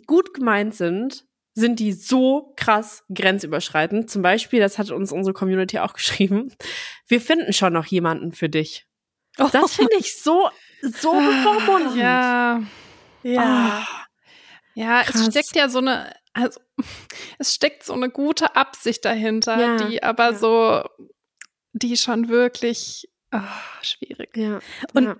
gut 0.06 0.34
gemeint 0.34 0.74
sind, 0.74 1.24
sind 1.54 1.78
die 1.78 1.92
so 1.92 2.52
krass 2.56 3.04
grenzüberschreitend. 3.14 4.10
Zum 4.10 4.22
Beispiel, 4.22 4.60
das 4.60 4.78
hat 4.78 4.90
uns 4.90 5.12
unsere 5.12 5.34
Community 5.34 5.78
auch 5.78 5.92
geschrieben, 5.94 6.52
wir 7.06 7.20
finden 7.20 7.52
schon 7.52 7.72
noch 7.72 7.86
jemanden 7.86 8.32
für 8.32 8.48
dich. 8.48 8.86
Oh. 9.38 9.48
Das 9.52 9.74
finde 9.74 9.96
ich 9.98 10.20
so, 10.20 10.48
so 10.82 11.12
bevormundend. 11.12 11.96
Ja. 11.96 12.62
Ja. 13.22 13.86
Oh. 13.88 14.04
Ja, 14.74 15.02
krass. 15.02 15.20
es 15.20 15.26
steckt 15.26 15.56
ja 15.56 15.68
so 15.68 15.78
eine, 15.78 16.12
also, 16.32 16.60
es 17.38 17.54
steckt 17.54 17.84
so 17.84 17.92
eine 17.92 18.10
gute 18.10 18.56
Absicht 18.56 19.04
dahinter, 19.04 19.58
ja. 19.58 19.76
die 19.86 20.02
aber 20.02 20.32
ja. 20.32 20.34
so, 20.34 20.84
die 21.72 21.96
schon 21.96 22.28
wirklich 22.28 23.08
oh, 23.34 23.82
schwierig. 23.82 24.36
Ja. 24.36 24.60
Und 24.92 25.04
ja. 25.04 25.16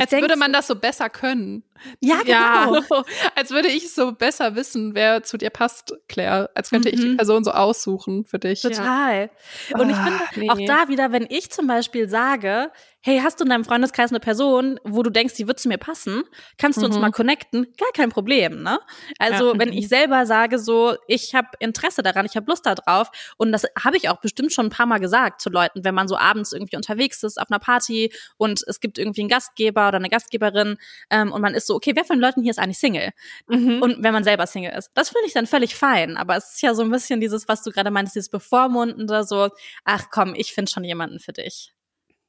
Als 0.00 0.12
würde 0.12 0.36
man 0.36 0.52
das 0.52 0.66
so 0.66 0.76
besser 0.76 1.08
können. 1.08 1.62
Ja, 2.00 2.18
genau. 2.22 2.76
Ja, 2.76 3.04
als 3.34 3.50
würde 3.50 3.68
ich 3.68 3.92
so 3.92 4.12
besser 4.12 4.54
wissen, 4.54 4.94
wer 4.94 5.22
zu 5.22 5.38
dir 5.38 5.50
passt, 5.50 5.94
Claire. 6.08 6.50
Als 6.54 6.70
könnte 6.70 6.88
mhm. 6.88 6.94
ich 6.94 7.00
die 7.00 7.08
mhm. 7.08 7.16
Person 7.16 7.44
so 7.44 7.52
aussuchen 7.52 8.24
für 8.24 8.38
dich. 8.38 8.62
Total. 8.62 9.30
Ja. 9.68 9.78
Und 9.78 9.90
ich 9.90 9.96
finde 9.96 10.18
nee. 10.36 10.50
auch 10.50 10.66
da 10.66 10.88
wieder, 10.88 11.12
wenn 11.12 11.26
ich 11.28 11.50
zum 11.50 11.66
Beispiel 11.66 12.08
sage, 12.08 12.70
hey, 13.00 13.20
hast 13.22 13.38
du 13.38 13.44
in 13.44 13.50
deinem 13.50 13.64
Freundeskreis 13.64 14.10
eine 14.10 14.20
Person, 14.20 14.80
wo 14.84 15.02
du 15.02 15.10
denkst, 15.10 15.34
die 15.34 15.46
wird 15.46 15.60
zu 15.60 15.68
mir 15.68 15.78
passen? 15.78 16.24
Kannst 16.58 16.78
du 16.78 16.82
mhm. 16.82 16.86
uns 16.88 16.98
mal 16.98 17.10
connecten? 17.10 17.66
Gar 17.78 17.92
kein 17.94 18.10
Problem, 18.10 18.62
ne? 18.62 18.80
Also, 19.18 19.52
ja. 19.52 19.58
wenn 19.58 19.72
ich 19.72 19.88
selber 19.88 20.26
sage 20.26 20.58
so, 20.58 20.96
ich 21.06 21.34
habe 21.34 21.48
Interesse 21.60 22.02
daran, 22.02 22.26
ich 22.26 22.36
habe 22.36 22.46
Lust 22.48 22.66
darauf 22.66 23.10
und 23.36 23.52
das 23.52 23.66
habe 23.82 23.96
ich 23.96 24.08
auch 24.08 24.20
bestimmt 24.20 24.52
schon 24.52 24.66
ein 24.66 24.70
paar 24.70 24.86
Mal 24.86 24.98
gesagt 24.98 25.40
zu 25.40 25.48
Leuten, 25.48 25.84
wenn 25.84 25.94
man 25.94 26.08
so 26.08 26.16
abends 26.16 26.52
irgendwie 26.52 26.76
unterwegs 26.76 27.22
ist 27.22 27.40
auf 27.40 27.50
einer 27.50 27.60
Party 27.60 28.12
und 28.36 28.64
es 28.66 28.80
gibt 28.80 28.98
irgendwie 28.98 29.22
einen 29.22 29.30
Gastgeber 29.30 29.88
oder 29.88 29.96
eine 29.96 30.08
Gastgeberin 30.08 30.76
ähm, 31.10 31.32
und 31.32 31.40
man 31.40 31.54
ist 31.54 31.66
so, 31.68 31.76
okay, 31.76 31.92
wer 31.94 32.04
von 32.04 32.16
den 32.16 32.22
Leuten 32.22 32.42
hier 32.42 32.50
ist 32.50 32.58
eigentlich 32.58 32.78
Single? 32.78 33.10
Mhm. 33.46 33.80
Und 33.80 34.02
wenn 34.02 34.12
man 34.12 34.24
selber 34.24 34.46
Single 34.46 34.76
ist. 34.76 34.90
Das 34.94 35.10
finde 35.10 35.26
ich 35.28 35.32
dann 35.32 35.46
völlig 35.46 35.76
fein, 35.76 36.16
aber 36.16 36.36
es 36.36 36.54
ist 36.54 36.62
ja 36.62 36.74
so 36.74 36.82
ein 36.82 36.90
bisschen 36.90 37.20
dieses, 37.20 37.46
was 37.46 37.62
du 37.62 37.70
gerade 37.70 37.90
meinst, 37.90 38.16
dieses 38.16 38.30
Bevormundende, 38.30 39.24
so, 39.24 39.50
ach 39.84 40.06
komm, 40.10 40.34
ich 40.34 40.52
finde 40.52 40.70
schon 40.70 40.84
jemanden 40.84 41.20
für 41.20 41.32
dich. 41.32 41.72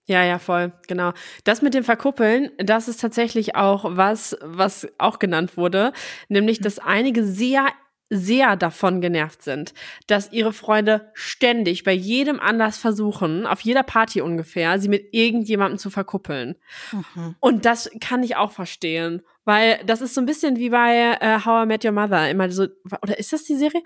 Ja, 0.05 0.23
ja, 0.23 0.39
voll, 0.39 0.73
genau. 0.87 1.13
Das 1.43 1.61
mit 1.61 1.75
dem 1.75 1.83
Verkuppeln, 1.83 2.49
das 2.57 2.87
ist 2.87 2.99
tatsächlich 2.99 3.55
auch 3.55 3.85
was, 3.89 4.35
was 4.41 4.87
auch 4.97 5.19
genannt 5.19 5.55
wurde, 5.55 5.93
nämlich, 6.29 6.61
dass 6.61 6.79
einige 6.79 7.23
sehr 7.23 7.67
sehr 8.09 8.55
davon 8.55 9.01
genervt 9.01 9.43
sind, 9.43 9.73
dass 10.07 10.31
ihre 10.31 10.51
Freunde 10.51 11.11
ständig 11.13 11.83
bei 11.83 11.93
jedem 11.93 12.39
Anlass 12.39 12.77
versuchen, 12.77 13.45
auf 13.45 13.61
jeder 13.61 13.83
Party 13.83 14.21
ungefähr, 14.21 14.79
sie 14.79 14.89
mit 14.89 15.13
irgendjemandem 15.13 15.77
zu 15.77 15.89
verkuppeln. 15.89 16.55
Mhm. 16.91 17.35
Und 17.39 17.65
das 17.65 17.89
kann 18.01 18.23
ich 18.23 18.35
auch 18.35 18.51
verstehen, 18.51 19.21
weil 19.45 19.79
das 19.85 20.01
ist 20.01 20.15
so 20.15 20.21
ein 20.21 20.25
bisschen 20.25 20.57
wie 20.57 20.69
bei 20.69 21.17
äh, 21.21 21.39
How 21.45 21.63
I 21.63 21.67
Met 21.67 21.85
Your 21.85 21.91
Mother, 21.91 22.29
immer 22.29 22.49
so, 22.51 22.67
oder 23.01 23.17
ist 23.17 23.31
das 23.31 23.43
die 23.43 23.55
Serie? 23.55 23.81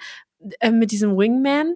Äh, 0.60 0.72
mit 0.72 0.92
diesem 0.92 1.18
Wingman? 1.18 1.76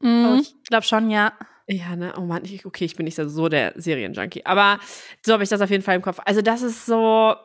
Mhm. 0.00 0.26
Oh, 0.26 0.40
ich 0.40 0.54
glaube 0.68 0.84
schon, 0.84 1.10
ja. 1.10 1.32
Ja, 1.68 1.94
ne? 1.94 2.14
Oh 2.16 2.22
Mann, 2.22 2.44
ich, 2.44 2.66
okay, 2.66 2.84
ich 2.84 2.96
bin 2.96 3.04
nicht 3.04 3.14
so 3.16 3.48
der 3.48 3.74
Serienjunkie. 3.76 4.44
Aber 4.44 4.80
so 5.24 5.32
habe 5.32 5.44
ich 5.44 5.48
das 5.48 5.60
auf 5.60 5.70
jeden 5.70 5.84
Fall 5.84 5.94
im 5.94 6.02
Kopf. 6.02 6.18
Also, 6.24 6.42
das 6.42 6.62
ist 6.62 6.84
so 6.84 7.36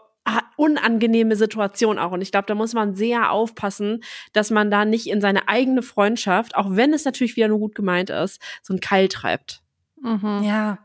unangenehme 0.58 1.36
Situation 1.36 2.00
auch. 2.00 2.12
Und 2.12 2.22
ich 2.22 2.32
glaube, 2.32 2.48
da 2.48 2.56
muss 2.56 2.74
man 2.74 2.96
sehr 2.96 3.32
aufpassen, 3.32 4.04
dass 4.34 4.52
man 4.52 4.72
da 4.72 4.86
nicht 4.86 5.08
in 5.08 5.22
seine 5.22 5.48
eigene 5.48 5.82
Freundschaft, 5.82 6.56
auch 6.56 6.68
wenn 6.70 6.94
es 6.94 7.06
natürlich 7.06 7.36
wieder 7.36 7.48
nur 7.48 7.60
gut 7.60 7.76
gemeint 7.76 8.10
ist, 8.10 8.42
so 8.64 8.74
einen 8.74 8.80
Keil 8.80 9.08
treibt. 9.08 9.62
Mhm. 10.02 10.42
Ja. 10.44 10.80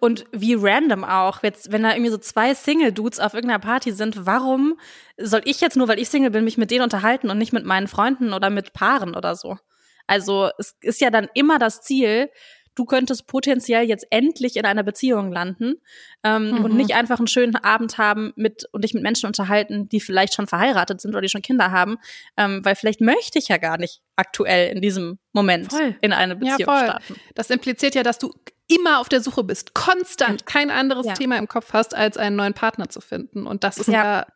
Und 0.00 0.24
wie 0.32 0.54
random 0.54 1.04
auch, 1.04 1.42
jetzt, 1.42 1.72
wenn 1.72 1.82
da 1.82 1.92
irgendwie 1.92 2.10
so 2.10 2.18
zwei 2.18 2.54
Single-Dudes 2.54 3.20
auf 3.20 3.34
irgendeiner 3.34 3.60
Party 3.60 3.92
sind, 3.92 4.26
warum 4.26 4.78
soll 5.16 5.42
ich 5.44 5.60
jetzt 5.60 5.76
nur, 5.76 5.88
weil 5.88 6.00
ich 6.00 6.08
Single 6.08 6.30
bin, 6.30 6.44
mich 6.44 6.58
mit 6.58 6.70
denen 6.70 6.82
unterhalten 6.82 7.30
und 7.30 7.38
nicht 7.38 7.52
mit 7.52 7.64
meinen 7.64 7.88
Freunden 7.88 8.32
oder 8.32 8.50
mit 8.50 8.72
Paaren 8.72 9.14
oder 9.14 9.36
so? 9.36 9.58
Also 10.06 10.50
es 10.58 10.76
ist 10.80 11.00
ja 11.00 11.10
dann 11.10 11.28
immer 11.34 11.58
das 11.58 11.80
Ziel, 11.80 12.28
du 12.74 12.84
könntest 12.84 13.26
potenziell 13.26 13.84
jetzt 13.84 14.06
endlich 14.10 14.56
in 14.56 14.64
einer 14.64 14.82
Beziehung 14.82 15.30
landen 15.30 15.74
ähm, 16.24 16.50
mhm. 16.50 16.64
und 16.64 16.74
nicht 16.74 16.94
einfach 16.94 17.18
einen 17.18 17.26
schönen 17.26 17.56
Abend 17.56 17.98
haben 17.98 18.32
mit 18.36 18.64
und 18.72 18.84
dich 18.84 18.94
mit 18.94 19.02
Menschen 19.02 19.26
unterhalten, 19.26 19.88
die 19.88 20.00
vielleicht 20.00 20.34
schon 20.34 20.46
verheiratet 20.46 21.00
sind 21.00 21.10
oder 21.10 21.20
die 21.20 21.28
schon 21.28 21.42
Kinder 21.42 21.70
haben, 21.70 21.98
ähm, 22.36 22.64
weil 22.64 22.74
vielleicht 22.74 23.00
möchte 23.00 23.38
ich 23.38 23.48
ja 23.48 23.58
gar 23.58 23.78
nicht 23.78 24.00
aktuell 24.16 24.74
in 24.74 24.80
diesem 24.80 25.18
Moment 25.32 25.72
voll. 25.72 25.96
in 26.00 26.12
eine 26.12 26.36
Beziehung 26.36 26.68
ja, 26.68 26.84
starten. 26.84 27.16
Das 27.34 27.50
impliziert 27.50 27.94
ja, 27.94 28.02
dass 28.02 28.18
du 28.18 28.32
immer 28.68 29.00
auf 29.00 29.08
der 29.08 29.20
Suche 29.20 29.44
bist, 29.44 29.74
konstant 29.74 30.46
kein 30.46 30.70
anderes 30.70 31.06
ja. 31.06 31.14
Thema 31.14 31.36
im 31.36 31.48
Kopf 31.48 31.72
hast, 31.72 31.94
als 31.94 32.16
einen 32.16 32.36
neuen 32.36 32.54
Partner 32.54 32.88
zu 32.88 33.00
finden. 33.00 33.46
Und 33.46 33.64
das 33.64 33.78
ist 33.78 33.88
ja, 33.88 34.04
ja 34.20 34.26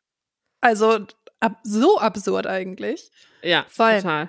also 0.60 1.06
ab, 1.40 1.58
so 1.62 1.98
absurd 1.98 2.46
eigentlich. 2.46 3.10
Ja, 3.42 3.64
voll. 3.68 3.96
total. 3.96 4.26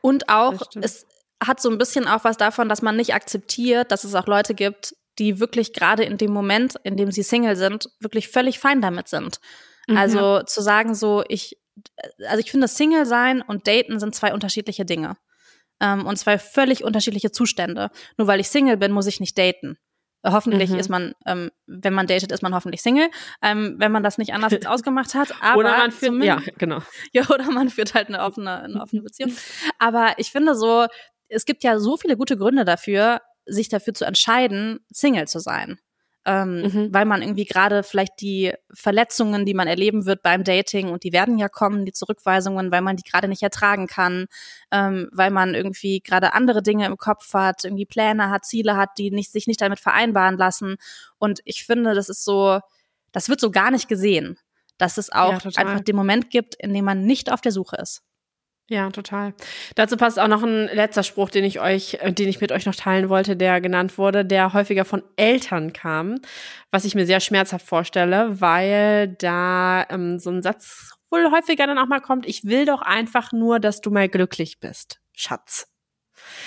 Und 0.00 0.28
auch, 0.28 0.60
es 0.80 1.06
hat 1.46 1.60
so 1.60 1.70
ein 1.70 1.78
bisschen 1.78 2.06
auch 2.06 2.24
was 2.24 2.36
davon, 2.36 2.68
dass 2.68 2.82
man 2.82 2.96
nicht 2.96 3.14
akzeptiert, 3.14 3.92
dass 3.92 4.04
es 4.04 4.14
auch 4.14 4.26
Leute 4.26 4.54
gibt, 4.54 4.94
die 5.18 5.40
wirklich 5.40 5.72
gerade 5.72 6.04
in 6.04 6.18
dem 6.18 6.32
Moment, 6.32 6.76
in 6.84 6.96
dem 6.96 7.10
sie 7.10 7.22
Single 7.22 7.56
sind, 7.56 7.90
wirklich 8.00 8.28
völlig 8.28 8.58
fein 8.58 8.80
damit 8.80 9.08
sind. 9.08 9.40
Mhm. 9.88 9.96
Also 9.96 10.42
zu 10.42 10.62
sagen 10.62 10.94
so, 10.94 11.22
ich, 11.28 11.58
also 12.26 12.38
ich 12.38 12.50
finde, 12.50 12.68
Single 12.68 13.06
sein 13.06 13.42
und 13.42 13.66
Daten 13.66 14.00
sind 14.00 14.14
zwei 14.14 14.32
unterschiedliche 14.32 14.84
Dinge. 14.84 15.16
Ähm, 15.80 16.06
und 16.06 16.16
zwei 16.16 16.38
völlig 16.38 16.84
unterschiedliche 16.84 17.32
Zustände. 17.32 17.90
Nur 18.16 18.28
weil 18.28 18.40
ich 18.40 18.48
Single 18.48 18.76
bin, 18.76 18.92
muss 18.92 19.06
ich 19.06 19.20
nicht 19.20 19.36
daten. 19.36 19.76
Hoffentlich 20.24 20.70
mhm. 20.70 20.78
ist 20.78 20.88
man, 20.88 21.14
ähm, 21.26 21.50
wenn 21.66 21.92
man 21.92 22.06
datet, 22.06 22.30
ist 22.30 22.42
man 22.42 22.54
hoffentlich 22.54 22.80
Single, 22.80 23.10
ähm, 23.42 23.74
wenn 23.78 23.90
man 23.90 24.04
das 24.04 24.18
nicht 24.18 24.32
anders 24.32 24.54
ausgemacht 24.66 25.14
hat. 25.14 25.34
Aber 25.42 25.58
oder 25.58 25.76
man 25.76 25.90
führt, 25.90 26.22
ja, 26.22 26.40
genau. 26.58 26.78
Ja, 27.12 27.28
oder 27.28 27.50
man 27.50 27.68
führt 27.68 27.94
halt 27.94 28.06
eine 28.06 28.20
offene, 28.20 28.62
eine 28.62 28.80
offene 28.80 29.02
Beziehung. 29.02 29.34
Aber 29.80 30.14
ich 30.18 30.30
finde 30.30 30.54
so, 30.54 30.86
es 31.32 31.44
gibt 31.44 31.64
ja 31.64 31.78
so 31.78 31.96
viele 31.96 32.16
gute 32.16 32.36
Gründe 32.36 32.64
dafür, 32.64 33.20
sich 33.46 33.68
dafür 33.68 33.94
zu 33.94 34.04
entscheiden, 34.04 34.80
Single 34.90 35.26
zu 35.26 35.40
sein. 35.40 35.78
Ähm, 36.24 36.62
mhm. 36.62 36.94
Weil 36.94 37.04
man 37.04 37.20
irgendwie 37.20 37.44
gerade 37.44 37.82
vielleicht 37.82 38.20
die 38.20 38.52
Verletzungen, 38.72 39.44
die 39.44 39.54
man 39.54 39.66
erleben 39.66 40.06
wird 40.06 40.22
beim 40.22 40.44
Dating, 40.44 40.90
und 40.90 41.02
die 41.02 41.12
werden 41.12 41.36
ja 41.36 41.48
kommen, 41.48 41.84
die 41.84 41.92
Zurückweisungen, 41.92 42.70
weil 42.70 42.80
man 42.80 42.94
die 42.94 43.02
gerade 43.02 43.26
nicht 43.26 43.42
ertragen 43.42 43.88
kann, 43.88 44.26
ähm, 44.70 45.08
weil 45.12 45.32
man 45.32 45.54
irgendwie 45.54 45.98
gerade 45.98 46.32
andere 46.32 46.62
Dinge 46.62 46.86
im 46.86 46.96
Kopf 46.96 47.34
hat, 47.34 47.64
irgendwie 47.64 47.86
Pläne 47.86 48.30
hat, 48.30 48.44
Ziele 48.44 48.76
hat, 48.76 48.90
die 48.98 49.10
nicht, 49.10 49.32
sich 49.32 49.48
nicht 49.48 49.60
damit 49.60 49.80
vereinbaren 49.80 50.36
lassen. 50.36 50.76
Und 51.18 51.40
ich 51.44 51.64
finde, 51.64 51.92
das 51.94 52.08
ist 52.08 52.24
so, 52.24 52.60
das 53.10 53.28
wird 53.28 53.40
so 53.40 53.50
gar 53.50 53.72
nicht 53.72 53.88
gesehen, 53.88 54.38
dass 54.78 54.98
es 54.98 55.10
auch 55.10 55.42
ja, 55.44 55.50
einfach 55.56 55.80
den 55.80 55.96
Moment 55.96 56.30
gibt, 56.30 56.54
in 56.54 56.72
dem 56.72 56.84
man 56.84 57.04
nicht 57.04 57.32
auf 57.32 57.40
der 57.40 57.52
Suche 57.52 57.76
ist. 57.76 58.02
Ja, 58.68 58.88
total. 58.90 59.34
Dazu 59.74 59.96
passt 59.96 60.18
auch 60.18 60.28
noch 60.28 60.42
ein 60.42 60.66
letzter 60.72 61.02
Spruch, 61.02 61.30
den 61.30 61.44
ich 61.44 61.60
euch, 61.60 61.94
äh, 62.00 62.12
den 62.12 62.28
ich 62.28 62.40
mit 62.40 62.52
euch 62.52 62.64
noch 62.64 62.74
teilen 62.74 63.08
wollte, 63.08 63.36
der 63.36 63.60
genannt 63.60 63.98
wurde, 63.98 64.24
der 64.24 64.52
häufiger 64.52 64.84
von 64.84 65.02
Eltern 65.16 65.72
kam, 65.72 66.20
was 66.70 66.84
ich 66.84 66.94
mir 66.94 67.04
sehr 67.04 67.20
schmerzhaft 67.20 67.66
vorstelle, 67.66 68.40
weil 68.40 69.08
da 69.18 69.84
ähm, 69.90 70.18
so 70.18 70.30
ein 70.30 70.42
Satz 70.42 70.92
wohl 71.10 71.30
häufiger 71.30 71.66
dann 71.66 71.78
auch 71.78 71.88
mal 71.88 72.00
kommt, 72.00 72.26
ich 72.26 72.44
will 72.44 72.64
doch 72.64 72.80
einfach 72.80 73.32
nur, 73.32 73.60
dass 73.60 73.80
du 73.82 73.90
mal 73.90 74.08
glücklich 74.08 74.60
bist, 74.60 75.00
Schatz. 75.12 75.68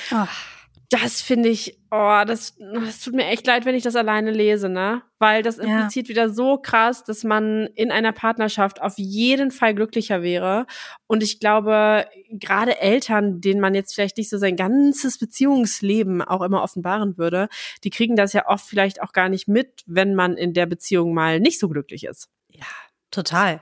Ach 0.10 0.55
das 0.90 1.22
finde 1.22 1.50
ich, 1.50 1.80
oh, 1.90 2.22
das, 2.26 2.56
das 2.58 3.00
tut 3.00 3.16
mir 3.16 3.26
echt 3.26 3.48
leid, 3.48 3.66
wenn 3.66 3.76
ich 3.76 3.84
das 3.84 3.96
alleine 3.96 4.32
lese, 4.32 4.70
ne? 4.70 5.02
Weil 5.20 5.42
das 5.42 5.58
impliziert 5.58 6.08
ja. 6.08 6.10
wieder 6.10 6.30
so 6.30 6.58
krass, 6.58 7.04
dass 7.04 7.24
man 7.24 7.68
in 7.76 7.92
einer 7.92 8.12
Partnerschaft 8.12 8.82
auf 8.82 8.94
jeden 8.98 9.52
Fall 9.52 9.74
glücklicher 9.74 10.22
wäre. 10.22 10.68
Und 11.08 11.24
ich 11.24 11.40
glaube, 11.40 12.06
gerade 12.30 12.80
Eltern, 12.80 13.42
denen 13.42 13.62
man 13.62 13.74
jetzt 13.74 13.96
vielleicht 13.96 14.18
nicht 14.18 14.30
so 14.30 14.38
sein 14.38 14.56
ganzes 14.56 15.18
Beziehungsleben 15.18 16.22
auch 16.22 16.42
immer 16.42 16.62
offenbaren 16.62 17.18
würde, 17.18 17.48
die 17.84 17.90
kriegen 17.90 18.16
das 18.16 18.34
ja 18.34 18.48
oft 18.48 18.66
vielleicht 18.66 19.02
auch 19.02 19.14
gar 19.14 19.30
nicht 19.30 19.48
mit, 19.48 19.82
wenn 19.86 20.14
man 20.14 20.38
in 20.38 20.54
der 20.54 20.66
Beziehung 20.66 21.14
mal 21.14 21.40
nicht 21.40 21.60
so 21.60 21.70
glücklich 21.70 22.04
ist. 22.04 22.30
Ja, 22.50 22.66
total. 23.12 23.62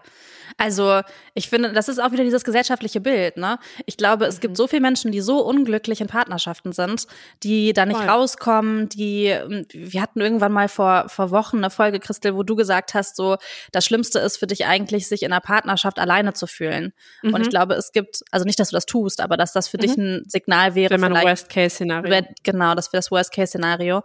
Also 0.57 1.01
ich 1.33 1.49
finde, 1.49 1.73
das 1.73 1.87
ist 1.89 1.99
auch 1.99 2.11
wieder 2.11 2.23
dieses 2.23 2.43
gesellschaftliche 2.43 3.01
Bild. 3.01 3.37
Ne? 3.37 3.57
Ich 3.85 3.97
glaube, 3.97 4.25
es 4.25 4.37
mhm. 4.37 4.41
gibt 4.41 4.57
so 4.57 4.67
viele 4.67 4.81
Menschen, 4.81 5.11
die 5.11 5.21
so 5.21 5.43
unglücklich 5.43 6.01
in 6.01 6.07
Partnerschaften 6.07 6.71
sind, 6.71 7.07
die 7.43 7.73
da 7.73 7.85
nicht 7.85 7.97
Voll. 7.97 8.09
rauskommen, 8.09 8.89
die, 8.89 9.27
ähm, 9.27 9.65
wir 9.71 10.01
hatten 10.01 10.21
irgendwann 10.21 10.51
mal 10.51 10.67
vor, 10.67 11.09
vor 11.09 11.31
Wochen 11.31 11.57
eine 11.57 11.69
Folge, 11.69 11.99
Christel, 11.99 12.35
wo 12.35 12.43
du 12.43 12.55
gesagt 12.55 12.93
hast, 12.93 13.15
so, 13.15 13.37
das 13.71 13.85
Schlimmste 13.85 14.19
ist 14.19 14.37
für 14.37 14.47
dich 14.47 14.65
eigentlich, 14.65 15.07
sich 15.07 15.23
in 15.23 15.31
einer 15.31 15.41
Partnerschaft 15.41 15.99
alleine 15.99 16.33
zu 16.33 16.47
fühlen. 16.47 16.93
Mhm. 17.21 17.33
Und 17.33 17.41
ich 17.41 17.47
mhm. 17.47 17.51
glaube, 17.51 17.73
es 17.75 17.91
gibt, 17.91 18.23
also 18.31 18.45
nicht, 18.45 18.59
dass 18.59 18.69
du 18.69 18.75
das 18.75 18.85
tust, 18.85 19.21
aber 19.21 19.37
dass 19.37 19.53
das 19.53 19.67
für 19.67 19.77
mhm. 19.77 19.81
dich 19.81 19.97
ein 19.97 20.23
Signal 20.27 20.75
wäre. 20.75 20.91
Wenn 20.91 21.01
man 21.01 21.13
Worst-Case-Szenario. 21.13 22.25
Genau, 22.43 22.75
das 22.75 22.91
wäre 22.93 22.99
das 22.99 23.11
Worst-Case-Szenario. 23.11 24.03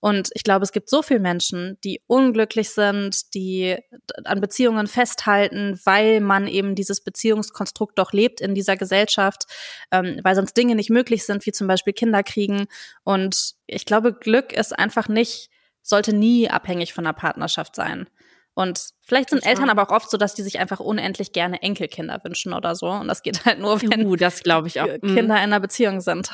Und 0.00 0.30
ich 0.32 0.44
glaube, 0.44 0.64
es 0.64 0.72
gibt 0.72 0.88
so 0.88 1.02
viele 1.02 1.20
Menschen, 1.20 1.78
die 1.84 2.00
unglücklich 2.06 2.70
sind, 2.70 3.34
die 3.34 3.76
an 4.24 4.40
Beziehungen 4.40 4.86
festhalten, 4.86 5.78
weil 5.84 6.20
man 6.20 6.46
eben 6.46 6.74
dieses 6.74 7.02
Beziehungskonstrukt 7.02 7.98
doch 7.98 8.12
lebt 8.12 8.40
in 8.40 8.54
dieser 8.54 8.76
Gesellschaft, 8.76 9.44
ähm, 9.90 10.18
weil 10.22 10.34
sonst 10.34 10.56
Dinge 10.56 10.74
nicht 10.74 10.90
möglich 10.90 11.26
sind, 11.26 11.44
wie 11.44 11.52
zum 11.52 11.66
Beispiel 11.66 11.92
Kinder 11.92 12.22
kriegen. 12.22 12.66
Und 13.04 13.54
ich 13.66 13.84
glaube, 13.84 14.14
Glück 14.14 14.52
ist 14.54 14.76
einfach 14.78 15.08
nicht, 15.08 15.50
sollte 15.82 16.14
nie 16.14 16.48
abhängig 16.48 16.94
von 16.94 17.04
der 17.04 17.12
Partnerschaft 17.12 17.76
sein. 17.76 18.08
Und 18.54 18.90
vielleicht 19.02 19.30
sind 19.30 19.46
Eltern 19.46 19.70
aber 19.70 19.82
auch 19.88 19.94
oft 19.94 20.10
so, 20.10 20.16
dass 20.16 20.34
die 20.34 20.42
sich 20.42 20.58
einfach 20.58 20.80
unendlich 20.80 21.32
gerne 21.32 21.62
Enkelkinder 21.62 22.20
wünschen 22.24 22.52
oder 22.52 22.74
so. 22.74 22.88
Und 22.88 23.08
das 23.08 23.22
geht 23.22 23.44
halt 23.44 23.58
nur, 23.58 23.80
wenn 23.82 24.06
uh, 24.06 24.16
das 24.16 24.42
glaube 24.42 24.68
ich 24.68 24.80
auch. 24.80 24.86
Kinder 24.86 25.22
in 25.22 25.30
einer 25.30 25.60
Beziehung 25.60 26.00
sind. 26.00 26.30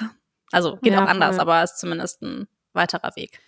Also 0.52 0.76
geht 0.76 0.92
ja, 0.92 1.04
auch 1.04 1.08
anders, 1.08 1.36
ja. 1.36 1.42
aber 1.42 1.62
ist 1.62 1.78
zumindest 1.78 2.22
ein 2.22 2.46
weiterer 2.76 3.16
Weg. 3.16 3.40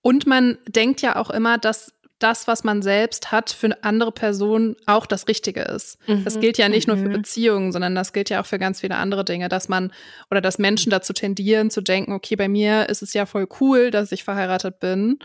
Und 0.00 0.26
man 0.26 0.58
denkt 0.66 1.02
ja 1.02 1.16
auch 1.16 1.30
immer, 1.30 1.58
dass 1.58 1.92
das, 2.18 2.48
was 2.48 2.64
man 2.64 2.82
selbst 2.82 3.30
hat, 3.30 3.50
für 3.50 3.68
eine 3.68 3.84
andere 3.84 4.12
Person 4.12 4.76
auch 4.86 5.06
das 5.06 5.28
Richtige 5.28 5.62
ist. 5.62 5.98
Mhm. 6.08 6.24
Das 6.24 6.40
gilt 6.40 6.58
ja 6.58 6.68
nicht 6.68 6.88
mhm. 6.88 6.94
nur 6.94 7.02
für 7.04 7.10
mhm. 7.10 7.22
Beziehungen, 7.22 7.72
sondern 7.72 7.94
das 7.94 8.12
gilt 8.12 8.30
ja 8.30 8.40
auch 8.40 8.46
für 8.46 8.58
ganz 8.58 8.80
viele 8.80 8.96
andere 8.96 9.24
Dinge, 9.24 9.48
dass 9.48 9.68
man 9.68 9.92
oder 10.30 10.40
dass 10.40 10.58
Menschen 10.58 10.90
dazu 10.90 11.12
tendieren 11.12 11.70
zu 11.70 11.80
denken, 11.80 12.12
okay, 12.12 12.36
bei 12.36 12.48
mir 12.48 12.88
ist 12.88 13.02
es 13.02 13.12
ja 13.14 13.26
voll 13.26 13.46
cool, 13.60 13.90
dass 13.90 14.10
ich 14.12 14.24
verheiratet 14.24 14.80
bin. 14.80 15.18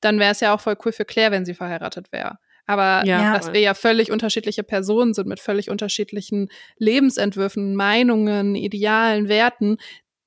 Dann 0.00 0.18
wäre 0.18 0.32
es 0.32 0.40
ja 0.40 0.54
auch 0.54 0.60
voll 0.60 0.76
cool 0.84 0.92
für 0.92 1.04
Claire, 1.04 1.30
wenn 1.30 1.44
sie 1.44 1.54
verheiratet 1.54 2.10
wäre. 2.10 2.38
Aber 2.66 3.04
ja. 3.04 3.36
dass 3.36 3.52
wir 3.52 3.60
ja 3.60 3.74
völlig 3.74 4.12
unterschiedliche 4.12 4.62
Personen 4.62 5.12
sind 5.12 5.26
mit 5.26 5.40
völlig 5.40 5.70
unterschiedlichen 5.70 6.48
Lebensentwürfen, 6.78 7.74
Meinungen, 7.74 8.54
Idealen, 8.54 9.28
Werten, 9.28 9.78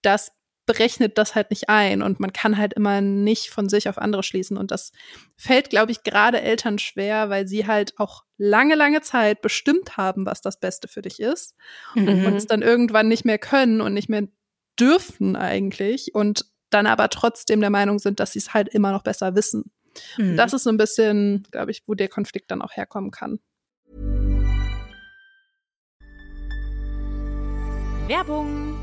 das 0.01 0.33
berechnet 0.65 1.17
das 1.17 1.35
halt 1.35 1.49
nicht 1.49 1.69
ein 1.69 2.01
und 2.01 2.19
man 2.19 2.31
kann 2.31 2.57
halt 2.57 2.73
immer 2.73 3.01
nicht 3.01 3.49
von 3.49 3.67
sich 3.67 3.89
auf 3.89 3.97
andere 3.97 4.23
schließen. 4.23 4.57
Und 4.57 4.71
das 4.71 4.91
fällt, 5.35 5.69
glaube 5.69 5.91
ich, 5.91 6.03
gerade 6.03 6.41
Eltern 6.41 6.79
schwer, 6.79 7.29
weil 7.29 7.47
sie 7.47 7.67
halt 7.67 7.99
auch 7.99 8.23
lange, 8.37 8.75
lange 8.75 9.01
Zeit 9.01 9.41
bestimmt 9.41 9.97
haben, 9.97 10.25
was 10.25 10.41
das 10.41 10.59
Beste 10.59 10.87
für 10.87 11.01
dich 11.01 11.19
ist 11.19 11.55
mhm. 11.95 12.25
und 12.25 12.35
es 12.35 12.47
dann 12.47 12.61
irgendwann 12.61 13.07
nicht 13.07 13.25
mehr 13.25 13.37
können 13.37 13.81
und 13.81 13.93
nicht 13.93 14.09
mehr 14.09 14.27
dürfen 14.79 15.35
eigentlich 15.35 16.15
und 16.15 16.45
dann 16.69 16.87
aber 16.87 17.09
trotzdem 17.09 17.59
der 17.61 17.69
Meinung 17.69 17.99
sind, 17.99 18.19
dass 18.19 18.31
sie 18.31 18.39
es 18.39 18.53
halt 18.53 18.69
immer 18.69 18.91
noch 18.91 19.03
besser 19.03 19.35
wissen. 19.35 19.71
Mhm. 20.17 20.37
das 20.37 20.53
ist 20.53 20.63
so 20.63 20.71
ein 20.71 20.77
bisschen, 20.77 21.45
glaube 21.51 21.69
ich, 21.71 21.83
wo 21.85 21.93
der 21.93 22.07
Konflikt 22.07 22.49
dann 22.49 22.61
auch 22.61 22.75
herkommen 22.75 23.11
kann. 23.11 23.39
Werbung 28.07 28.82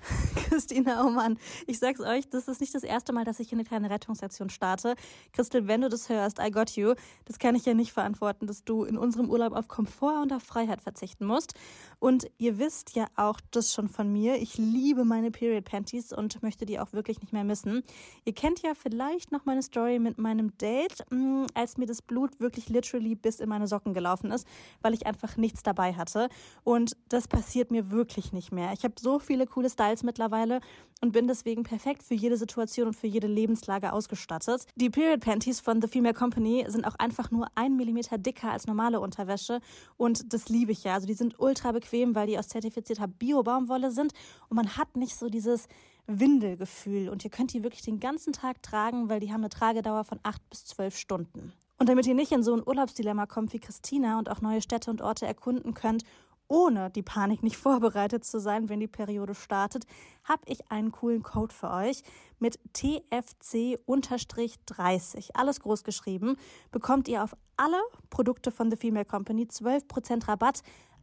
Christina, 0.48 1.04
oh 1.04 1.10
Mann, 1.10 1.38
ich 1.66 1.78
sag's 1.78 2.00
euch, 2.00 2.28
das 2.28 2.48
ist 2.48 2.60
nicht 2.60 2.74
das 2.74 2.82
erste 2.82 3.12
Mal, 3.12 3.24
dass 3.24 3.40
ich 3.40 3.48
hier 3.48 3.56
eine 3.56 3.64
kleine 3.64 3.90
Rettungsaktion 3.90 4.50
starte. 4.50 4.94
Christel, 5.32 5.66
wenn 5.66 5.80
du 5.80 5.88
das 5.88 6.08
hörst, 6.08 6.38
I 6.38 6.50
got 6.50 6.70
you. 6.70 6.94
Das 7.24 7.38
kann 7.38 7.54
ich 7.54 7.64
ja 7.64 7.74
nicht 7.74 7.92
verantworten, 7.92 8.46
dass 8.46 8.64
du 8.64 8.84
in 8.84 8.96
unserem 8.96 9.30
Urlaub 9.30 9.52
auf 9.52 9.68
Komfort 9.68 10.22
und 10.22 10.32
auf 10.32 10.42
Freiheit 10.42 10.82
verzichten 10.82 11.26
musst. 11.26 11.54
Und 11.98 12.30
ihr 12.38 12.58
wisst 12.58 12.94
ja 12.94 13.06
auch 13.16 13.40
das 13.50 13.74
schon 13.74 13.88
von 13.88 14.12
mir. 14.12 14.36
Ich 14.36 14.56
liebe 14.56 15.04
meine 15.04 15.30
Period 15.30 15.64
Panties 15.64 16.12
und 16.12 16.42
möchte 16.42 16.64
die 16.64 16.78
auch 16.78 16.92
wirklich 16.92 17.20
nicht 17.20 17.32
mehr 17.32 17.44
missen. 17.44 17.82
Ihr 18.24 18.34
kennt 18.34 18.62
ja 18.62 18.74
vielleicht 18.74 19.32
noch 19.32 19.44
meine 19.44 19.62
Story 19.62 19.98
mit 19.98 20.18
meinem 20.18 20.56
Date, 20.58 21.04
mm, 21.10 21.46
als 21.54 21.76
mir 21.76 21.86
das 21.86 22.02
Blut 22.02 22.40
wirklich 22.40 22.68
literally 22.68 23.14
bis 23.14 23.40
in 23.40 23.48
meine 23.48 23.66
Socken 23.66 23.94
gelaufen 23.94 24.30
ist, 24.30 24.46
weil 24.80 24.94
ich 24.94 25.06
einfach 25.06 25.36
nichts 25.36 25.62
dabei 25.62 25.94
hatte. 25.94 26.28
Und 26.64 26.96
das 27.08 27.28
passiert 27.28 27.70
mir 27.70 27.90
wirklich 27.90 28.32
nicht 28.32 28.52
mehr. 28.52 28.72
Ich 28.72 28.84
habe 28.84 28.94
so 28.98 29.18
viele 29.18 29.46
coole 29.46 29.70
Styles 29.70 29.87
mittlerweile 30.02 30.60
und 31.00 31.12
bin 31.12 31.26
deswegen 31.26 31.62
perfekt 31.62 32.02
für 32.02 32.14
jede 32.14 32.36
Situation 32.36 32.88
und 32.88 32.94
für 32.94 33.06
jede 33.06 33.26
Lebenslage 33.26 33.92
ausgestattet. 33.92 34.66
Die 34.76 34.90
Period 34.90 35.20
Panties 35.20 35.60
von 35.60 35.80
The 35.80 35.88
Female 35.88 36.14
Company 36.14 36.64
sind 36.68 36.86
auch 36.86 36.96
einfach 36.96 37.30
nur 37.30 37.46
ein 37.54 37.76
Millimeter 37.76 38.18
dicker 38.18 38.52
als 38.52 38.66
normale 38.66 39.00
Unterwäsche 39.00 39.60
und 39.96 40.32
das 40.32 40.48
liebe 40.48 40.72
ich 40.72 40.84
ja. 40.84 40.94
Also 40.94 41.06
die 41.06 41.14
sind 41.14 41.38
ultra 41.38 41.72
bequem, 41.72 42.14
weil 42.14 42.26
die 42.26 42.38
aus 42.38 42.48
zertifizierter 42.48 43.08
Bio-Baumwolle 43.08 43.90
sind 43.90 44.12
und 44.48 44.56
man 44.56 44.76
hat 44.76 44.96
nicht 44.96 45.16
so 45.16 45.28
dieses 45.28 45.68
Windelgefühl 46.06 47.10
und 47.10 47.24
ihr 47.24 47.30
könnt 47.30 47.52
die 47.52 47.62
wirklich 47.62 47.82
den 47.82 48.00
ganzen 48.00 48.32
Tag 48.32 48.62
tragen, 48.62 49.08
weil 49.08 49.20
die 49.20 49.30
haben 49.32 49.42
eine 49.42 49.50
Tragedauer 49.50 50.04
von 50.04 50.18
acht 50.22 50.48
bis 50.48 50.64
zwölf 50.64 50.96
Stunden. 50.96 51.52
Und 51.78 51.88
damit 51.88 52.06
ihr 52.06 52.14
nicht 52.14 52.32
in 52.32 52.42
so 52.42 52.54
ein 52.54 52.66
Urlaubsdilemma 52.66 53.26
kommt 53.26 53.52
wie 53.52 53.60
Christina 53.60 54.18
und 54.18 54.28
auch 54.28 54.40
neue 54.40 54.62
Städte 54.62 54.90
und 54.90 55.00
Orte 55.00 55.26
erkunden 55.26 55.74
könnt 55.74 56.04
ohne 56.48 56.90
die 56.90 57.02
Panik 57.02 57.42
nicht 57.42 57.56
vorbereitet 57.58 58.24
zu 58.24 58.38
sein, 58.40 58.68
wenn 58.68 58.80
die 58.80 58.88
Periode 58.88 59.34
startet, 59.34 59.86
habe 60.24 60.42
ich 60.46 60.70
einen 60.70 60.92
coolen 60.92 61.22
Code 61.22 61.54
für 61.54 61.70
euch 61.70 62.02
mit 62.38 62.58
TFC-30. 62.74 65.30
Alles 65.34 65.60
groß 65.60 65.84
geschrieben. 65.84 66.36
Bekommt 66.72 67.08
ihr 67.08 67.22
auf 67.22 67.36
alle 67.56 67.80
Produkte 68.10 68.50
von 68.50 68.70
The 68.70 68.76
Female 68.76 69.04
Company 69.04 69.44
12% 69.44 70.26
Rabatt 70.28 70.62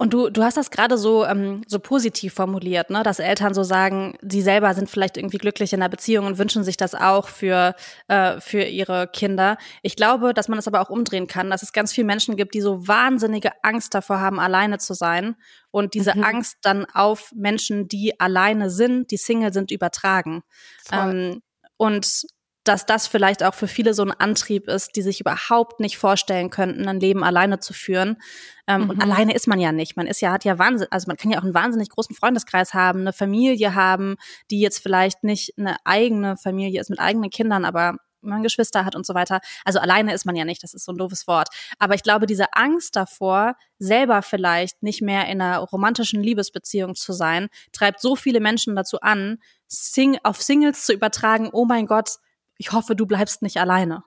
Und 0.00 0.12
du, 0.12 0.30
du 0.30 0.44
hast 0.44 0.56
das 0.56 0.70
gerade 0.70 0.96
so, 0.96 1.24
ähm, 1.24 1.62
so 1.66 1.80
positiv 1.80 2.32
formuliert, 2.32 2.88
ne? 2.88 3.02
dass 3.02 3.18
Eltern 3.18 3.52
so 3.52 3.64
sagen, 3.64 4.16
sie 4.22 4.42
selber 4.42 4.72
sind 4.72 4.88
vielleicht 4.88 5.16
irgendwie 5.16 5.38
glücklich 5.38 5.72
in 5.72 5.80
der 5.80 5.88
Beziehung 5.88 6.26
und 6.26 6.38
wünschen 6.38 6.62
sich 6.62 6.76
das 6.76 6.94
auch 6.94 7.26
für, 7.26 7.74
äh, 8.06 8.40
für 8.40 8.62
ihre 8.62 9.08
Kinder. 9.08 9.58
Ich 9.82 9.96
glaube, 9.96 10.34
dass 10.34 10.46
man 10.46 10.56
das 10.56 10.68
aber 10.68 10.80
auch 10.80 10.88
umdrehen 10.88 11.26
kann, 11.26 11.50
dass 11.50 11.64
es 11.64 11.72
ganz 11.72 11.92
viele 11.92 12.06
Menschen 12.06 12.36
gibt, 12.36 12.54
die 12.54 12.60
so 12.60 12.86
wahnsinnige 12.86 13.50
Angst 13.64 13.92
davor 13.92 14.20
haben, 14.20 14.38
alleine 14.38 14.78
zu 14.78 14.94
sein 14.94 15.34
und 15.72 15.94
diese 15.94 16.16
mhm. 16.16 16.22
Angst 16.22 16.58
dann 16.62 16.86
auf 16.86 17.32
Menschen, 17.34 17.88
die 17.88 18.20
alleine 18.20 18.70
sind, 18.70 19.10
die 19.10 19.16
Single 19.16 19.52
sind, 19.52 19.72
übertragen. 19.72 20.44
Ähm, 20.92 21.42
und 21.76 22.24
dass 22.68 22.84
das 22.84 23.06
vielleicht 23.06 23.42
auch 23.42 23.54
für 23.54 23.66
viele 23.66 23.94
so 23.94 24.02
ein 24.02 24.12
Antrieb 24.12 24.68
ist, 24.68 24.94
die 24.94 25.02
sich 25.02 25.20
überhaupt 25.20 25.80
nicht 25.80 25.96
vorstellen 25.96 26.50
könnten, 26.50 26.86
ein 26.86 27.00
Leben 27.00 27.24
alleine 27.24 27.60
zu 27.60 27.72
führen. 27.72 28.18
Ähm, 28.66 28.82
mhm. 28.84 28.90
Und 28.90 29.02
alleine 29.02 29.34
ist 29.34 29.48
man 29.48 29.58
ja 29.58 29.72
nicht. 29.72 29.96
Man 29.96 30.06
ist 30.06 30.20
ja, 30.20 30.32
hat 30.32 30.44
ja 30.44 30.58
Wahnsinn, 30.58 30.88
also 30.90 31.06
man 31.08 31.16
kann 31.16 31.30
ja 31.30 31.38
auch 31.38 31.44
einen 31.44 31.54
wahnsinnig 31.54 31.88
großen 31.88 32.14
Freundeskreis 32.14 32.74
haben, 32.74 33.00
eine 33.00 33.14
Familie 33.14 33.74
haben, 33.74 34.16
die 34.50 34.60
jetzt 34.60 34.80
vielleicht 34.80 35.24
nicht 35.24 35.54
eine 35.56 35.76
eigene 35.84 36.36
Familie 36.36 36.80
ist 36.80 36.90
mit 36.90 37.00
eigenen 37.00 37.30
Kindern, 37.30 37.64
aber 37.64 37.96
man 38.20 38.42
Geschwister 38.42 38.84
hat 38.84 38.94
und 38.94 39.06
so 39.06 39.14
weiter. 39.14 39.40
Also 39.64 39.78
alleine 39.78 40.12
ist 40.12 40.26
man 40.26 40.36
ja 40.36 40.44
nicht, 40.44 40.62
das 40.62 40.74
ist 40.74 40.84
so 40.84 40.92
ein 40.92 40.98
doofes 40.98 41.26
Wort. 41.26 41.48
Aber 41.78 41.94
ich 41.94 42.02
glaube, 42.02 42.26
diese 42.26 42.52
Angst 42.52 42.96
davor, 42.96 43.54
selber 43.78 44.22
vielleicht 44.22 44.82
nicht 44.82 45.00
mehr 45.00 45.26
in 45.28 45.40
einer 45.40 45.58
romantischen 45.58 46.22
Liebesbeziehung 46.22 46.96
zu 46.96 47.12
sein, 47.12 47.48
treibt 47.72 48.00
so 48.00 48.16
viele 48.16 48.40
Menschen 48.40 48.76
dazu 48.76 49.00
an, 49.00 49.38
Sing 49.68 50.18
auf 50.22 50.42
Singles 50.42 50.84
zu 50.84 50.92
übertragen, 50.92 51.50
oh 51.52 51.64
mein 51.64 51.86
Gott, 51.86 52.16
ich 52.58 52.72
hoffe, 52.72 52.94
du 52.94 53.06
bleibst 53.06 53.42
nicht 53.42 53.56
alleine. 53.56 54.04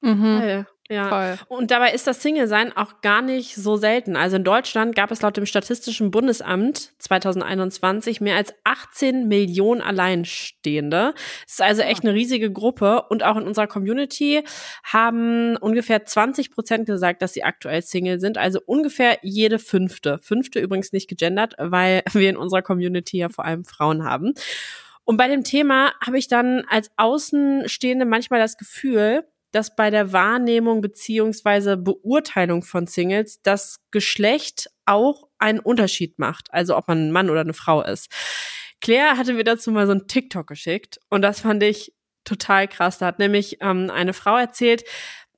Mhm. 0.00 0.66
Ja. 0.90 1.08
Voll. 1.08 1.38
Und 1.56 1.70
dabei 1.70 1.92
ist 1.92 2.08
das 2.08 2.20
Single-Sein 2.20 2.76
auch 2.76 3.00
gar 3.00 3.22
nicht 3.22 3.54
so 3.54 3.76
selten. 3.76 4.16
Also 4.16 4.34
in 4.34 4.42
Deutschland 4.42 4.96
gab 4.96 5.12
es 5.12 5.22
laut 5.22 5.36
dem 5.36 5.46
Statistischen 5.46 6.10
Bundesamt 6.10 6.94
2021 6.98 8.20
mehr 8.20 8.34
als 8.34 8.52
18 8.64 9.28
Millionen 9.28 9.82
Alleinstehende. 9.82 11.14
Das 11.44 11.52
ist 11.52 11.62
also 11.62 11.82
echt 11.82 12.02
eine 12.02 12.12
riesige 12.12 12.50
Gruppe. 12.50 13.04
Und 13.08 13.22
auch 13.22 13.36
in 13.36 13.44
unserer 13.44 13.68
Community 13.68 14.42
haben 14.82 15.56
ungefähr 15.58 16.04
20 16.04 16.50
Prozent 16.50 16.86
gesagt, 16.86 17.22
dass 17.22 17.34
sie 17.34 17.44
aktuell 17.44 17.82
Single 17.82 18.18
sind. 18.18 18.36
Also 18.36 18.58
ungefähr 18.66 19.18
jede 19.22 19.60
fünfte. 19.60 20.18
Fünfte 20.20 20.58
übrigens 20.58 20.92
nicht 20.92 21.08
gegendert, 21.08 21.54
weil 21.56 22.02
wir 22.12 22.28
in 22.28 22.36
unserer 22.36 22.62
Community 22.62 23.18
ja 23.18 23.28
vor 23.28 23.44
allem 23.44 23.64
Frauen 23.64 24.02
haben. 24.02 24.34
Und 25.10 25.16
bei 25.16 25.26
dem 25.26 25.42
Thema 25.42 25.92
habe 26.00 26.18
ich 26.18 26.28
dann 26.28 26.64
als 26.68 26.88
Außenstehende 26.96 28.04
manchmal 28.04 28.38
das 28.38 28.56
Gefühl, 28.56 29.26
dass 29.50 29.74
bei 29.74 29.90
der 29.90 30.12
Wahrnehmung 30.12 30.82
beziehungsweise 30.82 31.76
Beurteilung 31.76 32.62
von 32.62 32.86
Singles 32.86 33.42
das 33.42 33.80
Geschlecht 33.90 34.70
auch 34.86 35.26
einen 35.40 35.58
Unterschied 35.58 36.20
macht. 36.20 36.54
Also 36.54 36.76
ob 36.76 36.86
man 36.86 37.08
ein 37.08 37.10
Mann 37.10 37.28
oder 37.28 37.40
eine 37.40 37.54
Frau 37.54 37.82
ist. 37.82 38.08
Claire 38.80 39.16
hatte 39.16 39.32
mir 39.32 39.42
dazu 39.42 39.72
mal 39.72 39.88
so 39.88 39.94
ein 39.94 40.06
TikTok 40.06 40.46
geschickt 40.46 41.00
und 41.08 41.22
das 41.22 41.40
fand 41.40 41.64
ich 41.64 41.92
total 42.22 42.68
krass. 42.68 42.98
Da 42.98 43.06
hat 43.06 43.18
nämlich 43.18 43.56
ähm, 43.62 43.90
eine 43.92 44.12
Frau 44.12 44.36
erzählt, 44.36 44.84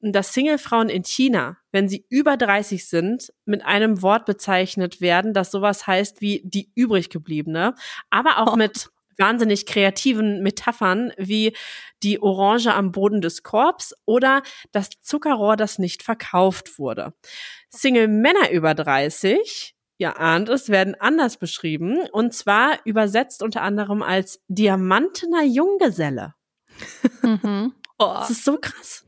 dass 0.03 0.35
Singlefrauen 0.35 0.91
in 0.91 1.05
China, 1.05 1.57
wenn 1.71 1.89
sie 1.89 2.05
über 2.11 2.37
30 2.37 2.87
sind, 2.87 3.33
mit 3.47 3.65
einem 3.65 4.03
Wort 4.03 4.27
bezeichnet 4.27 5.01
werden, 5.01 5.33
das 5.33 5.51
sowas 5.51 5.87
heißt 5.87 6.21
wie 6.21 6.43
die 6.45 6.71
übriggebliebene, 6.75 7.75
aber 8.11 8.37
auch 8.37 8.53
oh. 8.53 8.57
mit 8.57 8.91
wahnsinnig 9.19 9.67
kreativen 9.67 10.43
Metaphern 10.43 11.13
wie 11.17 11.55
die 12.03 12.21
Orange 12.21 12.75
am 12.75 12.93
Boden 12.93 13.21
des 13.21 13.43
Korbs 13.43 13.95
oder 14.05 14.43
das 14.73 14.91
Zuckerrohr, 15.01 15.57
das 15.57 15.79
nicht 15.79 16.03
verkauft 16.03 16.79
wurde. 16.79 17.15
Single 17.71 18.09
Männer 18.09 18.51
über 18.51 18.75
30 18.75 19.75
Ihr 20.03 20.19
ahnt 20.19 20.49
es, 20.49 20.69
werden 20.69 20.97
anders 20.99 21.37
beschrieben 21.37 21.97
und 22.11 22.35
zwar 22.35 22.79
übersetzt 22.85 23.41
unter 23.41 23.63
anderem 23.63 24.03
als 24.03 24.43
diamantener 24.49 25.45
Junggeselle. 25.45 26.35
Mhm. 27.23 27.73
Oh. 27.99 28.15
Das 28.15 28.31
ist 28.31 28.45
so 28.45 28.59
krass. 28.59 29.05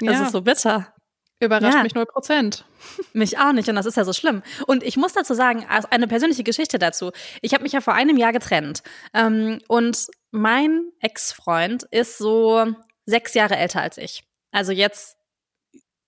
Das 0.00 0.14
ja. 0.14 0.24
ist 0.24 0.32
so 0.32 0.42
bitter. 0.42 0.92
Überrascht 1.38 1.76
ja. 1.76 1.82
mich 1.82 1.94
null 1.94 2.06
Prozent. 2.06 2.64
Mich 3.12 3.38
auch 3.38 3.52
nicht 3.52 3.68
und 3.68 3.74
das 3.74 3.84
ist 3.84 3.96
ja 3.96 4.04
so 4.04 4.12
schlimm. 4.12 4.42
Und 4.66 4.82
ich 4.82 4.96
muss 4.96 5.12
dazu 5.12 5.34
sagen, 5.34 5.66
eine 5.90 6.06
persönliche 6.06 6.44
Geschichte 6.44 6.78
dazu. 6.78 7.10
Ich 7.42 7.52
habe 7.52 7.62
mich 7.62 7.72
ja 7.72 7.80
vor 7.80 7.94
einem 7.94 8.16
Jahr 8.16 8.32
getrennt 8.32 8.82
ähm, 9.12 9.58
und 9.68 10.06
mein 10.30 10.92
Ex-Freund 11.00 11.82
ist 11.90 12.16
so 12.18 12.66
sechs 13.04 13.34
Jahre 13.34 13.56
älter 13.56 13.82
als 13.82 13.98
ich. 13.98 14.24
Also 14.50 14.72
jetzt 14.72 15.16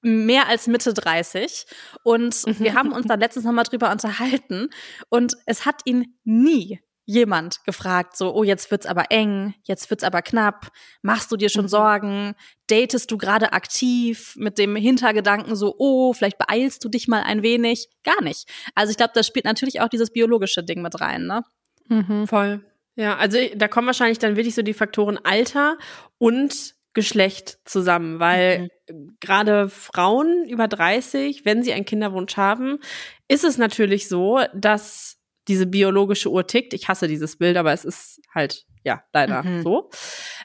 mehr 0.01 0.47
als 0.49 0.67
Mitte 0.67 0.95
30 0.95 1.67
und 2.05 2.61
wir 2.61 2.75
haben 2.75 2.93
uns 2.93 3.07
dann 3.07 3.21
letztens 3.21 3.45
nochmal 3.45 3.65
drüber 3.65 3.91
unterhalten 3.91 4.71
und 5.09 5.37
es 5.45 5.67
hat 5.67 5.83
ihn 5.85 6.19
nie 6.25 6.81
jemand 7.09 7.65
gefragt, 7.65 8.19
so, 8.19 8.35
oh, 8.35 8.45
jetzt 8.45 8.71
wird's 8.71 8.85
aber 8.85 9.07
eng, 9.09 9.55
jetzt 9.63 9.89
wird's 9.89 10.05
aber 10.05 10.21
knapp, 10.21 10.69
machst 11.01 11.33
du 11.33 11.39
dir 11.39 11.49
schon 11.49 11.65
mhm. 11.65 11.69
Sorgen, 11.69 12.35
datest 12.67 13.11
du 13.11 13.17
gerade 13.17 13.55
aktiv 13.55 14.35
mit 14.37 14.59
dem 14.59 14.77
Hintergedanken 14.77 15.57
so, 15.57 15.75
oh, 15.79 16.13
vielleicht 16.13 16.37
beeilst 16.37 16.85
du 16.85 16.91
dich 16.91 17.09
mal 17.09 17.23
ein 17.23 17.43
wenig? 17.43 17.89
Gar 18.05 18.23
nicht. 18.23 18.47
Also 18.75 18.91
ich 18.91 18.99
glaube, 18.99 19.13
das 19.15 19.27
spielt 19.27 19.47
natürlich 19.47 19.81
auch 19.81 19.89
dieses 19.89 20.11
biologische 20.11 20.63
Ding 20.63 20.83
mit 20.83 21.01
rein, 21.01 21.27
ne? 21.27 21.45
Mhm. 21.89 22.27
Voll. 22.27 22.63
Ja, 22.95 23.17
also 23.17 23.39
da 23.57 23.69
kommen 23.69 23.87
wahrscheinlich 23.87 24.19
dann 24.19 24.37
wirklich 24.37 24.55
so 24.55 24.61
die 24.61 24.75
Faktoren 24.75 25.19
Alter 25.25 25.79
und 26.19 26.75
Geschlecht 26.93 27.59
zusammen, 27.65 28.21
weil 28.21 28.69
mhm. 28.91 29.17
gerade 29.21 29.71
Frauen 29.71 30.47
über 30.47 30.69
30, 30.69 31.47
wenn 31.47 31.63
sie 31.63 31.73
einen 31.73 31.87
Kinderwunsch 31.87 32.37
haben, 32.37 32.81
ist 33.29 33.45
es 33.45 33.57
natürlich 33.57 34.09
so, 34.09 34.41
dass 34.55 35.18
diese 35.49 35.67
biologische 35.67 36.31
Uhr 36.31 36.47
tickt. 36.47 36.75
Ich 36.75 36.89
hasse 36.89 37.09
dieses 37.09 37.37
Bild, 37.37 37.57
aber 37.57 37.73
es 37.73 37.85
ist 37.85 38.21
halt, 38.35 38.67
ja, 38.85 39.03
leider 39.13 39.43
mhm. 39.43 39.63
so. 39.63 39.91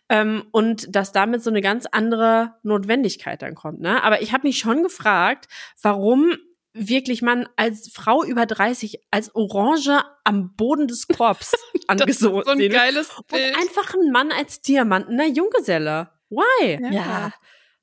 Ähm, 0.09 0.45
und 0.51 0.95
dass 0.95 1.11
damit 1.11 1.43
so 1.43 1.49
eine 1.49 1.61
ganz 1.61 1.85
andere 1.91 2.55
Notwendigkeit 2.63 3.41
dann 3.41 3.55
kommt. 3.55 3.81
Ne? 3.81 4.03
Aber 4.03 4.21
ich 4.21 4.33
habe 4.33 4.47
mich 4.47 4.59
schon 4.59 4.83
gefragt, 4.83 5.47
warum 5.81 6.35
wirklich 6.73 7.21
man 7.21 7.47
als 7.55 7.91
Frau 7.93 8.23
über 8.23 8.45
30 8.45 8.99
als 9.11 9.33
Orange 9.35 10.01
am 10.23 10.55
Boden 10.55 10.87
des 10.87 11.07
Korbs 11.07 11.53
angesogen. 11.87 12.43
so 12.45 12.51
ein 12.51 12.69
geiles 12.69 13.09
Bild. 13.27 13.55
Und 13.55 13.61
einfach 13.61 13.93
ein 13.93 14.11
Mann 14.11 14.31
als 14.31 14.61
Diamantener 14.61 15.27
Junggeselle. 15.27 16.09
Why? 16.29 16.79
Ja. 16.81 16.89
ja. 16.91 17.33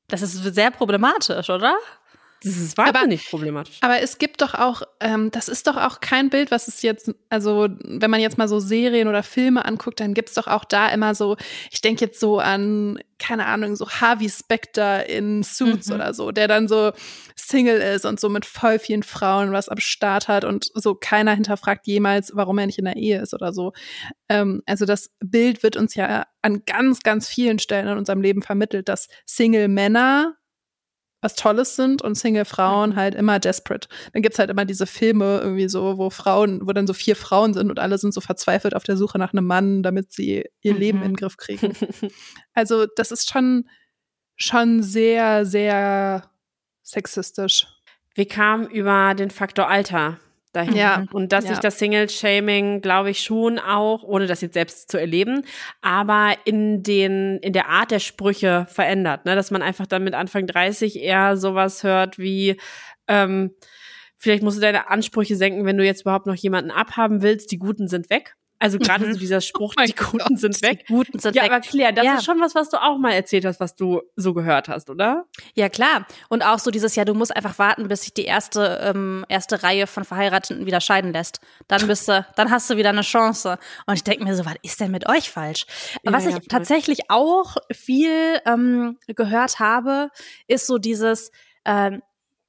Das 0.09 0.23
ist 0.23 0.43
sehr 0.55 0.73
problematisch, 0.73 1.49
oder? 1.51 1.77
Das 2.42 2.57
ist 2.57 2.79
wahnsinnig 2.79 3.20
aber, 3.20 3.31
problematisch. 3.31 3.76
Aber 3.83 4.00
es 4.00 4.16
gibt 4.16 4.40
doch 4.40 4.55
auch, 4.55 4.83
ähm, 5.00 5.31
das 5.31 5.48
ist 5.48 5.66
doch 5.66 5.76
auch 5.76 6.00
kein 6.00 6.31
Bild, 6.31 6.50
was 6.50 6.68
es 6.68 6.81
jetzt, 6.81 7.12
also 7.29 7.68
wenn 7.85 8.11
man 8.11 8.20
jetzt 8.20 8.38
mal 8.38 8.48
so 8.48 8.61
Serien 8.61 9.09
oder 9.09 9.22
Filme 9.22 9.64
anguckt, 9.66 10.00
dann 10.00 10.14
gibt's 10.14 10.35
doch 10.35 10.46
auch 10.46 10.64
da 10.64 10.88
immer 10.88 11.14
so, 11.14 11.37
ich 11.70 11.83
denke 11.83 12.07
jetzt 12.07 12.18
so 12.18 12.38
an, 12.38 12.98
keine 13.18 13.44
Ahnung, 13.44 13.76
so 13.76 13.90
Harvey 13.90 14.31
Specter 14.31 15.07
in 15.07 15.42
Suits 15.42 15.88
mhm. 15.88 15.94
oder 15.96 16.14
so, 16.14 16.31
der 16.31 16.48
dann 16.48 16.66
so 16.66 16.92
Single 17.37 17.79
ist 17.79 18.07
und 18.07 18.18
so 18.18 18.31
mit 18.31 18.46
voll 18.46 18.79
vielen 18.79 19.03
Frauen 19.03 19.53
was 19.53 19.68
am 19.68 19.79
Start 19.79 20.29
hat 20.29 20.44
und 20.44 20.70
so 20.74 20.94
keiner 20.94 21.35
hinterfragt 21.35 21.87
jemals, 21.87 22.33
warum 22.35 22.57
er 22.57 22.66
nicht 22.66 22.79
in 22.79 22.87
der 22.87 22.96
Ehe 22.96 23.20
ist 23.20 23.35
oder 23.35 23.53
so. 23.53 23.72
Ähm, 24.31 24.62
also 24.64 24.87
das 24.87 25.11
Bild 25.20 25.62
wird 25.62 25.76
uns 25.76 25.94
ja 25.94 26.24
an 26.40 26.62
ganz, 26.64 27.00
ganz 27.00 27.29
vielen 27.29 27.59
Stellen 27.59 27.88
in 27.88 27.98
unserem 27.98 28.22
Leben 28.22 28.40
vermittelt, 28.40 28.88
dass 28.88 29.09
Single 29.26 29.68
Männer 29.68 30.37
was 31.21 31.35
Tolles 31.35 31.77
sind 31.77 32.03
und 32.03 32.15
Single-Frauen 32.15 32.97
halt 32.97 33.15
immer 33.15 33.39
desperate. 33.39 33.89
Dann 34.13 34.23
gibt's 34.23 34.39
halt 34.39 34.51
immer 34.51 34.65
diese 34.65 34.87
Filme 34.87 35.41
irgendwie 35.43 35.69
so, 35.69 35.99
wo 35.99 36.11
Frauen, 36.11 36.67
wo 36.67 36.73
dann 36.73 36.87
so 36.87 36.95
vier 36.95 37.17
Frauen 37.17 37.55
sind 37.55 37.71
und 37.71 37.79
alle 37.79 37.99
sind 37.99 38.15
so 38.15 38.21
verzweifelt 38.21 38.75
auf 38.75 38.85
der 38.85 38.97
Suche 38.97 39.19
nach 39.19 39.33
einem 39.33 39.47
Mann, 39.47 39.83
damit 39.83 40.13
sie 40.13 40.45
ihr 40.63 40.75
mhm. 40.75 40.81
Leben 40.81 40.99
in 41.03 41.11
den 41.11 41.17
Griff 41.17 41.37
kriegen. 41.37 41.75
also 42.55 42.87
das 42.97 43.13
ist 43.13 43.31
schon, 43.31 43.69
schon 44.37 44.83
sehr, 44.83 45.45
sehr 45.45 46.31
sexistisch. 46.83 47.67
Wir 48.15 48.27
kamen 48.27 48.69
über 48.69 49.15
den 49.15 49.31
Faktor 49.31 49.69
Alter 49.69 50.19
dahin. 50.53 50.77
Ja. 50.77 51.05
Und 51.13 51.33
dass 51.33 51.45
ja. 51.45 51.51
sich 51.51 51.59
das 51.61 51.79
Single-Shaming, 51.79 52.81
glaube 52.81 53.11
ich, 53.11 53.23
schon 53.23 53.59
auch, 53.59 54.03
ohne 54.03 54.27
das 54.27 54.41
jetzt 54.41 54.55
selbst 54.55 54.91
zu 54.91 54.99
erleben, 54.99 55.45
aber 55.81 56.35
in 56.45 56.83
den, 56.83 57.39
in 57.39 57.53
der 57.53 57.69
Art 57.69 57.91
der 57.91 58.01
Sprüche 58.01 58.67
verändert, 58.69 59.25
ne? 59.25 59.35
Dass 59.35 59.51
man 59.51 59.63
einfach 59.63 59.87
dann 59.87 60.05
mit 60.05 60.15
Anfang 60.15 60.47
30 60.47 61.01
eher 61.01 61.37
sowas 61.37 61.83
hört 61.83 62.19
wie, 62.19 62.57
ähm, 63.09 63.55
vielleicht 64.17 64.43
musst 64.43 64.59
du 64.59 64.63
deine 64.63 64.91
Ansprüche 64.91 65.37
senken, 65.37 65.65
wenn 65.65 65.77
du 65.77 65.85
jetzt 65.85 66.03
überhaupt 66.03 66.27
noch 66.27 66.35
jemanden 66.35 66.71
abhaben 66.71 67.23
willst, 67.23 67.53
die 67.53 67.59
Guten 67.59 67.89
sind 67.89 68.11
weg. 68.11 68.37
Also 68.62 68.79
gerade 68.79 69.07
mhm. 69.07 69.14
so 69.14 69.18
dieser 69.18 69.40
Spruch, 69.40 69.73
oh 69.81 69.83
die 69.83 69.94
Guten 69.94 70.18
Gott, 70.18 70.38
sind 70.38 70.61
weg. 70.61 70.85
Die 70.87 70.92
Guten 70.92 71.18
sind 71.18 71.35
ja, 71.35 71.44
weg. 71.44 71.51
aber 71.51 71.61
Claire, 71.61 71.94
das 71.94 72.05
ja. 72.05 72.14
ist 72.16 72.27
schon 72.27 72.38
was, 72.40 72.55
was 72.55 72.68
du 72.68 72.77
auch 72.77 72.99
mal 72.99 73.12
erzählt 73.12 73.46
hast, 73.46 73.59
was 73.59 73.75
du 73.75 74.03
so 74.16 74.35
gehört 74.35 74.68
hast, 74.68 74.90
oder? 74.90 75.25
Ja, 75.55 75.70
klar. 75.70 76.07
Und 76.29 76.44
auch 76.44 76.59
so 76.59 76.70
dieses 76.70 76.94
Jahr, 76.94 77.07
du 77.07 77.14
musst 77.14 77.35
einfach 77.35 77.59
warten, 77.59 77.88
bis 77.88 78.03
sich 78.03 78.12
die 78.12 78.27
erste, 78.27 78.79
ähm, 78.85 79.25
erste 79.31 79.62
Reihe 79.62 79.87
von 79.87 80.05
Verheirateten 80.05 80.66
wieder 80.66 80.83
scheiden 80.83 81.14
lässt. 81.14 81.40
Dann 81.68 81.87
bist 81.87 82.07
du, 82.07 82.27
dann 82.37 82.51
hast 82.51 82.68
du 82.68 82.77
wieder 82.77 82.90
eine 82.90 83.01
Chance. 83.01 83.59
Und 83.87 83.94
ich 83.94 84.05
denke 84.05 84.25
mir 84.25 84.37
so, 84.37 84.44
was 84.44 84.57
ist 84.62 84.79
denn 84.79 84.90
mit 84.90 85.09
euch 85.09 85.31
falsch? 85.31 85.64
Ja, 86.03 86.12
was 86.12 86.27
ich 86.27 86.35
ja, 86.35 86.40
tatsächlich 86.46 87.11
auch 87.11 87.57
viel 87.73 88.40
ähm, 88.44 88.99
gehört 89.07 89.59
habe, 89.59 90.11
ist 90.49 90.66
so 90.66 90.77
dieses, 90.77 91.33
ähm, 91.64 92.03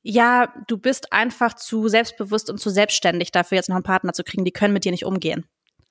ja, 0.03 0.53
du 0.67 0.77
bist 0.77 1.13
einfach 1.13 1.53
zu 1.53 1.87
selbstbewusst 1.87 2.49
und 2.49 2.59
zu 2.59 2.69
selbstständig 2.69 3.31
dafür, 3.31 3.55
jetzt 3.55 3.69
noch 3.69 3.77
einen 3.77 3.83
Partner 3.83 4.11
zu 4.11 4.25
kriegen. 4.25 4.43
Die 4.43 4.51
können 4.51 4.73
mit 4.73 4.83
dir 4.83 4.91
nicht 4.91 5.05
umgehen. 5.05 5.45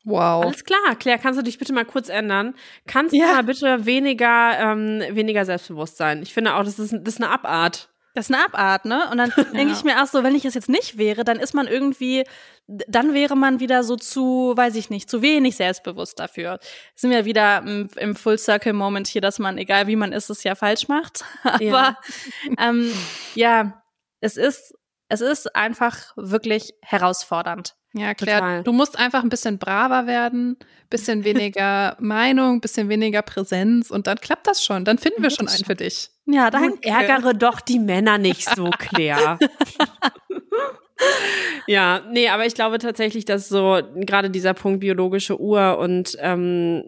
Wow. 0.04 0.44
Alles 0.44 0.64
klar, 0.64 0.96
Claire, 0.98 1.18
kannst 1.18 1.38
du 1.38 1.42
dich 1.44 1.58
bitte 1.58 1.72
mal 1.72 1.84
kurz 1.84 2.08
ändern? 2.08 2.54
Kannst 2.86 3.14
Ja. 3.14 3.26
du 3.28 3.32
mal 3.34 3.44
bitte 3.44 3.84
weniger, 3.86 4.58
ähm, 4.58 5.02
weniger 5.10 5.44
selbstbewusst 5.44 5.96
sein? 5.98 6.22
Ich 6.22 6.32
finde 6.32 6.54
auch, 6.54 6.64
das 6.64 6.78
ist, 6.78 6.92
das 6.92 7.14
ist 7.14 7.22
eine 7.22 7.30
Abart. 7.30 7.88
Das 8.14 8.28
ist 8.28 8.34
eine 8.34 8.44
Abart, 8.44 8.86
ne? 8.86 9.08
Und 9.12 9.18
dann 9.18 9.30
denke 9.54 9.72
ich 9.72 9.84
mir 9.84 10.02
auch 10.02 10.06
so, 10.06 10.24
wenn 10.24 10.34
ich 10.34 10.44
es 10.44 10.54
jetzt 10.54 10.68
nicht 10.68 10.98
wäre, 10.98 11.22
dann 11.22 11.38
ist 11.38 11.54
man 11.54 11.68
irgendwie, 11.68 12.24
dann 12.66 13.14
wäre 13.14 13.36
man 13.36 13.60
wieder 13.60 13.84
so 13.84 13.94
zu, 13.94 14.52
weiß 14.56 14.74
ich 14.76 14.90
nicht, 14.90 15.08
zu 15.10 15.22
wenig 15.22 15.54
selbstbewusst 15.56 16.18
dafür. 16.18 16.58
Sind 16.96 17.10
wir 17.10 17.24
wieder 17.24 17.58
im, 17.58 17.88
im 17.96 18.16
Full 18.16 18.38
Circle 18.38 18.72
Moment 18.72 19.06
hier, 19.06 19.20
dass 19.20 19.38
man, 19.38 19.58
egal 19.58 19.86
wie 19.86 19.96
man 19.96 20.12
ist, 20.12 20.28
es 20.30 20.42
ja 20.44 20.54
falsch 20.54 20.88
macht. 20.88 21.24
Aber 21.44 21.60
Ja. 21.62 21.96
ähm, 22.58 22.90
ja, 23.34 23.82
es 24.20 24.36
ist, 24.36 24.74
es 25.10 25.20
ist 25.20 25.54
einfach 25.54 26.12
wirklich 26.16 26.72
herausfordernd. 26.82 27.74
Ja, 27.92 28.14
Claire, 28.14 28.38
Total. 28.38 28.62
du 28.62 28.72
musst 28.72 28.96
einfach 28.96 29.24
ein 29.24 29.28
bisschen 29.28 29.58
braver 29.58 30.06
werden, 30.06 30.56
bisschen 30.88 31.24
weniger 31.24 31.96
Meinung, 31.98 32.60
bisschen 32.60 32.88
weniger 32.88 33.20
Präsenz 33.22 33.90
und 33.90 34.06
dann 34.06 34.18
klappt 34.18 34.46
das 34.46 34.64
schon. 34.64 34.84
Dann 34.84 34.98
finden 34.98 35.22
wir 35.22 35.30
schon 35.30 35.48
einen 35.48 35.64
für 35.64 35.74
dich. 35.74 36.10
Ja, 36.26 36.50
Dann 36.50 36.78
ärgere 36.82 37.34
doch 37.34 37.60
die 37.60 37.80
Männer 37.80 38.16
nicht 38.16 38.48
so, 38.48 38.70
Claire. 38.78 39.38
ja, 41.66 42.02
nee, 42.10 42.28
aber 42.28 42.46
ich 42.46 42.54
glaube 42.54 42.78
tatsächlich, 42.78 43.24
dass 43.24 43.48
so 43.48 43.80
gerade 43.94 44.30
dieser 44.30 44.54
Punkt 44.54 44.80
biologische 44.80 45.40
Uhr 45.40 45.78
und 45.78 46.16
ähm, 46.20 46.82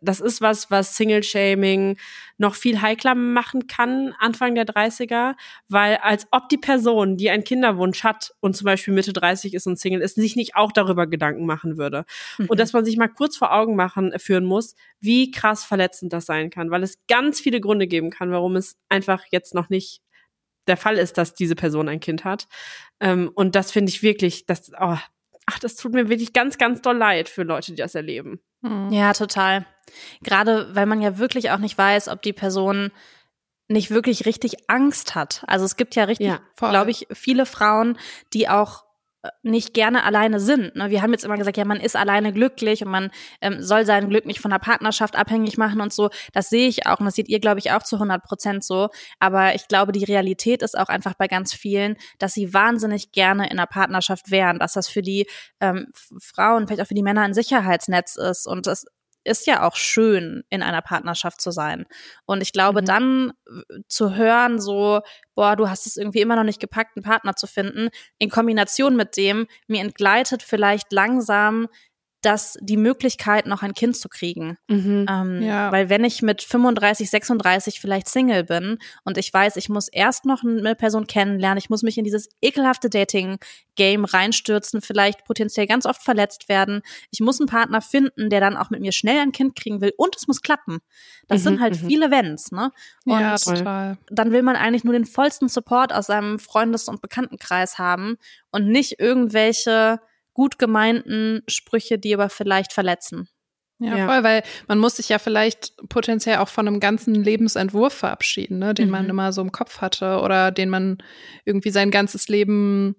das 0.00 0.20
ist 0.20 0.40
was, 0.40 0.70
was 0.70 0.96
Single-Shaming 0.96 1.96
noch 2.38 2.54
viel 2.54 2.80
heikler 2.80 3.14
machen 3.14 3.66
kann, 3.66 4.14
Anfang 4.18 4.54
der 4.54 4.64
30er, 4.64 5.34
weil 5.68 5.96
als 5.96 6.26
ob 6.30 6.48
die 6.48 6.58
Person, 6.58 7.16
die 7.16 7.30
einen 7.30 7.44
Kinderwunsch 7.44 8.02
hat 8.02 8.32
und 8.40 8.56
zum 8.56 8.64
Beispiel 8.64 8.94
Mitte 8.94 9.12
30 9.12 9.54
ist 9.54 9.66
und 9.66 9.78
Single 9.78 10.00
ist, 10.00 10.14
sich 10.14 10.36
nicht 10.36 10.56
auch 10.56 10.72
darüber 10.72 11.06
Gedanken 11.06 11.44
machen 11.44 11.76
würde. 11.76 12.04
Und 12.48 12.58
dass 12.58 12.72
man 12.72 12.84
sich 12.84 12.96
mal 12.96 13.08
kurz 13.08 13.36
vor 13.36 13.52
Augen 13.52 13.76
machen, 13.76 14.12
führen 14.18 14.44
muss, 14.44 14.74
wie 15.00 15.30
krass 15.30 15.64
verletzend 15.64 16.12
das 16.12 16.26
sein 16.26 16.50
kann, 16.50 16.70
weil 16.70 16.82
es 16.82 16.98
ganz 17.08 17.40
viele 17.40 17.60
Gründe 17.60 17.86
geben 17.86 18.10
kann, 18.10 18.30
warum 18.30 18.56
es 18.56 18.76
einfach 18.88 19.24
jetzt 19.30 19.54
noch 19.54 19.68
nicht 19.68 20.02
der 20.66 20.76
Fall 20.76 20.98
ist, 20.98 21.18
dass 21.18 21.34
diese 21.34 21.54
Person 21.54 21.88
ein 21.88 22.00
Kind 22.00 22.24
hat. 22.24 22.48
Ähm, 23.00 23.30
und 23.34 23.54
das 23.54 23.70
finde 23.70 23.90
ich 23.90 24.02
wirklich, 24.02 24.46
das, 24.46 24.70
oh, 24.78 24.96
ach, 25.46 25.58
das 25.60 25.76
tut 25.76 25.92
mir 25.92 26.08
wirklich 26.08 26.32
ganz, 26.32 26.58
ganz 26.58 26.82
doll 26.82 26.96
leid 26.96 27.28
für 27.28 27.42
Leute, 27.42 27.72
die 27.72 27.76
das 27.76 27.94
erleben. 27.94 28.40
Hm. 28.62 28.90
Ja, 28.90 29.12
total. 29.12 29.66
Gerade 30.22 30.74
weil 30.74 30.86
man 30.86 31.00
ja 31.00 31.18
wirklich 31.18 31.50
auch 31.50 31.58
nicht 31.58 31.76
weiß, 31.76 32.08
ob 32.08 32.22
die 32.22 32.32
Person 32.32 32.92
nicht 33.68 33.90
wirklich 33.90 34.26
richtig 34.26 34.68
Angst 34.68 35.14
hat. 35.14 35.44
Also 35.46 35.64
es 35.64 35.76
gibt 35.76 35.94
ja 35.94 36.04
richtig, 36.04 36.26
Ja, 36.26 36.40
glaube 36.56 36.90
ich, 36.90 37.06
viele 37.12 37.46
Frauen, 37.46 37.98
die 38.32 38.48
auch 38.48 38.84
nicht 39.42 39.74
gerne 39.74 40.04
alleine 40.04 40.40
sind. 40.40 40.76
Ne? 40.76 40.90
Wir 40.90 41.02
haben 41.02 41.12
jetzt 41.12 41.24
immer 41.24 41.36
gesagt, 41.36 41.56
ja, 41.56 41.64
man 41.64 41.80
ist 41.80 41.96
alleine 41.96 42.32
glücklich 42.32 42.84
und 42.84 42.90
man 42.90 43.10
ähm, 43.40 43.62
soll 43.62 43.84
sein 43.84 44.08
Glück 44.08 44.24
nicht 44.24 44.40
von 44.40 44.50
der 44.50 44.58
Partnerschaft 44.58 45.16
abhängig 45.16 45.58
machen 45.58 45.80
und 45.80 45.92
so. 45.92 46.10
Das 46.32 46.48
sehe 46.48 46.68
ich 46.68 46.86
auch 46.86 47.00
und 47.00 47.06
das 47.06 47.16
seht 47.16 47.28
ihr, 47.28 47.40
glaube 47.40 47.58
ich, 47.58 47.70
auch 47.72 47.82
zu 47.82 47.96
100 47.96 48.22
Prozent 48.22 48.64
so. 48.64 48.88
Aber 49.18 49.54
ich 49.54 49.68
glaube, 49.68 49.92
die 49.92 50.04
Realität 50.04 50.62
ist 50.62 50.76
auch 50.78 50.88
einfach 50.88 51.14
bei 51.14 51.28
ganz 51.28 51.52
vielen, 51.52 51.96
dass 52.18 52.32
sie 52.32 52.54
wahnsinnig 52.54 53.12
gerne 53.12 53.44
in 53.44 53.58
einer 53.58 53.66
Partnerschaft 53.66 54.30
wären, 54.30 54.58
dass 54.58 54.72
das 54.72 54.88
für 54.88 55.02
die 55.02 55.26
ähm, 55.60 55.88
Frauen, 56.18 56.66
vielleicht 56.66 56.82
auch 56.82 56.88
für 56.88 56.94
die 56.94 57.02
Männer 57.02 57.22
ein 57.22 57.34
Sicherheitsnetz 57.34 58.16
ist 58.16 58.46
und 58.46 58.66
das 58.66 58.86
ist 59.24 59.46
ja 59.46 59.62
auch 59.66 59.76
schön, 59.76 60.42
in 60.50 60.62
einer 60.62 60.82
Partnerschaft 60.82 61.40
zu 61.40 61.50
sein. 61.50 61.86
Und 62.26 62.42
ich 62.42 62.52
glaube, 62.52 62.82
Mhm. 62.82 62.86
dann 62.86 63.32
zu 63.88 64.14
hören, 64.14 64.60
so, 64.60 65.00
boah, 65.34 65.56
du 65.56 65.68
hast 65.68 65.86
es 65.86 65.96
irgendwie 65.96 66.20
immer 66.20 66.36
noch 66.36 66.44
nicht 66.44 66.60
gepackt, 66.60 66.96
einen 66.96 67.04
Partner 67.04 67.36
zu 67.36 67.46
finden, 67.46 67.88
in 68.18 68.30
Kombination 68.30 68.96
mit 68.96 69.16
dem, 69.16 69.46
mir 69.66 69.80
entgleitet 69.82 70.42
vielleicht 70.42 70.92
langsam 70.92 71.68
das 72.22 72.58
die 72.60 72.76
Möglichkeit, 72.76 73.46
noch 73.46 73.62
ein 73.62 73.74
Kind 73.74 73.96
zu 73.96 74.08
kriegen. 74.08 74.58
Mhm. 74.68 75.06
Ähm, 75.08 75.42
Ja. 75.42 75.72
Weil 75.72 75.88
wenn 75.88 76.04
ich 76.04 76.20
mit 76.22 76.42
35, 76.42 77.08
36 77.10 77.80
vielleicht 77.80 78.08
Single 78.08 78.44
bin 78.44 78.78
und 79.04 79.16
ich 79.18 79.32
weiß, 79.32 79.56
ich 79.56 79.68
muss 79.68 79.88
erst 79.88 80.24
noch 80.26 80.42
eine 80.42 80.74
Person 80.74 81.06
kennenlernen, 81.06 81.58
ich 81.58 81.70
muss 81.70 81.82
mich 81.82 81.96
in 81.98 82.04
dieses 82.04 82.28
ekelhafte 82.42 82.90
Dating-Game 82.90 84.04
reinstürzen, 84.04 84.80
vielleicht 84.82 85.24
potenziell 85.24 85.66
ganz 85.66 85.86
oft 85.86 86.02
verletzt 86.02 86.48
werden. 86.48 86.82
Ich 87.10 87.20
muss 87.20 87.40
einen 87.40 87.48
Partner 87.48 87.80
finden, 87.80 88.28
der 88.30 88.40
dann 88.40 88.56
auch 88.56 88.70
mit 88.70 88.80
mir 88.80 88.92
schnell 88.92 89.18
ein 89.20 89.32
Kind 89.32 89.56
kriegen 89.56 89.80
will 89.80 89.92
und 89.96 90.14
es 90.16 90.28
muss 90.28 90.42
klappen. 90.42 90.78
Das 91.28 91.40
Mhm, 91.40 91.44
sind 91.44 91.60
halt 91.60 91.82
mhm. 91.82 91.86
viele 91.86 92.10
Wenns, 92.10 92.52
ne? 92.52 92.70
Und 93.06 93.20
ja, 93.20 93.36
total. 93.36 93.98
dann 94.10 94.32
will 94.32 94.42
man 94.42 94.56
eigentlich 94.56 94.84
nur 94.84 94.92
den 94.92 95.06
vollsten 95.06 95.48
Support 95.48 95.92
aus 95.92 96.06
seinem 96.06 96.38
Freundes- 96.38 96.88
und 96.88 97.00
Bekanntenkreis 97.00 97.78
haben 97.78 98.16
und 98.50 98.66
nicht 98.68 99.00
irgendwelche 99.00 100.00
gut 100.34 100.58
gemeinten 100.58 101.42
Sprüche, 101.48 101.98
die 101.98 102.14
aber 102.14 102.28
vielleicht 102.28 102.72
verletzen. 102.72 103.28
Ja, 103.82 103.96
Ja. 103.96 104.06
voll, 104.06 104.22
weil 104.24 104.42
man 104.68 104.78
muss 104.78 104.96
sich 104.96 105.08
ja 105.08 105.18
vielleicht 105.18 105.74
potenziell 105.88 106.36
auch 106.36 106.48
von 106.48 106.68
einem 106.68 106.80
ganzen 106.80 107.14
Lebensentwurf 107.14 107.94
verabschieden, 107.94 108.58
ne, 108.58 108.74
den 108.74 108.90
man 108.90 109.04
Mhm. 109.04 109.10
immer 109.10 109.32
so 109.32 109.40
im 109.40 109.52
Kopf 109.52 109.80
hatte 109.80 110.20
oder 110.20 110.50
den 110.50 110.68
man 110.68 110.98
irgendwie 111.46 111.70
sein 111.70 111.90
ganzes 111.90 112.28
Leben 112.28 112.94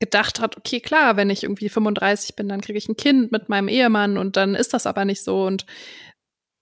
gedacht 0.00 0.40
hat, 0.40 0.56
okay, 0.56 0.80
klar, 0.80 1.16
wenn 1.16 1.28
ich 1.28 1.42
irgendwie 1.42 1.68
35 1.68 2.36
bin, 2.36 2.48
dann 2.48 2.60
kriege 2.60 2.78
ich 2.78 2.88
ein 2.88 2.96
Kind 2.96 3.32
mit 3.32 3.48
meinem 3.48 3.68
Ehemann 3.68 4.16
und 4.16 4.36
dann 4.36 4.54
ist 4.54 4.72
das 4.72 4.86
aber 4.86 5.04
nicht 5.04 5.22
so 5.24 5.44
und 5.44 5.66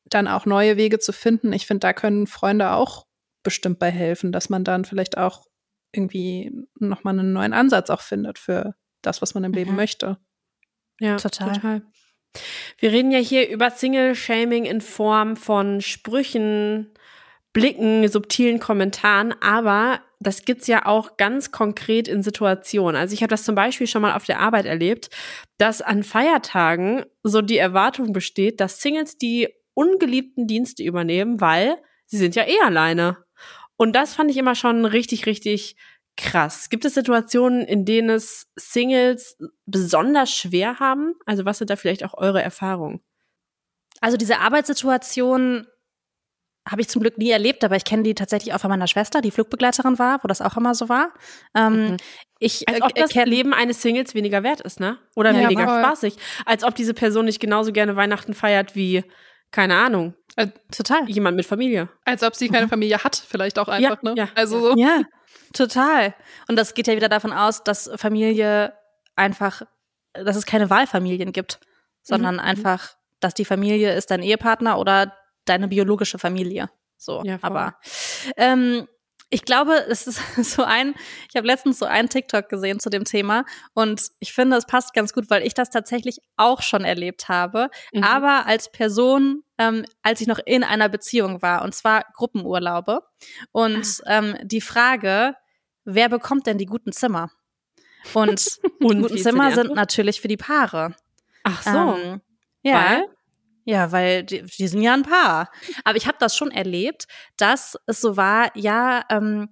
dann 0.09 0.27
auch 0.27 0.47
neue 0.47 0.77
Wege 0.77 0.99
zu 0.99 1.13
finden. 1.13 1.53
Ich 1.53 1.67
finde, 1.67 1.81
da 1.81 1.93
können 1.93 2.27
Freunde 2.27 2.73
auch 2.73 3.07
bestimmt 3.43 3.79
bei 3.79 3.91
helfen, 3.91 4.33
dass 4.33 4.49
man 4.49 4.65
dann 4.65 4.85
vielleicht 4.85 5.19
auch 5.19 5.47
irgendwie 5.93 6.51
nochmal 6.79 7.19
einen 7.19 7.33
neuen 7.33 7.53
Ansatz 7.53 7.91
auch 7.91 8.01
findet 8.01 8.39
für 8.39 8.75
das, 9.07 9.23
was 9.23 9.35
man 9.35 9.45
im 9.45 9.53
Leben 9.53 9.71
Mhm. 9.71 9.77
möchte. 9.77 10.19
Ja, 11.01 11.17
Total. 11.17 11.83
Wir 12.79 12.93
reden 12.93 13.11
ja 13.11 13.19
hier 13.19 13.49
über 13.49 13.71
Single-Shaming 13.71 14.65
in 14.67 14.81
Form 14.81 15.37
von 15.37 15.81
Sprüchen, 15.81 16.91
Blicken, 17.53 18.07
subtilen 18.09 18.61
Kommentaren, 18.61 19.35
aber 19.41 20.01
das 20.21 20.45
gibt's 20.45 20.67
ja 20.67 20.85
auch 20.85 21.17
ganz 21.17 21.51
konkret 21.53 22.09
in 22.09 22.23
Situationen. 22.23 22.97
Also 22.97 23.15
ich 23.15 23.23
habe 23.23 23.31
das 23.31 23.45
zum 23.45 23.55
Beispiel 23.55 23.87
schon 23.87 24.03
mal 24.03 24.15
auf 24.15 24.25
der 24.25 24.41
Arbeit 24.41 24.67
erlebt, 24.67 25.09
dass 25.57 25.81
an 25.81 26.03
Feiertagen 26.03 27.05
so 27.23 27.41
die 27.41 27.57
Erwartung 27.59 28.13
besteht, 28.13 28.61
dass 28.61 28.83
Singles 28.83 29.17
die 29.17 29.49
ungeliebten 29.75 30.47
Dienste 30.47 30.83
übernehmen, 30.83 31.41
weil 31.41 31.77
sie 32.07 32.19
sind 32.19 32.35
ja 32.35 32.47
eh 32.47 32.61
alleine. 32.65 33.19
Und 33.77 33.95
das 33.95 34.15
fand 34.15 34.31
ich 34.31 34.37
immer 34.39 34.55
schon 34.55 34.85
richtig, 34.85 35.27
richtig 35.27 35.77
krass. 36.17 36.69
Gibt 36.71 36.85
es 36.85 36.95
Situationen, 36.95 37.63
in 37.63 37.85
denen 37.85 38.11
es 38.11 38.47
Singles 38.57 39.37
besonders 39.67 40.31
schwer 40.35 40.79
haben? 40.79 41.15
Also 41.27 41.45
was 41.45 41.59
sind 41.59 41.71
da 41.71 41.77
vielleicht 41.77 42.05
auch 42.05 42.15
eure 42.15 42.43
Erfahrungen? 42.43 43.01
Also 44.01 44.17
diese 44.17 44.39
Arbeitssituation 44.39 45.67
habe 46.69 46.81
ich 46.81 46.89
zum 46.89 47.01
Glück 47.01 47.17
nie 47.17 47.31
erlebt, 47.31 47.63
aber 47.63 47.77
ich 47.77 47.85
kenne 47.85 48.03
die 48.03 48.15
tatsächlich 48.15 48.53
auch 48.53 48.59
von 48.61 48.71
meiner 48.71 48.89
Schwester, 48.89 49.21
die 49.21 49.31
Flugbegleiterin 49.31 49.99
war, 50.01 50.23
wo 50.25 50.29
das 50.29 50.43
auch 50.43 50.57
immer 50.57 50.75
so 50.75 50.89
war. 50.89 51.13
Ähm, 51.55 51.91
Mhm. 51.91 51.97
Ich 52.39 52.69
Als 52.69 52.81
äh, 52.81 52.83
ob 52.83 52.95
das 52.95 53.11
kenn- 53.13 53.29
Leben 53.29 53.55
eines 53.55 53.81
Singles 53.81 54.15
weniger 54.15 54.43
wert 54.43 54.61
ist, 54.61 54.79
ne? 54.79 54.99
Oder 55.15 55.31
Ja, 55.31 55.45
weniger 55.49 55.67
voll. 55.67 55.79
spaßig. 55.79 56.17
Als 56.45 56.65
ob 56.65 56.75
diese 56.75 56.93
Person 56.93 57.25
nicht 57.25 57.41
genauso 57.41 57.73
gerne 57.73 57.97
Weihnachten 57.97 58.35
feiert 58.35 58.75
wie, 58.75 59.05
keine 59.53 59.77
Ahnung, 59.77 60.15
total. 60.71 61.09
jemand 61.09 61.37
mit 61.39 61.47
Familie. 61.47 61.89
Als 62.05 62.23
ob 62.23 62.35
sie 62.35 62.49
keine 62.51 62.69
Familie 62.69 63.03
hat, 63.03 63.17
vielleicht 63.17 63.59
auch 63.59 63.69
Ja, 63.69 63.75
einfach, 63.75 64.03
ne? 64.03 64.15
ja, 64.19 64.29
also 64.35 64.57
ja. 64.57 64.63
so. 64.75 64.77
Ja, 64.79 65.03
total. 65.53 66.15
Und 66.49 66.57
das 66.57 66.75
geht 66.75 66.87
ja 66.87 66.97
wieder 66.97 67.09
davon 67.09 67.33
aus, 67.33 67.65
dass 67.65 67.91
Familie 67.97 68.73
einfach, 69.15 69.63
dass 70.13 70.37
es 70.37 70.47
keine 70.47 70.71
Wahlfamilien 70.71 71.33
gibt, 71.33 71.61
sondern 72.03 72.35
Mhm. 72.37 72.41
einfach, 72.41 72.97
dass 73.21 73.35
die 73.35 73.45
Familie 73.45 73.95
ist 73.95 74.11
dein 74.11 74.23
Ehepartner 74.23 74.79
oder 74.79 75.15
deine 75.45 75.69
biologische 75.69 76.19
Familie. 76.19 76.69
So, 76.97 77.23
Ja, 77.25 77.39
aber 77.43 77.77
ähm, 78.37 78.89
ich 79.31 79.45
glaube, 79.45 79.75
es 79.89 80.07
ist 80.07 80.19
so 80.57 80.63
ein, 80.63 80.95
ich 81.29 81.37
habe 81.37 81.47
letztens 81.47 81.79
so 81.79 81.85
einen 81.87 82.09
TikTok 82.09 82.49
gesehen 82.49 82.79
zu 82.81 82.91
dem 82.91 83.05
Thema 83.05 83.45
und 83.75 84.03
ich 84.21 84.33
finde, 84.33 84.57
es 84.57 84.67
passt 84.67 84.95
ganz 84.95 85.13
gut, 85.13 85.31
weil 85.31 85.45
ich 85.47 85.55
das 85.55 85.71
tatsächlich 85.71 86.19
auch 86.37 86.63
schon 86.63 86.85
erlebt 86.85 87.29
habe, 87.29 87.69
Mhm. 87.93 88.05
aber 88.05 88.47
als 88.47 88.71
Person, 88.71 89.43
ähm, 89.59 89.85
als 90.03 90.21
ich 90.21 90.27
noch 90.27 90.39
in 90.45 90.63
einer 90.65 90.89
Beziehung 90.89 91.43
war, 91.43 91.63
und 91.63 91.75
zwar 91.75 92.05
Gruppenurlaube. 92.15 93.01
Und 93.53 94.01
Ah. 94.07 94.19
ähm, 94.19 94.37
die 94.43 94.61
Frage, 94.61 95.35
wer 95.85 96.09
bekommt 96.09 96.47
denn 96.47 96.59
die 96.59 96.67
guten 96.67 96.93
Zimmer? 96.93 97.31
Und 98.15 98.47
die 98.47 98.61
Und 98.85 98.99
wie 98.99 99.03
guten 99.03 99.19
Zimmer 99.19 99.49
die 99.49 99.55
sind 99.55 99.75
natürlich 99.75 100.21
für 100.21 100.29
die 100.29 100.37
Paare. 100.37 100.95
Ach 101.43 101.63
so. 101.63 101.97
Ähm, 101.97 102.21
ja, 102.63 102.75
Weil? 102.75 103.09
Ja, 103.67 103.91
weil 103.93 104.23
die, 104.23 104.43
die 104.45 104.69
sind 104.69 104.81
ja 104.81 104.95
ein 104.95 105.03
Paar. 105.03 105.51
Aber 105.85 105.97
ich 105.97 106.07
habe 106.07 106.17
das 106.21 106.37
schon 106.37 106.51
erlebt, 106.51 107.07
dass 107.37 107.77
es 107.87 108.01
so 108.01 108.17
war, 108.17 108.51
ja, 108.57 109.05
ähm, 109.11 109.49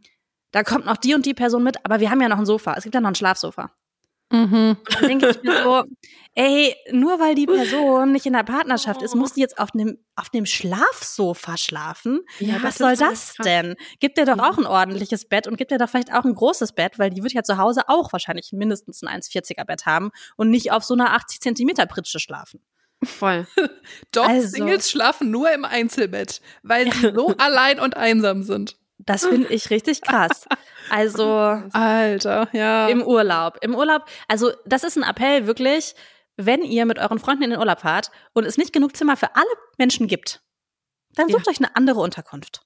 da 0.52 0.62
kommt 0.62 0.86
noch 0.86 0.96
die 0.96 1.14
und 1.14 1.26
die 1.26 1.34
Person 1.34 1.64
mit, 1.64 1.84
aber 1.84 1.98
wir 1.98 2.10
haben 2.10 2.20
ja 2.22 2.28
noch 2.28 2.38
ein 2.38 2.46
Sofa. 2.46 2.74
Es 2.76 2.84
gibt 2.84 2.94
ja 2.94 3.00
noch 3.00 3.10
ein 3.10 3.16
Schlafsofa. 3.16 3.72
Mhm. 4.30 4.76
Dann 4.88 5.08
denke 5.08 5.30
ich 5.30 5.42
mir 5.42 5.62
so, 5.64 5.84
ey, 6.34 6.74
nur 6.92 7.18
weil 7.18 7.34
die 7.34 7.46
Person 7.46 8.12
nicht 8.12 8.24
in 8.24 8.32
der 8.32 8.44
Partnerschaft 8.44 9.02
ist, 9.02 9.16
muss 9.16 9.34
die 9.34 9.40
jetzt 9.40 9.58
auf 9.58 9.74
einem 9.74 9.98
auf 10.14 10.30
dem 10.30 10.46
Schlafsofa 10.46 11.56
schlafen? 11.56 12.20
Ja, 12.38 12.54
Was 12.62 12.62
das 12.62 12.78
soll 12.78 12.96
das 12.96 13.34
krass. 13.34 13.44
denn? 13.44 13.74
Gibt 13.98 14.16
dir 14.16 14.24
doch 14.26 14.38
auch 14.38 14.56
ein 14.58 14.66
ordentliches 14.66 15.28
Bett 15.28 15.48
und 15.48 15.56
gibt 15.56 15.72
dir 15.72 15.78
doch 15.78 15.88
vielleicht 15.88 16.12
auch 16.12 16.24
ein 16.24 16.34
großes 16.34 16.72
Bett, 16.72 17.00
weil 17.00 17.10
die 17.10 17.22
wird 17.22 17.32
ja 17.32 17.42
zu 17.42 17.58
Hause 17.58 17.82
auch 17.88 18.12
wahrscheinlich 18.12 18.52
mindestens 18.52 19.02
ein 19.02 19.20
1,40er 19.20 19.64
Bett 19.64 19.86
haben 19.86 20.10
und 20.36 20.50
nicht 20.50 20.70
auf 20.70 20.84
so 20.84 20.94
einer 20.94 21.14
80 21.14 21.40
Zentimeter 21.40 21.86
Pritsche 21.86 22.20
schlafen. 22.20 22.60
Voll. 23.02 23.46
Doch, 24.12 24.28
Also- 24.28 24.48
Singles 24.48 24.90
schlafen 24.90 25.30
nur 25.30 25.50
im 25.52 25.64
Einzelbett, 25.64 26.40
weil 26.62 26.92
sie 26.92 27.12
so 27.14 27.34
allein 27.38 27.80
und 27.80 27.96
einsam 27.96 28.42
sind. 28.42 28.76
Das 28.98 29.26
finde 29.26 29.52
ich 29.52 29.70
richtig 29.70 30.00
krass. 30.02 30.46
Also 30.88 31.24
Alter, 31.72 32.48
ja. 32.52 32.88
Im 32.88 33.02
Urlaub. 33.02 33.58
Im 33.60 33.74
Urlaub, 33.74 34.04
also 34.28 34.52
das 34.64 34.84
ist 34.84 34.96
ein 34.96 35.02
Appell 35.02 35.46
wirklich, 35.46 35.94
wenn 36.36 36.62
ihr 36.62 36.86
mit 36.86 36.98
euren 36.98 37.18
Freunden 37.18 37.42
in 37.42 37.50
den 37.50 37.58
Urlaub 37.58 37.80
fahrt 37.80 38.10
und 38.32 38.44
es 38.46 38.56
nicht 38.56 38.72
genug 38.72 38.96
Zimmer 38.96 39.16
für 39.16 39.34
alle 39.34 39.44
Menschen 39.78 40.06
gibt, 40.06 40.42
dann 41.16 41.28
sucht 41.28 41.48
euch 41.48 41.58
eine 41.58 41.74
andere 41.76 42.00
Unterkunft. 42.00 42.62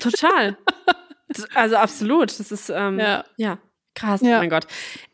Total. 0.00 0.56
Also 1.54 1.76
absolut. 1.76 2.38
Das 2.38 2.50
ist 2.52 2.70
ähm, 2.70 2.98
Ja. 3.00 3.24
ja. 3.36 3.58
Krass. 3.98 4.20
Ja. 4.22 4.38
Mein 4.38 4.50
Gott. 4.50 4.66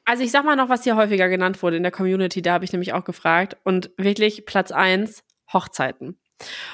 Also 0.04 0.22
ich 0.22 0.30
sag 0.30 0.44
mal 0.44 0.56
noch, 0.56 0.68
was 0.68 0.84
hier 0.84 0.96
häufiger 0.96 1.28
genannt 1.28 1.62
wurde 1.62 1.76
in 1.76 1.82
der 1.82 1.92
Community. 1.92 2.42
Da 2.42 2.54
habe 2.54 2.64
ich 2.64 2.72
nämlich 2.72 2.92
auch 2.92 3.04
gefragt. 3.04 3.56
Und 3.64 3.90
wirklich 3.96 4.46
Platz 4.46 4.70
eins 4.70 5.24
Hochzeiten. 5.52 6.18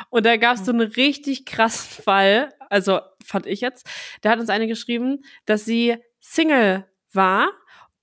Und 0.09 0.27
da 0.27 0.37
gab 0.37 0.57
es 0.57 0.65
so 0.65 0.73
einen 0.73 0.81
richtig 0.81 1.47
krassen 1.47 2.03
Fall. 2.05 2.51
Also 2.69 3.01
fand 3.25 3.47
ich 3.47 3.61
jetzt. 3.61 3.87
Da 4.23 4.31
hat 4.31 4.41
uns 4.41 4.51
eine 4.51 4.67
geschrieben, 4.67 5.23
dass 5.47 5.65
sie 5.65 5.97
Single 6.21 6.87
war 7.13 7.51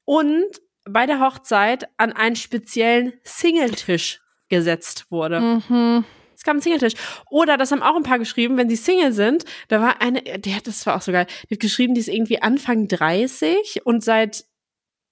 und 0.05 0.61
bei 0.89 1.05
der 1.05 1.19
Hochzeit 1.19 1.89
an 1.97 2.13
einen 2.13 2.35
speziellen 2.35 3.13
Singletisch 3.23 4.21
gesetzt 4.49 5.11
wurde. 5.11 5.39
Mhm. 5.41 6.05
Einen 6.51 6.61
Singletisch. 6.61 6.93
Oder 7.29 7.57
das 7.57 7.71
haben 7.71 7.81
auch 7.83 7.95
ein 7.95 8.03
paar 8.03 8.19
geschrieben, 8.19 8.57
wenn 8.57 8.69
sie 8.69 8.75
Single 8.75 9.13
sind. 9.13 9.45
Da 9.67 9.81
war 9.81 10.01
eine, 10.01 10.21
die 10.21 10.55
hat, 10.55 10.67
das 10.67 10.85
war 10.85 10.95
auch 10.95 11.01
so 11.01 11.11
geil, 11.11 11.27
die 11.49 11.55
hat 11.55 11.59
geschrieben, 11.59 11.93
die 11.93 12.01
ist 12.01 12.09
irgendwie 12.09 12.41
Anfang 12.41 12.87
30 12.87 13.81
und 13.85 14.03
seit 14.03 14.45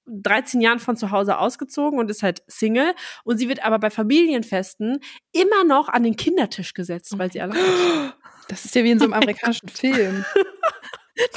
13 0.07 0.61
Jahren 0.61 0.79
von 0.79 0.97
zu 0.97 1.11
Hause 1.11 1.38
ausgezogen 1.38 1.99
und 1.99 2.09
ist 2.09 2.23
halt 2.23 2.43
Single. 2.47 2.93
Und 3.23 3.38
sie 3.38 3.49
wird 3.49 3.65
aber 3.65 3.79
bei 3.79 3.89
Familienfesten 3.89 4.99
immer 5.31 5.63
noch 5.65 5.89
an 5.89 6.03
den 6.03 6.15
Kindertisch 6.15 6.73
gesetzt, 6.73 7.17
weil 7.17 7.31
sie 7.31 7.41
alle. 7.41 7.55
Das 8.47 8.63
ist 8.63 8.75
ja 8.75 8.83
wie 8.83 8.91
in 8.91 8.99
so 8.99 9.05
einem 9.05 9.13
amerikanischen 9.13 9.69
Film. 9.69 10.23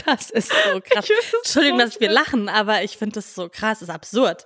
Das 0.04 0.30
ist 0.30 0.48
so 0.50 0.80
krass. 0.80 1.08
Entschuldigung, 1.44 1.78
dass 1.78 2.00
wir 2.00 2.10
lachen, 2.10 2.48
aber 2.48 2.82
ich 2.82 2.96
finde 2.96 3.14
das 3.14 3.34
so 3.34 3.48
krass, 3.48 3.78
das 3.78 3.88
ist 3.88 3.94
absurd. 3.94 4.44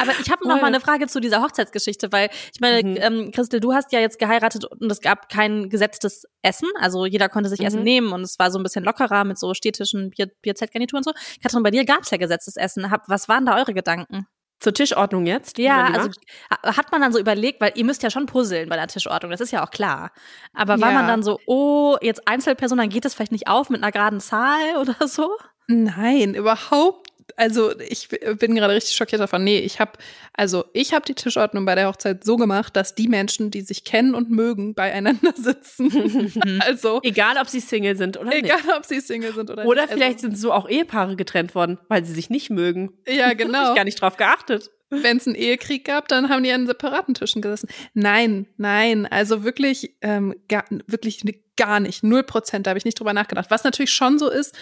Aber 0.00 0.12
ich 0.20 0.30
habe 0.30 0.46
noch 0.48 0.60
mal 0.60 0.66
eine 0.66 0.80
Frage 0.80 1.06
zu 1.06 1.20
dieser 1.20 1.42
Hochzeitsgeschichte, 1.42 2.10
weil 2.12 2.28
ich 2.52 2.60
meine, 2.60 2.82
Mhm. 2.88 2.96
ähm, 3.00 3.30
Christel, 3.32 3.60
du 3.60 3.72
hast 3.72 3.92
ja 3.92 4.00
jetzt 4.00 4.18
geheiratet 4.18 4.64
und 4.64 4.90
es 4.90 5.00
gab 5.00 5.28
kein 5.28 5.68
gesetztes 5.68 6.24
Essen, 6.42 6.68
also 6.80 7.06
jeder 7.06 7.28
konnte 7.28 7.48
sich 7.48 7.60
Mhm. 7.60 7.66
Essen 7.66 7.82
nehmen 7.82 8.12
und 8.12 8.22
es 8.22 8.38
war 8.38 8.50
so 8.50 8.58
ein 8.58 8.62
bisschen 8.62 8.84
lockerer 8.84 9.24
mit 9.24 9.38
so 9.38 9.54
Städtischen 9.54 10.10
Bier, 10.10 10.28
Bierzeltgarnitur 10.42 10.98
und 10.98 11.04
so. 11.04 11.12
Katrin, 11.42 11.62
bei 11.62 11.70
dir 11.70 11.84
gab's 11.84 12.10
ja 12.10 12.18
gesetztes 12.18 12.56
Essen. 12.56 12.90
Hab, 12.90 13.08
was 13.08 13.28
waren 13.28 13.46
da 13.46 13.56
eure 13.56 13.74
Gedanken? 13.74 14.26
Zur 14.58 14.72
Tischordnung 14.72 15.26
jetzt? 15.26 15.58
Ja, 15.58 15.84
also 15.92 16.08
ha- 16.50 16.76
hat 16.76 16.90
man 16.90 17.02
dann 17.02 17.12
so 17.12 17.18
überlegt, 17.18 17.60
weil 17.60 17.72
ihr 17.74 17.84
müsst 17.84 18.02
ja 18.02 18.08
schon 18.10 18.24
puzzeln 18.24 18.70
bei 18.70 18.76
der 18.76 18.86
Tischordnung, 18.88 19.30
das 19.30 19.42
ist 19.42 19.50
ja 19.50 19.62
auch 19.62 19.70
klar. 19.70 20.12
Aber 20.54 20.80
war 20.80 20.88
Ja. 20.92 20.94
man 20.94 21.06
dann 21.06 21.22
so, 21.22 21.38
oh, 21.46 21.96
jetzt 22.00 22.26
Einzelperson, 22.26 22.78
dann 22.78 22.88
geht 22.88 23.04
das 23.04 23.12
vielleicht 23.14 23.32
nicht 23.32 23.48
auf 23.48 23.68
mit 23.68 23.82
einer 23.82 23.92
geraden 23.92 24.18
Zahl 24.20 24.76
oder 24.80 24.96
so? 25.08 25.30
Nein, 25.68 26.34
überhaupt. 26.34 27.10
Also 27.36 27.78
ich 27.80 28.08
bin 28.08 28.54
gerade 28.54 28.74
richtig 28.74 28.94
schockiert 28.96 29.20
davon. 29.20 29.42
Nee, 29.44 29.58
ich 29.58 29.80
habe 29.80 29.92
also 30.32 30.64
ich 30.72 30.94
habe 30.94 31.04
die 31.04 31.14
Tischordnung 31.14 31.64
bei 31.64 31.74
der 31.74 31.88
Hochzeit 31.88 32.24
so 32.24 32.36
gemacht, 32.36 32.76
dass 32.76 32.94
die 32.94 33.08
Menschen, 33.08 33.50
die 33.50 33.62
sich 33.62 33.84
kennen 33.84 34.14
und 34.14 34.30
mögen, 34.30 34.74
beieinander 34.74 35.32
sitzen. 35.36 36.32
also 36.60 37.00
Egal, 37.02 37.36
ob 37.40 37.48
sie 37.48 37.60
Single 37.60 37.96
sind 37.96 38.16
oder 38.16 38.32
egal, 38.34 38.58
nicht. 38.62 38.76
ob 38.76 38.84
sie 38.86 39.00
Single 39.00 39.34
sind 39.34 39.50
oder, 39.50 39.64
Oder 39.66 39.82
nicht. 39.82 39.94
vielleicht 39.94 40.20
sind 40.20 40.38
so 40.38 40.52
auch 40.52 40.68
Ehepaare 40.68 41.16
getrennt 41.16 41.54
worden, 41.54 41.78
weil 41.88 42.04
sie 42.04 42.12
sich 42.14 42.30
nicht 42.30 42.50
mögen. 42.50 42.92
Also, 43.06 43.18
ja 43.18 43.26
Hab 43.30 43.38
genau. 43.38 43.70
ich 43.70 43.76
gar 43.76 43.84
nicht 43.84 44.00
drauf 44.00 44.16
geachtet. 44.16 44.70
Wenn 44.88 45.16
es 45.16 45.26
einen 45.26 45.34
Ehekrieg 45.34 45.84
gab, 45.84 46.06
dann 46.06 46.28
haben 46.28 46.44
die 46.44 46.52
an 46.52 46.66
separaten 46.68 47.12
Tischen 47.14 47.42
gesessen. 47.42 47.68
Nein, 47.92 48.46
nein, 48.56 49.04
also 49.06 49.42
wirklich, 49.42 49.96
ähm, 50.00 50.32
gar, 50.48 50.64
wirklich 50.86 51.22
gar 51.56 51.80
nicht. 51.80 52.04
Null 52.04 52.22
Prozent, 52.22 52.66
da 52.66 52.70
habe 52.70 52.78
ich 52.78 52.84
nicht 52.84 53.00
drüber 53.00 53.12
nachgedacht. 53.12 53.50
Was 53.50 53.64
natürlich 53.64 53.90
schon 53.90 54.20
so 54.20 54.30
ist, 54.30 54.54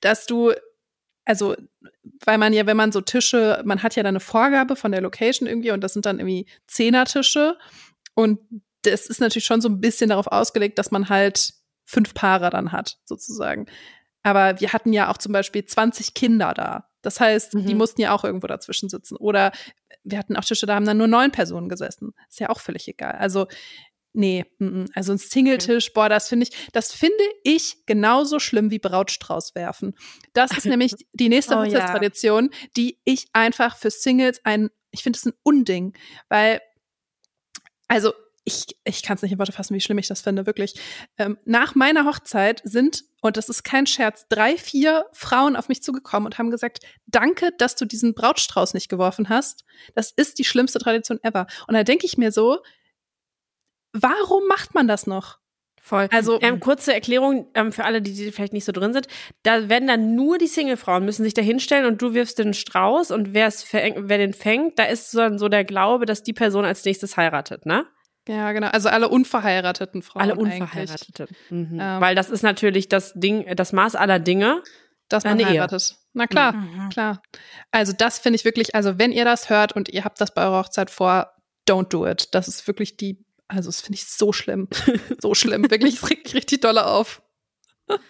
dass 0.00 0.26
du, 0.26 0.52
also, 1.24 1.54
weil 2.24 2.38
man 2.38 2.52
ja, 2.52 2.66
wenn 2.66 2.76
man 2.76 2.92
so 2.92 3.00
Tische, 3.00 3.62
man 3.64 3.82
hat 3.82 3.96
ja 3.96 4.02
dann 4.02 4.12
eine 4.12 4.20
Vorgabe 4.20 4.76
von 4.76 4.92
der 4.92 5.00
Location 5.00 5.48
irgendwie 5.48 5.70
und 5.70 5.82
das 5.82 5.92
sind 5.92 6.06
dann 6.06 6.18
irgendwie 6.18 6.46
Zehnertische 6.66 7.56
und 8.14 8.40
das 8.82 9.06
ist 9.06 9.20
natürlich 9.20 9.44
schon 9.44 9.60
so 9.60 9.68
ein 9.68 9.80
bisschen 9.80 10.08
darauf 10.10 10.26
ausgelegt, 10.26 10.78
dass 10.78 10.90
man 10.90 11.08
halt 11.08 11.52
fünf 11.84 12.14
Paare 12.14 12.50
dann 12.50 12.72
hat, 12.72 12.98
sozusagen. 13.04 13.66
Aber 14.22 14.60
wir 14.60 14.72
hatten 14.72 14.92
ja 14.92 15.10
auch 15.10 15.18
zum 15.18 15.32
Beispiel 15.32 15.64
20 15.64 16.14
Kinder 16.14 16.54
da. 16.54 16.88
Das 17.02 17.20
heißt, 17.20 17.54
die 17.54 17.72
Mhm. 17.72 17.78
mussten 17.78 18.00
ja 18.00 18.12
auch 18.14 18.24
irgendwo 18.24 18.46
dazwischen 18.46 18.88
sitzen. 18.88 19.16
Oder 19.16 19.52
wir 20.04 20.18
hatten 20.18 20.36
auch 20.36 20.44
Tische, 20.44 20.66
da 20.66 20.74
haben 20.74 20.84
dann 20.86 20.98
nur 20.98 21.08
neun 21.08 21.30
Personen 21.30 21.68
gesessen. 21.68 22.12
Ist 22.28 22.40
ja 22.40 22.48
auch 22.50 22.60
völlig 22.60 22.86
egal. 22.88 23.12
Also, 23.12 23.46
nee, 24.12 24.44
mm, 24.58 24.64
mm. 24.64 24.86
also 24.94 25.12
ein 25.12 25.18
Singletisch, 25.18 25.92
boah, 25.92 26.08
das 26.08 26.28
finde 26.28 26.46
ich, 26.48 26.70
das 26.72 26.92
finde 26.92 27.22
ich 27.44 27.86
genauso 27.86 28.38
schlimm 28.38 28.70
wie 28.70 28.78
Brautstrauß 28.78 29.54
werfen. 29.54 29.94
Das 30.32 30.56
ist 30.56 30.66
nämlich 30.66 30.94
die 31.12 31.28
nächste 31.28 31.54
Oh 31.54 31.62
ja. 31.62 31.66
Hochzeitstradition, 31.66 32.50
die 32.76 32.98
ich 33.04 33.28
einfach 33.32 33.76
für 33.76 33.90
Singles 33.90 34.40
ein, 34.44 34.70
ich 34.90 35.02
finde 35.02 35.18
es 35.18 35.26
ein 35.26 35.32
Unding, 35.42 35.94
weil, 36.28 36.60
also 37.88 38.12
ich, 38.44 38.64
ich 38.84 39.02
kann 39.02 39.16
es 39.16 39.22
nicht 39.22 39.32
in 39.32 39.38
Worte 39.38 39.52
fassen, 39.52 39.74
wie 39.74 39.80
schlimm 39.80 39.98
ich 39.98 40.08
das 40.08 40.22
finde, 40.22 40.46
wirklich. 40.46 40.74
Ähm, 41.18 41.38
nach 41.44 41.74
meiner 41.74 42.06
Hochzeit 42.06 42.62
sind, 42.64 43.04
und 43.20 43.36
das 43.36 43.48
ist 43.48 43.64
kein 43.64 43.86
Scherz, 43.86 44.26
drei, 44.28 44.56
vier 44.56 45.06
Frauen 45.12 45.56
auf 45.56 45.68
mich 45.68 45.82
zugekommen 45.82 46.26
und 46.26 46.38
haben 46.38 46.50
gesagt, 46.50 46.80
danke, 47.06 47.50
dass 47.58 47.76
du 47.76 47.84
diesen 47.84 48.14
Brautstrauß 48.14 48.74
nicht 48.74 48.88
geworfen 48.88 49.28
hast. 49.28 49.64
Das 49.94 50.10
ist 50.10 50.38
die 50.38 50.44
schlimmste 50.44 50.78
Tradition 50.78 51.20
ever. 51.22 51.46
Und 51.66 51.74
da 51.74 51.84
denke 51.84 52.06
ich 52.06 52.16
mir 52.16 52.32
so, 52.32 52.60
warum 53.92 54.46
macht 54.48 54.74
man 54.74 54.86
das 54.88 55.06
noch? 55.06 55.38
Voll. 55.82 56.08
Also- 56.12 56.38
ähm, 56.40 56.60
kurze 56.60 56.92
Erklärung 56.94 57.48
ähm, 57.54 57.72
für 57.72 57.84
alle, 57.84 58.00
die, 58.02 58.12
die 58.14 58.30
vielleicht 58.30 58.52
nicht 58.52 58.64
so 58.64 58.72
drin 58.72 58.92
sind. 58.92 59.08
Da 59.42 59.68
werden 59.68 59.88
dann 59.88 60.14
nur 60.14 60.38
die 60.38 60.46
Singlefrauen 60.46 61.04
müssen 61.04 61.24
sich 61.24 61.34
da 61.34 61.42
hinstellen 61.42 61.86
und 61.86 62.00
du 62.02 62.14
wirfst 62.14 62.38
den 62.38 62.54
Strauß 62.54 63.10
und 63.10 63.34
wer 63.34 63.46
es 63.46 63.64
fäng- 63.64 63.94
wer 63.96 64.18
den 64.18 64.32
fängt, 64.34 64.78
da 64.78 64.84
ist 64.84 65.10
so, 65.10 65.36
so 65.38 65.48
der 65.48 65.64
Glaube, 65.64 66.06
dass 66.06 66.22
die 66.22 66.32
Person 66.34 66.64
als 66.64 66.84
nächstes 66.84 67.16
heiratet, 67.16 67.66
ne? 67.66 67.86
Ja, 68.28 68.52
genau. 68.52 68.68
Also 68.68 68.88
alle 68.90 69.08
unverheirateten 69.08 70.02
Frauen. 70.02 70.22
Alle 70.22 70.36
Unverheirateten. 70.36 71.26
Mhm. 71.48 71.78
Ähm. 71.80 72.00
Weil 72.00 72.14
das 72.14 72.30
ist 72.30 72.42
natürlich 72.42 72.88
das 72.88 73.12
Ding, 73.14 73.46
das 73.56 73.72
Maß 73.72 73.96
aller 73.96 74.18
Dinge. 74.18 74.62
dass 75.08 75.24
man 75.24 75.32
Eine 75.32 75.42
Ehe. 75.42 75.48
heiratet. 75.48 75.96
Na 76.12 76.28
klar, 76.28 76.52
Mhm. 76.52 76.88
klar. 76.90 77.20
Also 77.72 77.92
das 77.92 78.20
finde 78.20 78.36
ich 78.36 78.44
wirklich, 78.44 78.76
also 78.76 78.96
wenn 79.00 79.10
ihr 79.10 79.24
das 79.24 79.50
hört 79.50 79.72
und 79.74 79.88
ihr 79.88 80.04
habt 80.04 80.20
das 80.20 80.32
bei 80.32 80.44
eurer 80.44 80.60
Hochzeit 80.60 80.88
vor, 80.88 81.32
don't 81.68 81.88
do 81.88 82.06
it. 82.06 82.28
Das 82.32 82.46
ist 82.46 82.64
wirklich 82.68 82.96
die, 82.96 83.24
also 83.50 83.68
das 83.68 83.80
finde 83.80 83.96
ich 83.96 84.06
so 84.06 84.32
schlimm. 84.32 84.68
so 85.20 85.34
schlimm. 85.34 85.70
Wirklich, 85.70 85.96
es 85.96 86.10
regt 86.10 86.34
richtig 86.34 86.60
dolle 86.60 86.86
auf. 86.86 87.22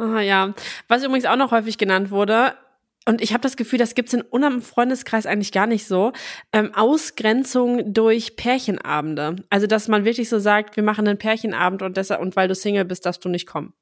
Ah, 0.00 0.20
ja. 0.20 0.54
Was 0.86 1.02
übrigens 1.02 1.24
auch 1.24 1.34
noch 1.34 1.50
häufig 1.50 1.76
genannt 1.76 2.12
wurde, 2.12 2.54
und 3.04 3.22
ich 3.22 3.32
habe 3.32 3.40
das 3.40 3.56
Gefühl, 3.56 3.78
das 3.78 3.94
gibt's 3.94 4.12
in 4.12 4.20
unserem 4.20 4.60
Freundeskreis 4.60 5.26
eigentlich 5.26 5.50
gar 5.50 5.66
nicht 5.66 5.86
so, 5.86 6.12
ähm, 6.52 6.72
Ausgrenzung 6.74 7.92
durch 7.92 8.36
Pärchenabende. 8.36 9.36
Also, 9.50 9.66
dass 9.66 9.88
man 9.88 10.04
wirklich 10.04 10.28
so 10.28 10.38
sagt, 10.38 10.76
wir 10.76 10.82
machen 10.82 11.08
einen 11.08 11.18
Pärchenabend 11.18 11.82
und, 11.82 11.96
deshalb, 11.96 12.20
und 12.20 12.36
weil 12.36 12.48
du 12.48 12.54
Single 12.54 12.84
bist, 12.84 13.06
darfst 13.06 13.24
du 13.24 13.28
nicht 13.28 13.46
kommen. 13.46 13.72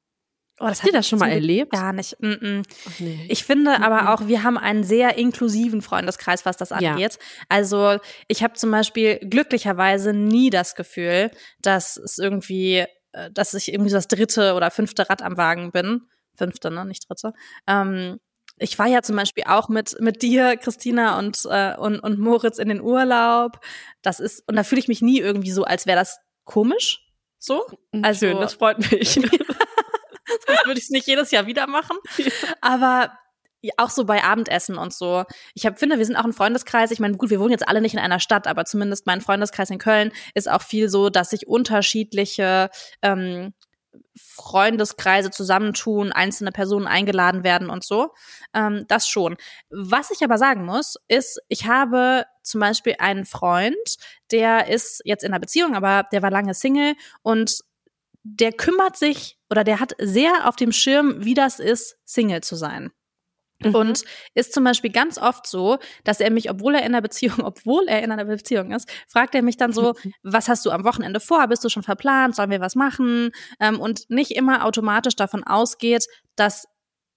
Oh, 0.59 0.65
das 0.67 0.79
Habt 0.79 0.87
ihr 0.87 0.93
das 0.93 1.07
schon 1.07 1.19
mal 1.19 1.29
erlebt? 1.31 1.71
Gar 1.71 1.93
nicht. 1.93 2.15
Mm 2.19 2.25
-mm. 2.31 2.63
Ach, 2.87 2.99
nee. 2.99 3.25
Ich 3.29 3.43
finde 3.43 3.77
Mhm. 3.77 3.83
aber 3.83 4.13
auch, 4.13 4.27
wir 4.27 4.41
haben 4.43 4.57
einen 4.57 4.83
sehr 4.83 5.17
inklusiven 5.17 5.81
Freundeskreis, 5.83 6.45
was 6.45 6.57
das 6.57 6.69
Ja. 6.71 6.91
angeht. 6.93 7.19
Also 7.47 7.97
ich 8.27 8.41
habe 8.43 8.53
zum 8.55 8.71
Beispiel 8.71 9.19
glücklicherweise 9.19 10.13
nie 10.13 10.49
das 10.49 10.73
Gefühl, 10.73 11.29
dass 11.61 11.97
es 11.97 12.17
irgendwie, 12.17 12.85
äh, 13.11 13.29
dass 13.31 13.53
ich 13.53 13.71
irgendwie 13.71 13.91
das 13.91 14.07
dritte 14.07 14.55
oder 14.55 14.71
fünfte 14.71 15.07
Rad 15.09 15.21
am 15.21 15.37
Wagen 15.37 15.71
bin. 15.71 16.01
Fünfte, 16.35 16.71
ne, 16.71 16.85
nicht 16.85 17.07
dritte. 17.07 17.33
Ähm, 17.67 18.19
ich 18.59 18.79
war 18.79 18.87
ja 18.87 19.03
zum 19.03 19.15
Beispiel 19.15 19.43
auch 19.45 19.69
mit 19.69 19.95
mit 19.99 20.23
dir, 20.23 20.57
Christina 20.57 21.19
und 21.19 21.37
äh, 21.47 21.75
und, 21.77 21.99
und 21.99 22.17
Moritz 22.17 22.57
in 22.57 22.69
den 22.69 22.81
Urlaub. 22.81 23.59
Das 24.01 24.19
ist 24.19 24.43
und 24.47 24.55
da 24.55 24.63
fühle 24.63 24.79
ich 24.79 24.87
mich 24.87 25.03
nie 25.03 25.19
irgendwie 25.19 25.51
so, 25.51 25.63
als 25.65 25.85
wäre 25.85 25.99
das 25.99 26.17
komisch. 26.45 27.03
So, 27.37 27.63
also- 28.01 28.25
Schön, 28.25 28.39
das 28.39 28.55
freut 28.55 28.79
mich. 28.91 29.19
sonst 30.47 30.65
würde 30.65 30.79
ich 30.79 30.85
es 30.85 30.89
nicht 30.89 31.07
jedes 31.07 31.31
Jahr 31.31 31.45
wieder 31.45 31.67
machen. 31.67 31.97
Aber 32.61 33.11
auch 33.77 33.89
so 33.89 34.05
bei 34.05 34.23
Abendessen 34.23 34.77
und 34.77 34.93
so. 34.93 35.23
Ich 35.53 35.65
hab, 35.65 35.79
finde, 35.79 35.97
wir 35.97 36.05
sind 36.05 36.15
auch 36.15 36.23
ein 36.23 36.33
Freundeskreis. 36.33 36.91
Ich 36.91 36.99
meine, 36.99 37.17
gut, 37.17 37.29
wir 37.29 37.39
wohnen 37.39 37.51
jetzt 37.51 37.67
alle 37.67 37.81
nicht 37.81 37.93
in 37.93 37.99
einer 37.99 38.19
Stadt, 38.19 38.47
aber 38.47 38.65
zumindest 38.65 39.05
mein 39.07 39.21
Freundeskreis 39.21 39.69
in 39.69 39.79
Köln 39.79 40.11
ist 40.35 40.49
auch 40.49 40.61
viel 40.61 40.89
so, 40.89 41.09
dass 41.09 41.31
sich 41.31 41.47
unterschiedliche 41.47 42.69
ähm, 43.01 43.53
Freundeskreise 44.15 45.31
zusammentun, 45.31 46.11
einzelne 46.11 46.51
Personen 46.51 46.87
eingeladen 46.87 47.43
werden 47.43 47.69
und 47.69 47.83
so. 47.83 48.13
Ähm, 48.53 48.85
das 48.87 49.07
schon. 49.07 49.37
Was 49.69 50.11
ich 50.11 50.23
aber 50.23 50.37
sagen 50.37 50.65
muss, 50.65 50.95
ist, 51.07 51.39
ich 51.47 51.67
habe 51.67 52.25
zum 52.43 52.61
Beispiel 52.61 52.95
einen 52.99 53.25
Freund, 53.25 53.75
der 54.31 54.67
ist 54.67 55.01
jetzt 55.03 55.23
in 55.23 55.31
einer 55.31 55.39
Beziehung, 55.39 55.75
aber 55.75 56.05
der 56.11 56.21
war 56.21 56.31
lange 56.31 56.53
Single 56.53 56.95
und 57.21 57.61
der 58.35 58.51
kümmert 58.51 58.97
sich 58.97 59.37
oder 59.49 59.63
der 59.63 59.79
hat 59.79 59.93
sehr 59.99 60.47
auf 60.47 60.55
dem 60.55 60.71
Schirm, 60.71 61.23
wie 61.23 61.33
das 61.33 61.59
ist, 61.59 61.97
Single 62.05 62.41
zu 62.41 62.55
sein. 62.55 62.91
Mhm. 63.63 63.75
Und 63.75 64.03
ist 64.35 64.53
zum 64.53 64.63
Beispiel 64.63 64.91
ganz 64.91 65.17
oft 65.17 65.47
so, 65.47 65.79
dass 66.03 66.19
er 66.19 66.29
mich, 66.29 66.49
obwohl 66.49 66.75
er 66.75 66.81
in 66.81 66.87
einer 66.87 67.01
Beziehung, 67.01 67.39
obwohl 67.43 67.87
er 67.87 68.03
in 68.03 68.11
einer 68.11 68.25
Beziehung 68.25 68.71
ist, 68.71 68.89
fragt 69.07 69.33
er 69.35 69.41
mich 69.41 69.57
dann 69.57 69.73
so, 69.73 69.95
was 70.23 70.47
hast 70.47 70.65
du 70.65 70.71
am 70.71 70.83
Wochenende 70.83 71.19
vor? 71.19 71.47
Bist 71.47 71.63
du 71.63 71.69
schon 71.69 71.83
verplant? 71.83 72.35
Sollen 72.35 72.51
wir 72.51 72.61
was 72.61 72.75
machen? 72.75 73.31
Ähm, 73.59 73.79
und 73.79 74.09
nicht 74.09 74.31
immer 74.31 74.65
automatisch 74.65 75.15
davon 75.15 75.43
ausgeht, 75.43 76.05
dass 76.35 76.67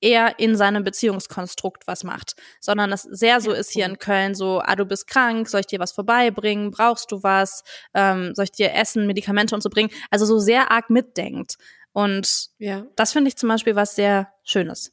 er 0.01 0.39
in 0.39 0.57
seinem 0.57 0.85
Beziehungskonstrukt 0.85 1.87
was 1.87 2.05
macht, 2.05 2.35
sondern 2.61 2.91
das 2.91 3.03
sehr 3.03 3.41
so 3.41 3.53
ist 3.53 3.71
hier 3.71 3.87
in 3.87 3.99
Köln 3.99 4.35
so, 4.35 4.61
ah, 4.65 4.77
du 4.77 4.85
bist 4.85 5.07
krank, 5.07 5.49
soll 5.49 5.61
ich 5.61 5.67
dir 5.67 5.79
was 5.79 5.93
vorbeibringen, 5.93 6.71
brauchst 6.71 7.13
du 7.13 7.23
was, 7.23 7.63
ähm, 7.95 8.35
soll 8.35 8.45
ich 8.45 8.53
dir 8.53 8.75
Essen, 8.75 9.07
Medikamente 9.07 9.55
und 9.55 9.63
so 9.63 9.71
bringen, 9.71 9.91
also 10.11 10.25
so 10.25 10.39
sehr 10.39 10.71
arg 10.71 10.91
mitdenkt. 10.91 11.57
Und 11.93 12.49
ja. 12.59 12.87
das 12.97 13.13
finde 13.13 13.29
ich 13.29 13.37
zum 13.37 13.49
Beispiel 13.49 13.77
was 13.77 13.95
sehr 13.95 14.33
Schönes. 14.45 14.93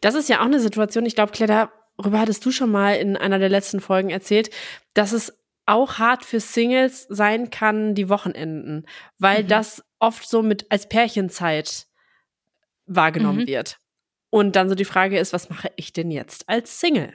Das 0.00 0.14
ist 0.14 0.28
ja 0.28 0.40
auch 0.40 0.46
eine 0.46 0.60
Situation, 0.60 1.06
ich 1.06 1.14
glaube, 1.14 1.32
Claire, 1.32 1.70
darüber 1.96 2.20
hattest 2.20 2.44
du 2.44 2.50
schon 2.50 2.70
mal 2.70 2.94
in 2.96 3.16
einer 3.16 3.38
der 3.38 3.48
letzten 3.48 3.80
Folgen 3.80 4.10
erzählt, 4.10 4.50
dass 4.94 5.12
es 5.12 5.32
auch 5.64 5.98
hart 5.98 6.24
für 6.24 6.40
Singles 6.40 7.06
sein 7.08 7.50
kann, 7.50 7.94
die 7.94 8.08
Wochenenden, 8.08 8.86
weil 9.18 9.44
mhm. 9.44 9.48
das 9.48 9.82
oft 9.98 10.28
so 10.28 10.42
mit 10.42 10.70
als 10.70 10.88
Pärchenzeit 10.88 11.86
wahrgenommen 12.86 13.42
mhm. 13.42 13.46
wird. 13.46 13.78
Und 14.32 14.56
dann 14.56 14.70
so 14.70 14.74
die 14.74 14.86
Frage 14.86 15.18
ist, 15.18 15.34
was 15.34 15.50
mache 15.50 15.70
ich 15.76 15.92
denn 15.92 16.10
jetzt 16.10 16.48
als 16.48 16.80
Single? 16.80 17.12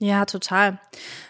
Ja, 0.00 0.26
total. 0.26 0.80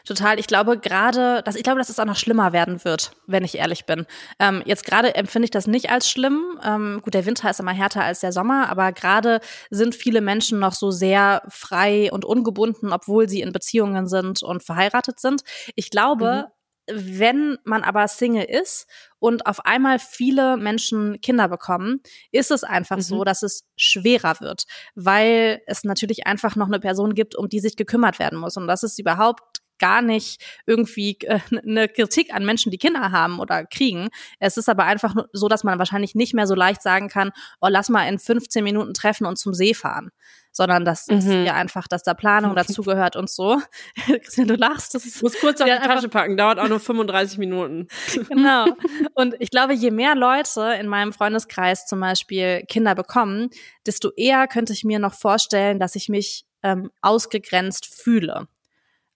Total. 0.04 0.40
Ich 0.40 0.48
glaube 0.48 0.78
gerade, 0.78 1.42
dass 1.44 1.54
ich 1.54 1.62
glaube, 1.62 1.78
dass 1.78 1.90
es 1.90 2.00
auch 2.00 2.06
noch 2.06 2.16
schlimmer 2.16 2.52
werden 2.52 2.84
wird, 2.84 3.12
wenn 3.28 3.44
ich 3.44 3.58
ehrlich 3.58 3.86
bin. 3.86 4.04
Ähm, 4.40 4.62
jetzt 4.66 4.84
gerade 4.84 5.14
empfinde 5.14 5.44
ich 5.44 5.52
das 5.52 5.68
nicht 5.68 5.90
als 5.90 6.10
schlimm. 6.10 6.58
Ähm, 6.64 7.00
gut, 7.04 7.14
der 7.14 7.24
Winter 7.24 7.50
ist 7.50 7.60
immer 7.60 7.72
härter 7.72 8.02
als 8.02 8.18
der 8.18 8.32
Sommer, 8.32 8.68
aber 8.68 8.90
gerade 8.90 9.38
sind 9.70 9.94
viele 9.94 10.22
Menschen 10.22 10.58
noch 10.58 10.72
so 10.72 10.90
sehr 10.90 11.42
frei 11.48 12.10
und 12.10 12.24
ungebunden, 12.24 12.92
obwohl 12.92 13.28
sie 13.28 13.42
in 13.42 13.52
Beziehungen 13.52 14.08
sind 14.08 14.42
und 14.42 14.64
verheiratet 14.64 15.20
sind. 15.20 15.42
Ich 15.76 15.90
glaube, 15.90 16.46
mhm 16.48 16.52
wenn 16.90 17.58
man 17.64 17.82
aber 17.82 18.08
Single 18.08 18.44
ist 18.44 18.88
und 19.18 19.46
auf 19.46 19.64
einmal 19.64 19.98
viele 19.98 20.56
Menschen 20.56 21.20
Kinder 21.20 21.48
bekommen, 21.48 22.00
ist 22.32 22.50
es 22.50 22.64
einfach 22.64 22.96
mhm. 22.96 23.02
so, 23.02 23.24
dass 23.24 23.42
es 23.42 23.64
schwerer 23.76 24.40
wird, 24.40 24.64
weil 24.94 25.62
es 25.66 25.84
natürlich 25.84 26.26
einfach 26.26 26.56
noch 26.56 26.66
eine 26.66 26.80
Person 26.80 27.14
gibt, 27.14 27.36
um 27.36 27.48
die 27.48 27.60
sich 27.60 27.76
gekümmert 27.76 28.18
werden 28.18 28.38
muss. 28.38 28.56
Und 28.56 28.66
das 28.66 28.82
ist 28.82 28.98
überhaupt 28.98 29.62
gar 29.78 30.00
nicht 30.00 30.40
irgendwie 30.64 31.18
äh, 31.22 31.40
eine 31.66 31.88
Kritik 31.88 32.32
an 32.32 32.44
Menschen, 32.44 32.70
die 32.70 32.78
Kinder 32.78 33.10
haben 33.10 33.40
oder 33.40 33.66
kriegen. 33.66 34.08
Es 34.38 34.56
ist 34.56 34.68
aber 34.68 34.84
einfach 34.84 35.14
so, 35.32 35.48
dass 35.48 35.64
man 35.64 35.78
wahrscheinlich 35.78 36.14
nicht 36.14 36.34
mehr 36.34 36.46
so 36.46 36.54
leicht 36.54 36.82
sagen 36.82 37.08
kann, 37.08 37.32
oh, 37.60 37.66
lass 37.68 37.88
mal 37.88 38.06
in 38.06 38.18
15 38.20 38.62
Minuten 38.62 38.94
treffen 38.94 39.26
und 39.26 39.38
zum 39.38 39.54
See 39.54 39.74
fahren. 39.74 40.10
Sondern 40.52 40.84
das 40.84 41.06
mhm. 41.06 41.16
ist 41.16 41.26
ja 41.26 41.54
einfach, 41.54 41.88
dass 41.88 42.02
da 42.02 42.14
Planung 42.14 42.54
dazugehört 42.54 43.16
und 43.16 43.30
so. 43.30 43.60
Christian, 44.06 44.48
du 44.48 44.54
lachst. 44.54 44.94
Das 44.94 45.06
ist, 45.06 45.22
muss 45.22 45.38
kurz 45.40 45.60
auf 45.60 45.66
die 45.66 45.86
Tasche 45.86 46.08
packen, 46.08 46.36
dauert 46.36 46.58
auch 46.58 46.68
nur 46.68 46.80
35 46.80 47.38
Minuten. 47.38 47.88
genau. 48.28 48.66
Und 49.14 49.34
ich 49.38 49.50
glaube, 49.50 49.72
je 49.72 49.90
mehr 49.90 50.14
Leute 50.14 50.76
in 50.78 50.88
meinem 50.88 51.12
Freundeskreis 51.12 51.86
zum 51.86 52.00
Beispiel 52.00 52.64
Kinder 52.68 52.94
bekommen, 52.94 53.50
desto 53.86 54.10
eher 54.16 54.46
könnte 54.46 54.72
ich 54.72 54.84
mir 54.84 54.98
noch 54.98 55.14
vorstellen, 55.14 55.78
dass 55.78 55.96
ich 55.96 56.08
mich 56.08 56.44
ähm, 56.62 56.90
ausgegrenzt 57.00 57.86
fühle 57.86 58.46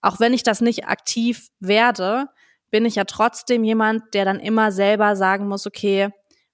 auch 0.06 0.20
wenn 0.20 0.32
ich 0.32 0.44
das 0.44 0.60
nicht 0.60 0.86
aktiv 0.86 1.48
werde, 1.58 2.28
bin 2.70 2.84
ich 2.84 2.94
ja 2.94 3.04
trotzdem 3.04 3.64
jemand, 3.64 4.14
der 4.14 4.24
dann 4.24 4.38
immer 4.38 4.70
selber 4.70 5.16
sagen 5.16 5.48
muss, 5.48 5.66
okay, 5.66 6.10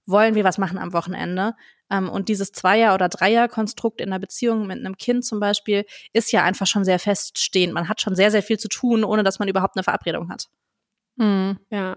wollen 0.06 0.34
wir 0.34 0.44
was 0.44 0.58
machen 0.58 0.78
am 0.78 0.92
Wochenende? 0.92 1.54
Ähm, 1.90 2.08
und 2.08 2.28
dieses 2.28 2.52
Zweier- 2.52 2.94
oder 2.94 3.08
Dreier-Konstrukt 3.08 4.00
in 4.00 4.08
einer 4.08 4.18
Beziehung 4.18 4.66
mit 4.66 4.78
einem 4.78 4.96
Kind 4.96 5.24
zum 5.24 5.40
Beispiel 5.40 5.84
ist 6.12 6.32
ja 6.32 6.42
einfach 6.42 6.66
schon 6.66 6.84
sehr 6.84 6.98
feststehend. 6.98 7.74
Man 7.74 7.88
hat 7.88 8.00
schon 8.00 8.16
sehr, 8.16 8.30
sehr 8.30 8.42
viel 8.42 8.58
zu 8.58 8.68
tun, 8.68 9.04
ohne 9.04 9.22
dass 9.22 9.38
man 9.38 9.48
überhaupt 9.48 9.76
eine 9.76 9.84
Verabredung 9.84 10.30
hat. 10.30 10.48
Mhm. 11.16 11.58
Ja. 11.70 11.96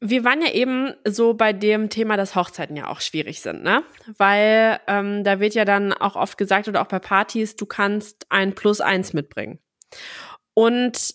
Wir 0.00 0.24
waren 0.24 0.42
ja 0.42 0.50
eben 0.50 0.94
so 1.06 1.34
bei 1.34 1.52
dem 1.52 1.88
Thema, 1.88 2.16
dass 2.16 2.34
Hochzeiten 2.34 2.74
ja 2.74 2.88
auch 2.88 3.00
schwierig 3.00 3.40
sind, 3.40 3.62
ne? 3.62 3.84
Weil 4.18 4.80
ähm, 4.88 5.22
da 5.22 5.38
wird 5.38 5.54
ja 5.54 5.64
dann 5.64 5.92
auch 5.92 6.16
oft 6.16 6.36
gesagt 6.36 6.66
oder 6.66 6.82
auch 6.82 6.88
bei 6.88 6.98
Partys, 6.98 7.54
du 7.54 7.66
kannst 7.66 8.26
ein 8.28 8.56
Plus 8.56 8.80
eins 8.80 9.12
mitbringen. 9.12 9.60
Und 10.54 11.14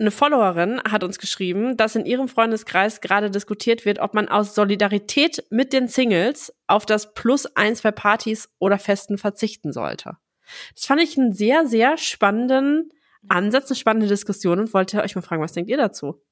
eine 0.00 0.10
Followerin 0.10 0.80
hat 0.82 1.04
uns 1.04 1.18
geschrieben, 1.18 1.76
dass 1.76 1.94
in 1.94 2.06
ihrem 2.06 2.28
Freundeskreis 2.28 3.00
gerade 3.00 3.30
diskutiert 3.30 3.84
wird, 3.84 3.98
ob 3.98 4.14
man 4.14 4.28
aus 4.28 4.54
Solidarität 4.54 5.44
mit 5.50 5.72
den 5.72 5.88
Singles 5.88 6.52
auf 6.66 6.86
das 6.86 7.12
Plus 7.12 7.46
eins 7.54 7.82
bei 7.82 7.90
Partys 7.90 8.48
oder 8.58 8.78
Festen 8.78 9.18
verzichten 9.18 9.72
sollte. 9.72 10.16
Das 10.74 10.86
fand 10.86 11.02
ich 11.02 11.18
einen 11.18 11.32
sehr, 11.32 11.66
sehr 11.66 11.98
spannenden 11.98 12.90
Ansatz, 13.28 13.70
eine 13.70 13.76
spannende 13.76 14.08
Diskussion 14.08 14.58
und 14.58 14.74
wollte 14.74 15.02
euch 15.02 15.14
mal 15.14 15.22
fragen, 15.22 15.42
was 15.42 15.52
denkt 15.52 15.70
ihr 15.70 15.76
dazu? 15.76 16.22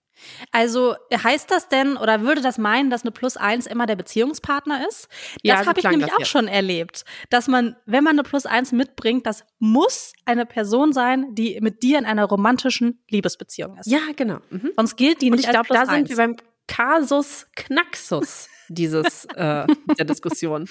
Also 0.53 0.95
heißt 1.13 1.51
das 1.51 1.69
denn 1.69 1.97
oder 1.97 2.23
würde 2.23 2.41
das 2.41 2.59
meinen, 2.59 2.91
dass 2.91 3.03
eine 3.03 3.11
Plus 3.11 3.37
eins 3.37 3.67
immer 3.67 3.87
der 3.87 3.97
Beziehungspartner 3.97 4.87
ist? 4.89 5.09
Das 5.09 5.61
ja, 5.61 5.67
habe 5.67 5.81
ich 5.81 5.85
nämlich 5.85 6.13
auch 6.13 6.19
jetzt. 6.19 6.29
schon 6.29 6.49
erlebt, 6.49 7.05
dass 7.31 7.49
man, 7.49 7.77
wenn 7.87 8.05
man 8.05 8.15
eine 8.15 8.23
Plus 8.23 8.47
eins 8.47 8.73
mitbringt, 8.73 9.27
das 9.27 9.45
muss 9.59 10.13
eine 10.25 10.47
Person 10.47 10.93
sein, 10.93 11.35
die 11.35 11.59
mit 11.61 11.83
dir 11.83 11.99
in 11.99 12.05
einer 12.05 12.25
romantischen 12.25 13.03
Liebesbeziehung 13.09 13.77
ist. 13.79 13.87
Ja, 13.87 14.01
genau. 14.17 14.39
Mhm. 14.51 14.73
Sonst 14.77 14.97
gilt 14.97 15.23
die 15.23 15.31
nicht 15.31 15.45
Und 15.45 15.45
ich 15.45 15.51
glaube, 15.51 15.69
da 15.71 15.87
sind 15.87 16.09
wir 16.09 16.17
beim 16.17 16.37
Kasus 16.67 17.47
Knaxus 17.57 18.49
dieses 18.69 19.25
äh, 19.35 19.67
der 19.99 20.05
Diskussion. 20.05 20.69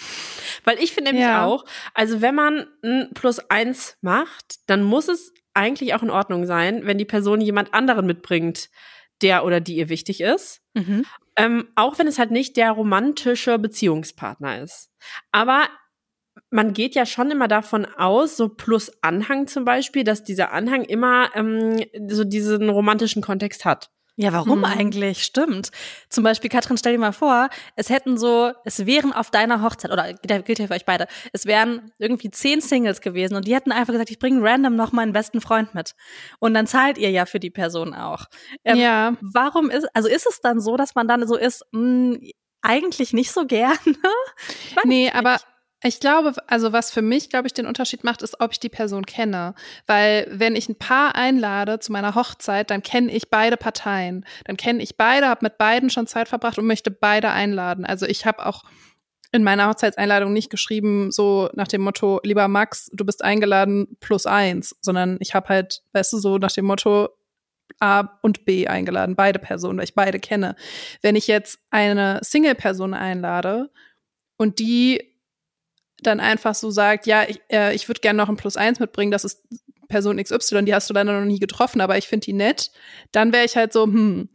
Weil 0.63 0.79
ich 0.79 0.93
finde 0.93 1.11
nämlich 1.11 1.27
ja. 1.27 1.45
auch, 1.45 1.65
also 1.93 2.21
wenn 2.21 2.35
man 2.35 2.67
ein 2.83 3.09
Plus 3.13 3.39
eins 3.49 3.97
macht, 4.01 4.57
dann 4.67 4.83
muss 4.83 5.07
es 5.07 5.33
eigentlich 5.53 5.95
auch 5.95 6.03
in 6.03 6.11
Ordnung 6.11 6.45
sein, 6.45 6.85
wenn 6.85 6.97
die 6.97 7.05
Person 7.05 7.41
jemand 7.41 7.73
anderen 7.73 8.05
mitbringt 8.05 8.69
der 9.22 9.45
oder 9.45 9.59
die 9.59 9.78
ihr 9.78 9.89
wichtig 9.89 10.22
ist. 10.22 10.61
Mhm. 10.74 11.05
Ähm, 11.36 11.68
auch 11.76 11.99
wenn 11.99 12.07
es 12.07 12.20
halt 12.20 12.32
nicht 12.32 12.57
der 12.57 12.72
romantische 12.72 13.59
Beziehungspartner 13.59 14.61
ist. 14.61 14.89
Aber 15.32 15.68
man 16.49 16.74
geht 16.74 16.95
ja 16.95 17.05
schon 17.05 17.32
immer 17.32 17.47
davon 17.47 17.86
aus, 17.86 18.38
so 18.38 18.49
plus 18.49 18.91
Anhang 19.01 19.47
zum 19.47 19.65
Beispiel, 19.65 20.03
dass 20.03 20.24
dieser 20.24 20.51
Anhang 20.51 20.84
immer 20.84 21.30
ähm, 21.36 21.84
so 22.07 22.24
diesen 22.24 22.70
romantischen 22.70 23.22
Kontext 23.22 23.65
hat. 23.65 23.91
Ja, 24.20 24.34
warum 24.34 24.59
mhm. 24.59 24.65
eigentlich? 24.65 25.24
Stimmt. 25.24 25.70
Zum 26.09 26.24
Beispiel, 26.24 26.49
Katrin, 26.49 26.76
stell 26.76 26.93
dir 26.93 26.99
mal 26.99 27.11
vor, 27.11 27.49
es 27.76 27.91
hätten 27.91 28.18
so, 28.18 28.51
es 28.65 28.88
wären 28.88 29.13
auf 29.13 29.30
deiner 29.30 29.61
Hochzeit, 29.61 29.91
oder 29.91 30.11
der 30.13 30.41
gilt 30.41 30.57
ja 30.57 30.65
für 30.65 30.74
euch 30.74 30.86
beide, 30.86 31.05
es 31.34 31.45
wären 31.45 31.91
irgendwie 31.99 32.32
zehn 32.32 32.59
Singles 32.59 33.01
gewesen 33.01 33.36
und 33.36 33.47
die 33.47 33.53
hätten 33.53 33.72
einfach 33.72 33.93
gesagt, 33.93 34.09
ich 34.09 34.18
bringe 34.18 34.41
random 34.43 34.76
noch 34.76 34.91
meinen 34.91 35.13
besten 35.13 35.39
Freund 35.39 35.76
mit. 35.76 35.93
Und 36.39 36.55
dann 36.55 36.65
zahlt 36.65 36.97
ihr 36.97 37.11
ja 37.11 37.28
für 37.28 37.39
die 37.39 37.51
Person 37.51 37.93
auch. 37.93 38.26
Ähm, 38.65 38.78
ja. 38.78 39.13
Warum 39.22 39.70
ist, 39.70 39.88
also 39.93 40.09
ist 40.09 40.26
es 40.26 40.41
dann 40.41 40.59
so, 40.61 40.78
dass 40.78 40.95
man 40.95 41.07
dann 41.07 41.28
so 41.28 41.38
ist, 41.38 41.63
mh, 41.72 42.15
hm, 42.15 42.32
eigentlich 42.63 43.13
nicht 43.13 43.32
so 43.32 43.45
gerne? 43.45 43.78
nee, 44.84 45.11
aber 45.11 45.38
ich 45.84 45.99
glaube, 45.99 46.34
also 46.47 46.73
was 46.73 46.91
für 46.91 47.03
mich, 47.03 47.30
glaube 47.30 47.47
ich, 47.47 47.53
den 47.53 47.67
Unterschied 47.67 48.03
macht, 48.03 48.23
ist, 48.23 48.39
ob 48.39 48.51
ich 48.51 48.59
die 48.59 48.69
Person 48.69 49.05
kenne. 49.05 49.53
Weil 49.86 50.28
wenn 50.32 50.55
ich 50.55 50.67
ein 50.69 50.78
Paar 50.78 51.15
einlade 51.15 51.80
zu 51.80 51.91
meiner 51.91 52.15
Hochzeit, 52.15 52.71
dann 52.71 52.82
kenne 52.82 53.11
ich 53.11 53.30
beide 53.30 53.57
Parteien. 53.57 54.25
Dann 54.45 54.57
kenne 54.57 54.82
ich 54.82 54.97
beide, 54.97 55.28
habe 55.28 55.45
mit 55.45 55.59
beiden 55.59 55.89
schon 55.91 56.07
Zeit 56.07 56.30
verbracht 56.30 56.57
und 56.57 56.65
möchte 56.65 56.89
beide 56.89 57.30
einladen. 57.30 57.86
Also 57.86 58.07
ich 58.07 58.25
habe 58.25 58.45
auch 58.45 58.63
in 59.32 59.43
meiner 59.43 59.67
Hochzeitseinladung 59.67 60.34
nicht 60.34 60.49
geschrieben, 60.49 61.11
so 61.11 61.49
nach 61.53 61.67
dem 61.67 61.82
Motto, 61.82 62.21
lieber 62.23 62.47
Max, 62.47 62.89
du 62.93 63.05
bist 63.05 63.23
eingeladen 63.23 63.97
plus 63.99 64.25
eins, 64.25 64.75
sondern 64.82 65.17
ich 65.19 65.36
habe 65.36 65.49
halt, 65.49 65.84
weißt 65.93 66.13
du, 66.13 66.17
so 66.17 66.38
nach 66.38 66.51
dem 66.51 66.65
Motto, 66.65 67.09
A 67.80 68.17
und 68.21 68.45
B 68.45 68.67
eingeladen, 68.67 69.15
beide 69.15 69.38
Personen, 69.38 69.78
weil 69.78 69.86
ich 69.86 69.93
beide 69.93 70.19
kenne. 70.19 70.55
Wenn 71.01 71.15
ich 71.15 71.28
jetzt 71.28 71.59
eine 71.69 72.19
Single-Person 72.23 72.93
einlade 72.93 73.69
und 74.38 74.57
die 74.59 75.16
dann 76.03 76.19
einfach 76.19 76.55
so 76.55 76.69
sagt, 76.69 77.07
ja, 77.07 77.23
ich, 77.27 77.41
äh, 77.51 77.73
ich 77.75 77.87
würde 77.87 78.01
gerne 78.01 78.17
noch 78.17 78.29
ein 78.29 78.37
Plus 78.37 78.57
eins 78.57 78.79
mitbringen, 78.79 79.11
das 79.11 79.25
ist 79.25 79.43
Person 79.87 80.21
XY, 80.21 80.65
die 80.65 80.75
hast 80.75 80.89
du 80.89 80.93
leider 80.93 81.19
noch 81.19 81.25
nie 81.25 81.39
getroffen, 81.39 81.81
aber 81.81 81.97
ich 81.97 82.07
finde 82.07 82.25
die 82.25 82.33
nett, 82.33 82.71
dann 83.11 83.33
wäre 83.33 83.45
ich 83.45 83.55
halt 83.55 83.73
so, 83.73 83.83
hm, 83.83 84.29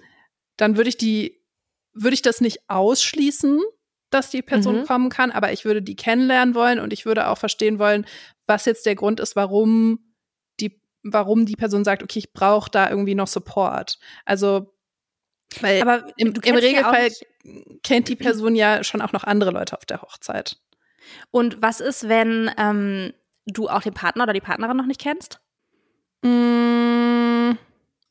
dann 0.56 0.76
würde 0.76 0.88
ich 0.88 0.96
die, 0.96 1.40
würde 1.92 2.14
ich 2.14 2.22
das 2.22 2.40
nicht 2.40 2.60
ausschließen, 2.68 3.60
dass 4.10 4.30
die 4.30 4.42
Person 4.42 4.80
mhm. 4.80 4.86
kommen 4.86 5.08
kann, 5.10 5.30
aber 5.30 5.52
ich 5.52 5.64
würde 5.64 5.82
die 5.82 5.96
kennenlernen 5.96 6.54
wollen 6.54 6.80
und 6.80 6.92
ich 6.92 7.06
würde 7.06 7.28
auch 7.28 7.38
verstehen 7.38 7.78
wollen, 7.78 8.06
was 8.46 8.64
jetzt 8.64 8.86
der 8.86 8.94
Grund 8.94 9.20
ist, 9.20 9.36
warum 9.36 10.14
die, 10.60 10.80
warum 11.02 11.46
die 11.46 11.56
Person 11.56 11.84
sagt, 11.84 12.02
okay, 12.02 12.18
ich 12.18 12.32
brauche 12.32 12.70
da 12.70 12.90
irgendwie 12.90 13.14
noch 13.14 13.26
Support. 13.28 13.98
Also 14.24 14.74
Weil 15.60 15.80
Aber 15.82 16.12
im, 16.16 16.34
im 16.34 16.42
ja 16.44 16.54
Regelfall 16.54 17.04
nicht- 17.04 17.82
kennt 17.82 18.08
die 18.08 18.16
Person 18.16 18.54
ja 18.54 18.84
schon 18.84 19.00
auch 19.00 19.12
noch 19.12 19.24
andere 19.24 19.50
Leute 19.50 19.76
auf 19.76 19.86
der 19.86 20.02
Hochzeit. 20.02 20.58
Und 21.30 21.60
was 21.62 21.80
ist, 21.80 22.08
wenn 22.08 22.50
ähm, 22.58 23.12
du 23.46 23.68
auch 23.68 23.82
den 23.82 23.94
Partner 23.94 24.24
oder 24.24 24.32
die 24.32 24.40
Partnerin 24.40 24.76
noch 24.76 24.86
nicht 24.86 25.00
kennst? 25.00 25.40
Mm, 26.22 27.52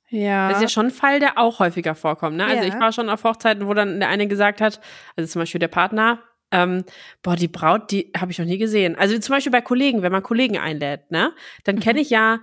ja. 0.10 0.50
Das 0.50 0.58
ist 0.58 0.64
ja 0.64 0.70
schon 0.70 0.88
ein 0.88 0.92
Fall, 0.92 1.20
der 1.20 1.38
auch 1.38 1.60
häufiger 1.60 1.96
vorkommt. 1.96 2.38
Ne? 2.38 2.46
Also 2.46 2.64
Ja. 2.64 2.74
ich 2.74 2.80
war 2.80 2.92
schon 2.92 3.10
auf 3.10 3.24
Hochzeiten, 3.24 3.68
wo 3.68 3.74
dann 3.74 4.00
der 4.00 4.10
eine 4.10 4.28
gesagt 4.28 4.62
hat, 4.62 4.82
also 5.16 5.32
zum 5.32 5.42
Beispiel 5.42 5.60
der 5.60 5.70
Partner, 5.70 6.20
ähm, 6.52 6.84
boah, 7.24 7.36
die 7.38 7.48
Braut, 7.48 7.92
die 7.92 8.12
habe 8.18 8.32
ich 8.32 8.40
noch 8.40 8.46
nie 8.46 8.58
gesehen. 8.58 8.96
Also 8.98 9.18
zum 9.20 9.34
Beispiel 9.36 9.52
bei 9.54 9.62
Kollegen, 9.62 10.02
wenn 10.02 10.12
man 10.12 10.22
Kollegen 10.24 10.58
einlädt, 10.58 11.10
ne, 11.12 11.34
dann 11.64 11.80
kenne 11.80 12.02
ich 12.02 12.10
ja 12.10 12.40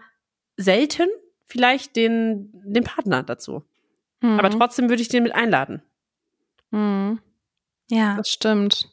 selten 0.57 1.09
vielleicht 1.45 1.95
den, 1.97 2.51
den 2.65 2.85
Partner 2.85 3.23
dazu. 3.23 3.65
Mhm. 4.23 4.39
Aber 4.39 4.51
trotzdem 4.51 4.89
würde 4.89 5.03
ich 5.03 5.09
den 5.09 5.23
mit 5.23 5.35
einladen. 5.35 5.83
Mhm. 6.71 7.21
Ja. 7.91 8.17
Das 8.17 8.29
stimmt. 8.29 8.89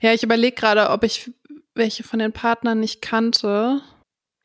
Ja, 0.00 0.12
ich 0.12 0.22
überlege 0.22 0.54
gerade, 0.56 0.90
ob 0.90 1.04
ich 1.04 1.30
welche 1.74 2.02
von 2.02 2.18
den 2.18 2.32
Partnern 2.32 2.80
nicht 2.80 3.02
kannte. 3.02 3.80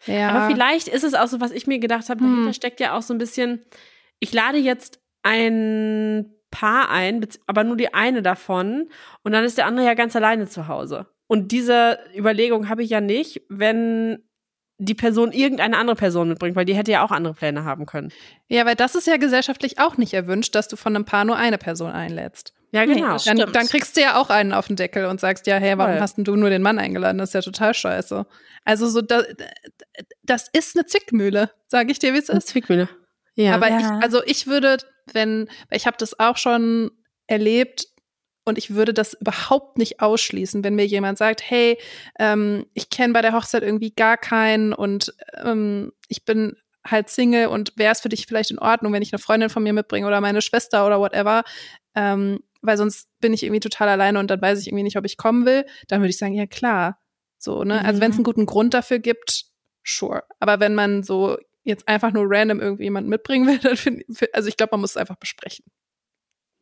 Ja. 0.05 0.29
Aber 0.29 0.47
vielleicht 0.53 0.87
ist 0.87 1.03
es 1.03 1.13
auch 1.13 1.27
so, 1.27 1.39
was 1.41 1.51
ich 1.51 1.65
mir 1.67 1.79
gedacht 1.79 2.09
habe, 2.09 2.21
dahinter 2.21 2.47
Hm. 2.47 2.53
steckt 2.53 2.79
ja 2.79 2.95
auch 2.97 3.01
so 3.01 3.13
ein 3.13 3.17
bisschen, 3.17 3.63
ich 4.19 4.33
lade 4.33 4.57
jetzt 4.57 4.99
ein 5.23 6.31
Paar 6.51 6.89
ein, 6.89 7.25
aber 7.47 7.63
nur 7.63 7.75
die 7.75 7.93
eine 7.93 8.21
davon 8.21 8.89
und 9.23 9.31
dann 9.31 9.43
ist 9.43 9.57
der 9.57 9.65
andere 9.65 9.85
ja 9.85 9.93
ganz 9.93 10.15
alleine 10.15 10.47
zu 10.47 10.67
Hause. 10.67 11.07
Und 11.27 11.51
diese 11.51 11.99
Überlegung 12.15 12.69
habe 12.69 12.83
ich 12.83 12.91
ja 12.91 13.01
nicht, 13.01 13.41
wenn 13.49 14.23
die 14.77 14.93
Person 14.93 15.31
irgendeine 15.31 15.77
andere 15.77 15.95
Person 15.95 16.29
mitbringt, 16.29 16.55
weil 16.55 16.65
die 16.65 16.75
hätte 16.75 16.91
ja 16.91 17.03
auch 17.03 17.11
andere 17.11 17.33
Pläne 17.33 17.63
haben 17.63 17.85
können. 17.85 18.11
Ja, 18.47 18.65
weil 18.65 18.75
das 18.75 18.93
ist 18.95 19.07
ja 19.07 19.17
gesellschaftlich 19.17 19.79
auch 19.79 19.97
nicht 19.97 20.13
erwünscht, 20.13 20.53
dass 20.53 20.67
du 20.67 20.75
von 20.75 20.95
einem 20.95 21.05
Paar 21.05 21.25
nur 21.25 21.37
eine 21.37 21.57
Person 21.57 21.91
einlädst. 21.91 22.53
Ja, 22.75 22.85
Nee, 22.85 22.95
genau. 22.95 23.13
das 23.13 23.23
Dann, 23.23 23.37
dann 23.37 23.67
kriegst 23.67 23.95
du 23.95 24.01
ja 24.01 24.19
auch 24.19 24.29
einen 24.29 24.51
auf 24.51 24.67
den 24.67 24.75
Deckel 24.75 25.05
und 25.05 25.19
sagst, 25.19 25.47
ja, 25.47 25.55
hey, 25.57 25.77
warum 25.77 25.93
Voll. 25.93 26.01
hast 26.01 26.17
denn 26.17 26.25
du 26.25 26.35
nur 26.35 26.49
den 26.49 26.61
Mann 26.61 26.77
eingeladen? 26.77 27.17
Das 27.17 27.29
ist 27.29 27.33
ja 27.33 27.41
total 27.41 27.73
scheiße. 27.73 28.25
Also 28.65 28.89
so, 28.89 29.01
da, 29.01 29.23
das 30.23 30.49
ist 30.53 30.75
eine 30.75 30.85
Zwickmühle, 30.85 31.51
sage 31.67 31.91
ich 31.91 31.99
dir, 31.99 32.13
wie 32.13 32.17
es 32.17 32.29
ist. 32.29 32.37
ist 32.37 32.47
Zwickmühle. 32.49 32.89
Ja. 33.35 33.55
Aber 33.55 33.69
Ja. 33.69 33.79
ich, 33.79 34.03
also 34.03 34.21
ich 34.25 34.47
würde, 34.47 34.77
wenn, 35.13 35.47
ich 35.71 35.87
habe 35.87 35.97
das 35.97 36.19
auch 36.19 36.37
schon 36.37 36.91
erlebt 37.27 37.87
und 38.43 38.57
ich 38.57 38.75
würde 38.75 38.93
das 38.93 39.13
überhaupt 39.13 39.77
nicht 39.77 40.01
ausschließen, 40.01 40.63
wenn 40.63 40.75
mir 40.75 40.85
jemand 40.85 41.17
sagt, 41.17 41.41
hey, 41.49 41.77
ähm, 42.19 42.65
ich 42.73 42.89
kenne 42.89 43.13
bei 43.13 43.21
der 43.21 43.33
Hochzeit 43.33 43.63
irgendwie 43.63 43.91
gar 43.91 44.17
keinen 44.17 44.73
und 44.73 45.13
ähm, 45.43 45.91
ich 46.07 46.25
bin 46.25 46.55
halt 46.85 47.09
Single 47.09 47.47
und 47.47 47.73
wäre 47.77 47.91
es 47.91 48.01
für 48.01 48.09
dich 48.09 48.27
vielleicht 48.27 48.51
in 48.51 48.59
Ordnung, 48.59 48.93
wenn 48.93 49.01
ich 49.01 49.11
eine 49.11 49.19
Freundin 49.19 49.49
von 49.49 49.63
mir 49.63 49.73
mitbringe 49.73 50.05
oder 50.05 50.21
meine 50.21 50.41
Schwester 50.41 50.85
oder 50.85 50.99
whatever, 50.99 51.43
ähm, 51.95 52.39
weil 52.65 52.77
sonst 52.77 53.07
bin 53.19 53.33
ich 53.33 53.43
irgendwie 53.43 53.59
total 53.59 53.89
alleine 53.89 54.19
und 54.19 54.29
dann 54.29 54.41
weiß 54.41 54.59
ich 54.61 54.67
irgendwie 54.67 54.83
nicht, 54.83 54.97
ob 54.97 55.05
ich 55.05 55.17
kommen 55.17 55.45
will, 55.45 55.65
dann 55.87 56.01
würde 56.01 56.09
ich 56.09 56.17
sagen, 56.17 56.33
ja 56.33 56.45
klar. 56.47 56.99
So, 57.37 57.63
ne? 57.63 57.83
Also 57.83 57.97
Mhm. 57.97 58.01
wenn 58.01 58.11
es 58.11 58.17
einen 58.17 58.23
guten 58.23 58.45
Grund 58.45 58.73
dafür 58.73 58.99
gibt, 58.99 59.45
sure. 59.83 60.23
Aber 60.39 60.59
wenn 60.59 60.75
man 60.75 61.03
so 61.03 61.37
jetzt 61.63 61.87
einfach 61.87 62.11
nur 62.11 62.25
random 62.27 62.59
irgendwie 62.59 62.83
jemanden 62.83 63.09
mitbringen 63.09 63.47
will, 63.47 63.57
dann 63.59 63.77
finde 63.77 64.03
ich, 64.07 64.35
also 64.35 64.47
ich 64.49 64.57
glaube, 64.57 64.71
man 64.73 64.81
muss 64.81 64.91
es 64.91 64.97
einfach 64.97 65.17
besprechen. 65.17 65.65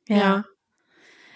ja. 0.08 0.46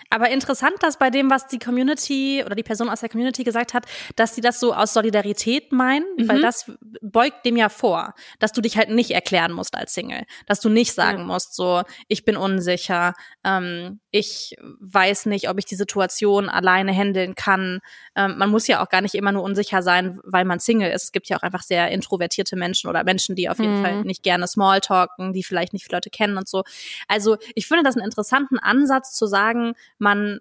Aber 0.10 0.30
interessant, 0.30 0.76
dass 0.82 0.97
bei 0.97 1.10
dem, 1.10 1.30
was 1.30 1.47
die 1.47 1.60
Community 1.60 2.43
oder 2.45 2.55
die 2.55 2.64
Person 2.64 2.89
aus 2.89 3.01
der 3.01 3.10
Community 3.10 3.43
gesagt 3.43 3.74
hat, 3.74 3.86
dass 4.16 4.36
sie 4.36 4.41
das 4.41 4.60
so 4.60 4.74
aus 4.74 4.93
Solidarität 4.93 5.72
meinen, 5.72 6.05
Mhm. 6.18 6.28
weil 6.30 6.41
das 6.41 6.72
beugt 7.01 7.45
dem 7.45 7.58
ja 7.58 7.70
vor, 7.70 8.14
dass 8.39 8.51
du 8.53 8.62
dich 8.62 8.78
halt 8.78 8.89
nicht 8.89 9.12
erklären 9.12 9.51
musst 9.51 9.76
als 9.76 9.93
Single, 9.93 10.24
dass 10.45 10.60
du 10.62 10.70
nicht 10.70 10.93
sagen 10.93 11.20
Ja. 11.20 11.24
musst, 11.26 11.55
so, 11.55 11.84
ich 12.08 12.26
bin 12.26 12.38
unsicher, 12.38 13.14
ähm, 13.43 13.99
ich 14.12 14.55
weiß 14.80 15.26
nicht, 15.28 15.49
ob 15.49 15.60
ich 15.60 15.66
die 15.66 15.76
Situation 15.76 16.49
alleine 16.49 16.91
handeln 16.93 17.36
kann. 17.36 17.80
Ähm, 18.16 18.38
man 18.38 18.49
muss 18.49 18.68
ja 18.68 18.84
auch 18.84 18.89
gar 18.89 19.01
nicht 19.01 19.14
immer 19.16 19.32
nur 19.32 19.43
unsicher 19.43 19.82
sein, 19.84 20.20
weil 20.24 20.45
man 20.45 20.60
Single 20.60 20.89
ist. 20.91 21.03
Es 21.03 21.12
gibt 21.12 21.28
ja 21.30 21.38
auch 21.38 21.43
einfach 21.43 21.62
sehr 21.64 21.89
introvertierte 21.91 22.55
Menschen 22.55 22.89
oder 22.89 23.03
Menschen, 23.03 23.36
die 23.36 23.49
auf 23.49 23.60
jeden 23.60 23.80
Mhm. 23.80 23.84
Fall 23.84 24.03
nicht 24.03 24.24
gerne 24.24 24.47
Smalltalken, 24.47 25.34
die 25.34 25.43
vielleicht 25.43 25.74
nicht 25.74 25.86
viele 25.86 25.97
Leute 25.97 26.10
kennen 26.10 26.38
und 26.38 26.47
so. 26.47 26.64
Also 27.08 27.38
ich 27.55 27.68
finde 27.68 27.84
das 27.84 27.95
einen 27.95 28.05
interessanten 28.05 28.58
Ansatz 28.58 29.14
zu 29.14 29.28
sagen, 29.28 29.74
man 29.98 30.39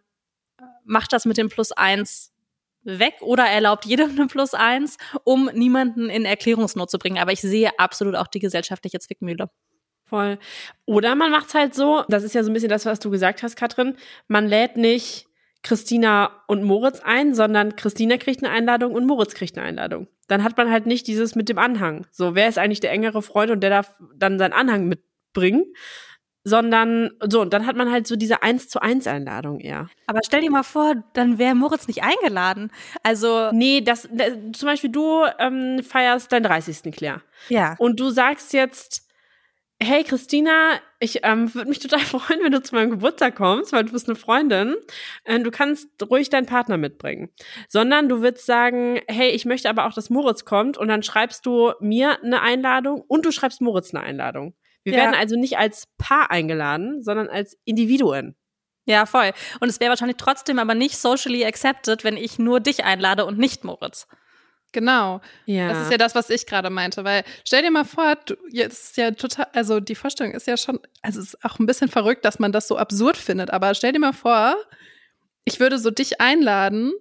macht 0.84 1.12
das 1.12 1.24
mit 1.24 1.36
dem 1.36 1.48
Plus 1.48 1.72
eins 1.72 2.32
weg 2.82 3.16
oder 3.20 3.44
erlaubt 3.44 3.84
jedem 3.84 4.10
eine 4.10 4.26
Plus 4.26 4.54
eins, 4.54 4.96
um 5.24 5.50
niemanden 5.52 6.08
in 6.08 6.24
Erklärungsnot 6.24 6.90
zu 6.90 6.98
bringen. 6.98 7.18
Aber 7.18 7.32
ich 7.32 7.40
sehe 7.40 7.78
absolut 7.78 8.14
auch 8.14 8.28
die 8.28 8.38
gesellschaftliche 8.38 9.00
Zwickmühle. 9.00 9.50
Voll. 10.04 10.38
Oder 10.84 11.16
man 11.16 11.32
macht's 11.32 11.54
halt 11.54 11.74
so, 11.74 12.04
das 12.08 12.22
ist 12.22 12.34
ja 12.34 12.44
so 12.44 12.50
ein 12.50 12.54
bisschen 12.54 12.68
das, 12.68 12.86
was 12.86 13.00
du 13.00 13.10
gesagt 13.10 13.42
hast, 13.42 13.56
Katrin, 13.56 13.96
man 14.28 14.46
lädt 14.46 14.76
nicht 14.76 15.26
Christina 15.64 16.44
und 16.46 16.62
Moritz 16.62 17.00
ein, 17.00 17.34
sondern 17.34 17.74
Christina 17.74 18.18
kriegt 18.18 18.44
eine 18.44 18.52
Einladung 18.52 18.94
und 18.94 19.04
Moritz 19.04 19.34
kriegt 19.34 19.58
eine 19.58 19.66
Einladung. 19.66 20.06
Dann 20.28 20.44
hat 20.44 20.56
man 20.56 20.70
halt 20.70 20.86
nicht 20.86 21.08
dieses 21.08 21.34
mit 21.34 21.48
dem 21.48 21.58
Anhang. 21.58 22.06
So, 22.12 22.36
wer 22.36 22.48
ist 22.48 22.58
eigentlich 22.58 22.78
der 22.78 22.92
engere 22.92 23.20
Freund 23.20 23.50
und 23.50 23.60
der 23.60 23.70
darf 23.70 23.94
dann 24.14 24.38
seinen 24.38 24.52
Anhang 24.52 24.86
mitbringen? 24.86 25.64
Sondern, 26.48 27.10
so, 27.28 27.40
und 27.40 27.52
dann 27.52 27.66
hat 27.66 27.74
man 27.74 27.90
halt 27.90 28.06
so 28.06 28.14
diese 28.14 28.40
eins 28.40 28.68
zu 28.68 28.80
eins 28.80 29.08
Einladung 29.08 29.58
eher. 29.58 29.88
Aber 30.06 30.20
stell 30.24 30.42
dir 30.42 30.50
mal 30.52 30.62
vor, 30.62 30.94
dann 31.12 31.38
wäre 31.38 31.56
Moritz 31.56 31.88
nicht 31.88 32.04
eingeladen. 32.04 32.70
Also, 33.02 33.50
Nee, 33.50 33.80
das, 33.80 34.08
das 34.12 34.30
zum 34.52 34.68
Beispiel 34.68 34.90
du 34.90 35.24
ähm, 35.40 35.82
feierst 35.82 36.30
deinen 36.30 36.44
30. 36.44 36.94
Claire. 36.94 37.22
ja. 37.48 37.74
Und 37.78 37.98
du 37.98 38.10
sagst 38.10 38.52
jetzt, 38.52 39.08
hey 39.82 40.04
Christina, 40.04 40.74
ich 41.00 41.20
ähm, 41.24 41.52
würde 41.52 41.68
mich 41.68 41.80
total 41.80 41.98
freuen, 42.00 42.40
wenn 42.42 42.52
du 42.52 42.62
zu 42.62 42.74
meinem 42.74 42.90
Geburtstag 42.90 43.34
kommst, 43.34 43.72
weil 43.72 43.84
du 43.84 43.92
bist 43.92 44.08
eine 44.08 44.16
Freundin. 44.16 44.76
Äh, 45.24 45.40
du 45.40 45.50
kannst 45.50 45.88
ruhig 46.08 46.30
deinen 46.30 46.46
Partner 46.46 46.76
mitbringen. 46.76 47.30
Sondern 47.68 48.08
du 48.08 48.22
würdest 48.22 48.46
sagen, 48.46 49.00
hey, 49.08 49.30
ich 49.30 49.44
möchte 49.44 49.68
aber 49.68 49.86
auch, 49.86 49.92
dass 49.92 50.10
Moritz 50.10 50.44
kommt 50.44 50.78
und 50.78 50.88
dann 50.88 51.02
schreibst 51.02 51.44
du 51.44 51.72
mir 51.80 52.22
eine 52.22 52.40
Einladung 52.40 53.02
und 53.06 53.26
du 53.26 53.32
schreibst 53.32 53.60
Moritz 53.60 53.92
eine 53.92 54.04
Einladung. 54.04 54.54
Wir 54.86 54.94
Ja. 54.94 54.98
werden 55.00 55.14
also 55.16 55.36
nicht 55.36 55.58
als 55.58 55.88
Paar 55.98 56.30
eingeladen, 56.30 57.02
sondern 57.02 57.28
als 57.28 57.58
Individuen. 57.64 58.36
Ja, 58.86 59.04
voll. 59.04 59.32
Und 59.58 59.68
es 59.68 59.80
wäre 59.80 59.90
wahrscheinlich 59.90 60.16
trotzdem 60.16 60.60
aber 60.60 60.76
nicht 60.76 60.96
socially 60.96 61.44
accepted, 61.44 62.04
wenn 62.04 62.16
ich 62.16 62.38
nur 62.38 62.60
dich 62.60 62.84
einlade 62.84 63.24
und 63.24 63.36
nicht 63.36 63.64
Moritz. 63.64 64.06
Genau. 64.70 65.20
Ja. 65.46 65.70
Das 65.70 65.82
ist 65.82 65.90
ja 65.90 65.98
das, 65.98 66.14
was 66.14 66.30
ich 66.30 66.46
gerade 66.46 66.70
meinte, 66.70 67.02
weil 67.02 67.24
stell 67.44 67.62
dir 67.62 67.70
mal 67.72 67.84
vor, 67.84 68.14
du, 68.26 68.36
jetzt 68.50 68.84
ist 68.90 68.96
ja 68.96 69.10
total, 69.10 69.46
also 69.54 69.80
die 69.80 69.94
Vorstellung 69.96 70.34
ist 70.34 70.46
ja 70.46 70.56
schon, 70.56 70.78
also 71.02 71.18
es 71.20 71.34
ist 71.34 71.44
auch 71.44 71.58
ein 71.58 71.66
bisschen 71.66 71.88
verrückt, 71.88 72.24
dass 72.24 72.38
man 72.38 72.52
das 72.52 72.68
so 72.68 72.76
absurd 72.76 73.16
findet, 73.16 73.50
aber 73.50 73.74
stell 73.74 73.92
dir 73.92 73.98
mal 73.98 74.12
vor, 74.12 74.54
ich 75.44 75.58
würde 75.58 75.78
so 75.78 75.90
dich 75.90 76.20
einladen 76.20 76.92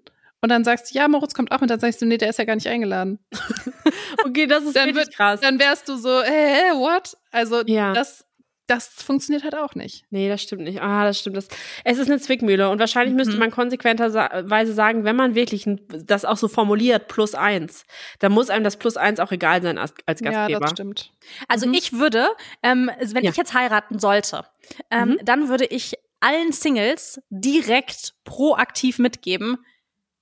und 0.46 0.50
dann 0.50 0.64
sagst 0.64 0.94
du, 0.94 0.98
ja, 1.00 1.08
Moritz 1.08 1.34
kommt 1.34 1.52
auch 1.52 1.62
und 1.62 1.70
dann 1.72 1.80
sagst 1.80 2.02
du, 2.02 2.06
nee, 2.06 2.18
der 2.20 2.30
ist 2.30 2.38
ja 2.38 2.46
gar 2.46 2.54
nicht 2.54 2.68
eingeladen. 2.68 3.18
okay, 4.26 4.46
das 4.46 4.64
ist 4.64 4.76
Dann 4.76 4.88
wirklich 4.90 5.08
wird- 5.08 5.16
krass. 5.16 5.42
Dann 5.42 5.60
wärst 5.60 5.90
du 5.90 5.98
so, 5.98 6.22
hä, 6.22 6.72
what? 6.76 7.18
Also 7.32 7.64
Ja. 7.66 7.94
das, 7.94 8.26
das 8.68 8.88
funktioniert 8.88 9.44
halt 9.44 9.56
auch 9.56 9.74
nicht. 9.76 10.06
Nee, 10.12 10.30
das 10.30 10.42
stimmt 10.44 10.64
nicht. 10.64 10.82
Ah, 10.82 11.04
das 11.04 11.20
stimmt. 11.20 11.36
Das, 11.38 11.48
es 11.84 11.98
ist 11.98 12.10
eine 12.10 12.20
Zwickmühle 12.20 12.70
und 12.70 12.78
wahrscheinlich 12.80 13.12
Mhm. 13.14 13.18
müsste 13.18 13.38
man 13.38 13.50
konsequenterweise 13.52 14.74
sagen, 14.74 15.04
wenn 15.04 15.16
man 15.16 15.34
wirklich 15.36 15.66
das 15.88 16.26
auch 16.26 16.38
so 16.38 16.48
formuliert, 16.48 17.08
plus 17.08 17.34
eins, 17.36 17.86
dann 18.20 18.32
muss 18.32 18.50
einem 18.52 18.64
das 18.64 18.78
plus 18.78 18.98
eins 18.98 19.20
auch 19.20 19.32
egal 19.32 19.62
sein 19.64 19.78
als, 19.80 19.94
als 20.06 20.22
Ja, 20.22 20.32
Gastgeber. 20.32 20.60
das 20.60 20.70
stimmt. 20.72 21.12
Also 21.48 21.68
ich 21.72 21.94
würde, 21.94 22.28
ähm, 22.64 22.92
wenn 23.00 23.24
Ja. 23.24 23.32
ich 23.32 23.38
jetzt 23.38 23.54
heiraten 23.56 24.00
sollte, 24.00 24.46
ähm, 24.92 25.10
Mhm. 25.10 25.20
dann 25.24 25.50
würde 25.50 25.66
ich 25.66 25.96
allen 26.22 26.52
Singles 26.52 27.20
direkt 27.30 28.14
proaktiv 28.24 28.98
mitgeben, 29.00 29.58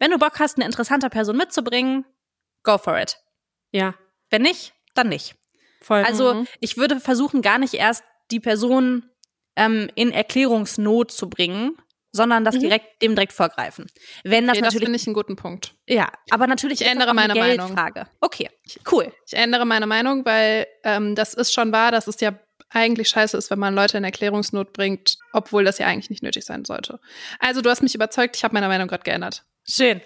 wenn 0.03 0.11
du 0.11 0.17
Bock 0.19 0.37
hast, 0.39 0.57
eine 0.57 0.65
interessante 0.65 1.09
Person 1.09 1.37
mitzubringen, 1.37 2.03
go 2.63 2.77
for 2.77 2.99
it. 2.99 3.17
ja, 3.71 3.95
Wenn 4.29 4.41
nicht, 4.41 4.73
dann 4.95 5.07
nicht. 5.07 5.35
voll. 5.81 6.03
Also 6.03 6.33
Mhm. 6.33 6.47
ich 6.59 6.75
würde 6.77 6.99
versuchen, 6.99 7.41
gar 7.41 7.57
nicht 7.57 7.73
erst 7.73 8.03
die 8.31 8.39
Person 8.41 9.09
ähm, 9.55 9.89
in 9.95 10.11
Erklärungsnot 10.11 11.11
zu 11.11 11.29
bringen, 11.29 11.77
sondern 12.11 12.43
das 12.43 12.55
Mhm. 12.55 12.59
direkt 12.61 13.01
dem 13.01 13.15
direkt 13.15 13.31
vorgreifen. 13.33 13.85
Wenn 14.25 14.45
das 14.47 14.57
Okay, 14.57 14.65
das 14.65 14.73
finde 14.75 14.95
ich 14.97 15.07
einen 15.07 15.13
guten 15.13 15.35
Punkt. 15.37 15.73
ja, 15.87 16.11
aber 16.31 16.47
natürlich 16.47 16.81
Ich 16.81 16.87
ändere 16.87 17.13
meine 17.13 17.33
Meinung. 17.35 17.77
Okay, 18.19 18.49
cool. 18.91 19.13
Ich 19.25 19.33
ändere 19.33 19.65
meine 19.65 19.87
Meinung, 19.87 20.25
weil 20.25 20.67
ähm, 20.83 21.15
das 21.15 21.33
ist 21.33 21.53
schon 21.53 21.71
wahr, 21.71 21.91
dass 21.91 22.07
es 22.07 22.19
ja 22.19 22.33
eigentlich 22.69 23.07
scheiße 23.09 23.37
ist, 23.37 23.49
wenn 23.51 23.59
man 23.59 23.73
Leute 23.75 23.97
in 23.97 24.03
Erklärungsnot 24.03 24.73
bringt, 24.73 25.17
obwohl 25.31 25.63
das 25.63 25.77
ja 25.77 25.87
eigentlich 25.87 26.09
nicht 26.09 26.23
nötig 26.23 26.43
sein 26.43 26.65
sollte. 26.65 26.99
Also 27.39 27.61
du 27.61 27.69
hast 27.69 27.83
mich 27.83 27.93
überzeugt, 27.95 28.35
ich 28.35 28.43
habe 28.43 28.53
meine 28.55 28.67
Meinung 28.67 28.87
gerade 28.87 29.03
geändert. 29.03 29.45
Schön. 29.65 30.01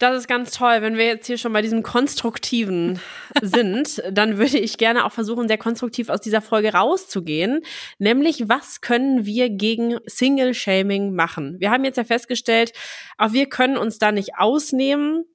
Das 0.00 0.16
ist 0.16 0.28
ganz 0.28 0.52
toll. 0.52 0.80
Wenn 0.80 0.96
wir 0.96 1.04
jetzt 1.04 1.26
hier 1.26 1.36
schon 1.36 1.52
bei 1.52 1.60
diesem 1.60 1.82
Konstruktiven 1.82 3.00
sind, 3.42 4.02
dann 4.10 4.38
würde 4.38 4.58
ich 4.58 4.78
gerne 4.78 5.04
auch 5.04 5.12
versuchen, 5.12 5.46
sehr 5.46 5.58
konstruktiv 5.58 6.08
aus 6.08 6.22
dieser 6.22 6.40
Folge 6.40 6.72
rauszugehen. 6.72 7.60
Nämlich, 7.98 8.48
was 8.48 8.80
können 8.80 9.26
wir 9.26 9.50
gegen 9.50 9.98
Single-Shaming 10.06 11.14
machen? 11.14 11.56
Wir 11.60 11.70
haben 11.70 11.84
jetzt 11.84 11.98
ja 11.98 12.04
festgestellt, 12.04 12.72
auch 13.18 13.32
wir 13.32 13.46
können 13.46 13.76
uns 13.76 13.98
da 13.98 14.10
nicht 14.10 14.36
ausnehmen, 14.38 15.26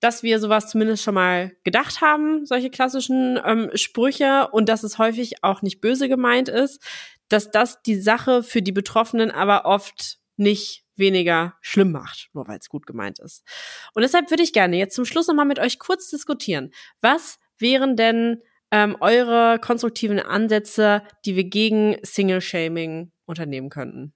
dass 0.00 0.24
wir 0.24 0.40
sowas 0.40 0.68
zumindest 0.68 1.04
schon 1.04 1.14
mal 1.14 1.52
gedacht 1.62 2.00
haben, 2.00 2.44
solche 2.44 2.70
klassischen 2.70 3.40
ähm, 3.44 3.70
Sprüche, 3.74 4.48
und 4.50 4.68
dass 4.68 4.82
es 4.82 4.98
häufig 4.98 5.44
auch 5.44 5.62
nicht 5.62 5.80
böse 5.80 6.08
gemeint 6.08 6.48
ist. 6.48 6.82
dass 7.28 7.50
das 7.50 7.82
die 7.82 8.00
Sache 8.00 8.42
für 8.42 8.62
die 8.62 8.72
Betroffenen 8.72 9.30
aber 9.30 9.64
oft 9.64 10.18
nicht 10.36 10.85
weniger 10.96 11.54
schlimm 11.60 11.92
macht, 11.92 12.28
nur 12.32 12.46
weil 12.48 12.58
es 12.58 12.68
gut 12.68 12.86
gemeint 12.86 13.18
ist. 13.18 13.44
Und 13.94 14.02
deshalb 14.02 14.30
würde 14.30 14.42
ich 14.42 14.52
gerne 14.52 14.76
jetzt 14.76 14.94
zum 14.94 15.04
Schluss 15.04 15.28
nochmal 15.28 15.46
mit 15.46 15.58
euch 15.58 15.78
kurz 15.78 16.10
diskutieren. 16.10 16.72
Was 17.00 17.38
wären 17.58 17.96
denn 17.96 18.42
ähm, 18.70 18.96
eure 19.00 19.58
konstruktiven 19.60 20.18
Ansätze, 20.18 21.02
die 21.24 21.36
wir 21.36 21.44
gegen 21.44 21.96
Single-Shaming 22.02 23.12
unternehmen 23.26 23.70
könnten? 23.70 24.12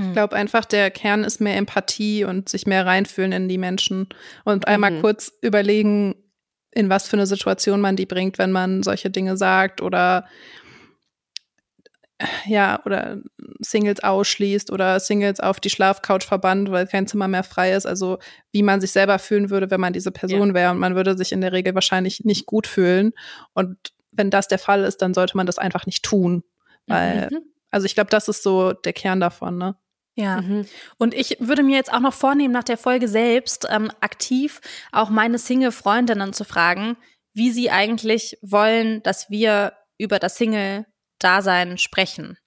Ich 0.00 0.12
glaube 0.12 0.36
einfach, 0.36 0.64
der 0.64 0.92
Kern 0.92 1.24
ist 1.24 1.40
mehr 1.40 1.56
Empathie 1.56 2.22
und 2.22 2.48
sich 2.48 2.68
mehr 2.68 2.86
reinfühlen 2.86 3.32
in 3.32 3.48
die 3.48 3.58
Menschen 3.58 4.08
und 4.44 4.68
einmal 4.68 4.92
Mhm. 4.92 5.00
kurz 5.00 5.32
überlegen, 5.42 6.14
in 6.70 6.88
was 6.88 7.08
für 7.08 7.16
eine 7.16 7.26
Situation 7.26 7.80
man 7.80 7.96
die 7.96 8.06
bringt, 8.06 8.38
wenn 8.38 8.52
man 8.52 8.84
solche 8.84 9.10
Dinge 9.10 9.36
sagt 9.36 9.82
oder 9.82 10.28
ja, 12.46 12.80
oder 12.84 13.18
Singles 13.60 14.02
ausschließt 14.02 14.72
oder 14.72 14.98
Singles 15.00 15.40
auf 15.40 15.60
die 15.60 15.70
Schlafcouch 15.70 16.22
verbannt, 16.22 16.70
weil 16.70 16.86
kein 16.86 17.06
Zimmer 17.06 17.28
mehr 17.28 17.44
frei 17.44 17.72
ist. 17.72 17.86
Also 17.86 18.18
wie 18.52 18.62
man 18.62 18.80
sich 18.80 18.90
selber 18.90 19.18
fühlen 19.18 19.50
würde, 19.50 19.70
wenn 19.70 19.80
man 19.80 19.92
diese 19.92 20.10
Person 20.10 20.54
wäre. 20.54 20.70
Und 20.72 20.78
man 20.78 20.96
würde 20.96 21.16
sich 21.16 21.32
in 21.32 21.40
der 21.40 21.52
Regel 21.52 21.74
wahrscheinlich 21.74 22.24
nicht 22.24 22.46
gut 22.46 22.66
fühlen. 22.66 23.12
Und 23.54 23.76
wenn 24.12 24.30
das 24.30 24.48
der 24.48 24.58
Fall 24.58 24.84
ist, 24.84 25.02
dann 25.02 25.14
sollte 25.14 25.36
man 25.36 25.46
das 25.46 25.58
einfach 25.58 25.86
nicht 25.86 26.04
tun. 26.04 26.42
Weil, 26.86 27.28
Mhm. 27.30 27.42
also 27.70 27.86
ich 27.86 27.94
glaube, 27.94 28.10
das 28.10 28.28
ist 28.28 28.42
so 28.42 28.72
der 28.72 28.92
Kern 28.92 29.20
davon, 29.20 29.58
ne? 29.58 29.76
Ja. 30.16 30.40
Mhm. 30.40 30.66
Und 30.98 31.14
ich 31.14 31.36
würde 31.38 31.62
mir 31.62 31.76
jetzt 31.76 31.92
auch 31.92 32.00
noch 32.00 32.14
vornehmen, 32.14 32.52
nach 32.52 32.64
der 32.64 32.78
Folge 32.78 33.06
selbst 33.06 33.68
ähm, 33.70 33.92
aktiv 34.00 34.60
auch 34.90 35.10
meine 35.10 35.38
Single-Freundinnen 35.38 36.32
zu 36.32 36.42
fragen, 36.42 36.96
wie 37.34 37.52
sie 37.52 37.70
eigentlich 37.70 38.36
wollen, 38.42 39.00
dass 39.04 39.30
wir 39.30 39.74
über 39.96 40.18
das 40.18 40.36
Single-Dasein 41.22 41.78
sprechen. 41.78 42.38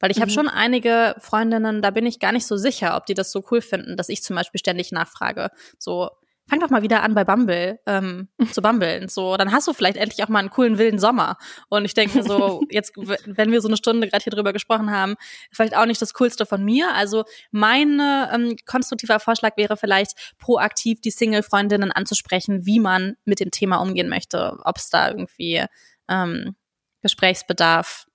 Weil 0.00 0.12
ich 0.12 0.20
habe 0.20 0.30
Mhm. 0.30 0.34
schon 0.34 0.48
einige 0.48 1.16
Freundinnen, 1.18 1.82
da 1.82 1.90
bin 1.90 2.06
ich 2.06 2.20
gar 2.20 2.32
nicht 2.32 2.46
so 2.46 2.56
sicher, 2.56 2.96
ob 2.96 3.06
die 3.06 3.14
das 3.14 3.32
so 3.32 3.44
cool 3.50 3.60
finden, 3.60 3.96
dass 3.96 4.08
ich 4.08 4.22
zum 4.22 4.36
Beispiel 4.36 4.60
ständig 4.60 4.92
nachfrage. 4.92 5.50
So, 5.76 6.08
fang 6.48 6.60
doch 6.60 6.70
mal 6.70 6.82
wieder 6.82 7.02
an 7.02 7.14
bei 7.14 7.24
Bumble 7.24 7.80
ähm, 7.84 8.28
zu 8.52 8.62
bumbeln. 8.62 9.08
So, 9.08 9.36
dann 9.36 9.50
hast 9.50 9.66
du 9.66 9.72
vielleicht 9.72 9.96
endlich 9.96 10.22
auch 10.24 10.28
mal 10.28 10.38
einen 10.38 10.50
coolen 10.50 10.78
wilden 10.78 11.00
Sommer. 11.00 11.36
Und 11.68 11.84
ich 11.84 11.94
denke 11.94 12.22
so, 12.22 12.62
jetzt, 12.70 12.92
wenn 12.96 13.50
wir 13.50 13.60
so 13.60 13.66
eine 13.66 13.76
Stunde 13.76 14.06
gerade 14.06 14.22
hier 14.22 14.30
drüber 14.30 14.52
gesprochen 14.52 14.92
haben, 14.92 15.16
vielleicht 15.50 15.76
auch 15.76 15.84
nicht 15.86 16.00
das 16.00 16.14
Coolste 16.14 16.46
von 16.46 16.64
mir. 16.64 16.94
Also 16.94 17.24
mein 17.50 18.00
ähm, 18.00 18.56
konstruktiver 18.66 19.18
Vorschlag 19.18 19.56
wäre 19.56 19.76
vielleicht 19.76 20.36
proaktiv 20.38 21.00
die 21.00 21.10
Single-Freundinnen 21.10 21.90
anzusprechen, 21.90 22.64
wie 22.66 22.78
man 22.78 23.16
mit 23.24 23.40
dem 23.40 23.50
Thema 23.50 23.78
umgehen 23.78 24.08
möchte, 24.08 24.56
ob 24.62 24.76
es 24.76 24.90
da 24.90 25.08
irgendwie 25.08 25.64
ähm, 26.08 26.54
Gesprächsbedarf 27.02 28.06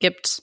gibt, 0.00 0.42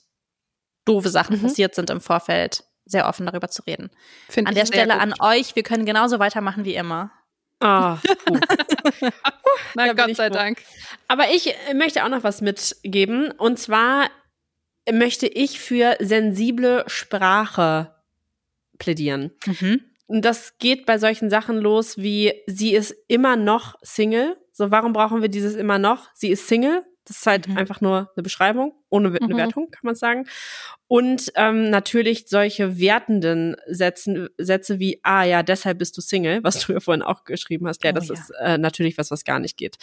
doofe 0.86 1.10
Sachen 1.10 1.36
Mhm. 1.38 1.42
passiert 1.42 1.74
sind 1.74 1.90
im 1.90 2.00
Vorfeld, 2.00 2.64
sehr 2.86 3.06
offen 3.08 3.26
darüber 3.26 3.48
zu 3.48 3.62
reden. 3.62 3.90
Find 4.30 4.46
An 4.48 4.52
ich 4.52 4.58
der 4.58 4.66
sehr 4.66 4.74
Stelle 4.74 4.94
gut. 4.94 5.02
an 5.02 5.14
euch, 5.20 5.54
wir 5.56 5.62
können 5.62 5.84
genauso 5.84 6.18
weitermachen 6.18 6.64
wie 6.64 6.74
immer. 6.74 7.12
Ah, 7.60 7.96
puh. 8.26 8.38
Na 9.74 9.86
Da 9.86 9.92
bin 9.92 9.96
Gott 9.96 10.16
sei 10.16 10.28
froh. 10.28 10.34
Dank. 10.34 10.58
Aber 11.08 11.28
ich 11.30 11.48
äh, 11.68 11.74
möchte 11.74 12.04
auch 12.04 12.08
noch 12.08 12.22
was 12.22 12.40
mitgeben. 12.40 13.32
Und 13.32 13.58
zwar 13.58 14.08
möchte 14.90 15.26
ich 15.26 15.58
für 15.60 15.96
sensible 16.00 16.84
Sprache 16.86 17.94
plädieren. 18.78 19.32
Mhm. 19.44 19.84
Und 20.06 20.24
das 20.24 20.56
geht 20.58 20.86
bei 20.86 20.98
solchen 20.98 21.28
Sachen 21.30 21.58
los 21.58 21.98
wie, 21.98 22.32
sie 22.46 22.74
ist 22.74 22.94
immer 23.08 23.36
noch 23.36 23.74
Single. 23.82 24.36
So, 24.52 24.70
warum 24.70 24.92
brauchen 24.92 25.20
wir 25.20 25.28
dieses 25.28 25.54
immer 25.54 25.78
noch? 25.78 26.08
Sie 26.14 26.30
ist 26.30 26.46
Single. 26.48 26.84
Das 27.08 27.16
ist 27.18 27.26
halt 27.26 27.48
Mhm. 27.48 27.56
einfach 27.56 27.80
nur 27.80 28.10
eine 28.14 28.22
Beschreibung, 28.22 28.72
ohne 28.90 29.08
eine 29.08 29.34
Mhm. 29.34 29.38
Wertung, 29.38 29.70
kann 29.70 29.80
man 29.82 29.94
sagen. 29.94 30.26
Und 30.86 31.32
ähm, 31.34 31.68
natürlich 31.70 32.28
solche 32.28 32.78
wertenden 32.78 33.56
Sätzen, 33.66 34.28
Sätze 34.38 34.78
wie, 34.78 35.00
ah 35.02 35.24
ja, 35.24 35.42
deshalb 35.42 35.78
bist 35.78 35.96
du 35.96 36.00
Single, 36.00 36.42
was 36.44 36.64
du 36.66 36.72
ja 36.72 36.80
vorhin 36.80 37.02
auch 37.02 37.24
geschrieben 37.24 37.66
hast. 37.66 37.84
Ja, 37.84 37.90
Oh 37.90 37.94
das 37.94 38.08
ja. 38.08 38.14
ist 38.14 38.30
äh, 38.40 38.56
natürlich 38.58 38.96
was, 38.96 39.10
was 39.10 39.24
gar 39.24 39.38
nicht 39.38 39.56
geht. 39.58 39.76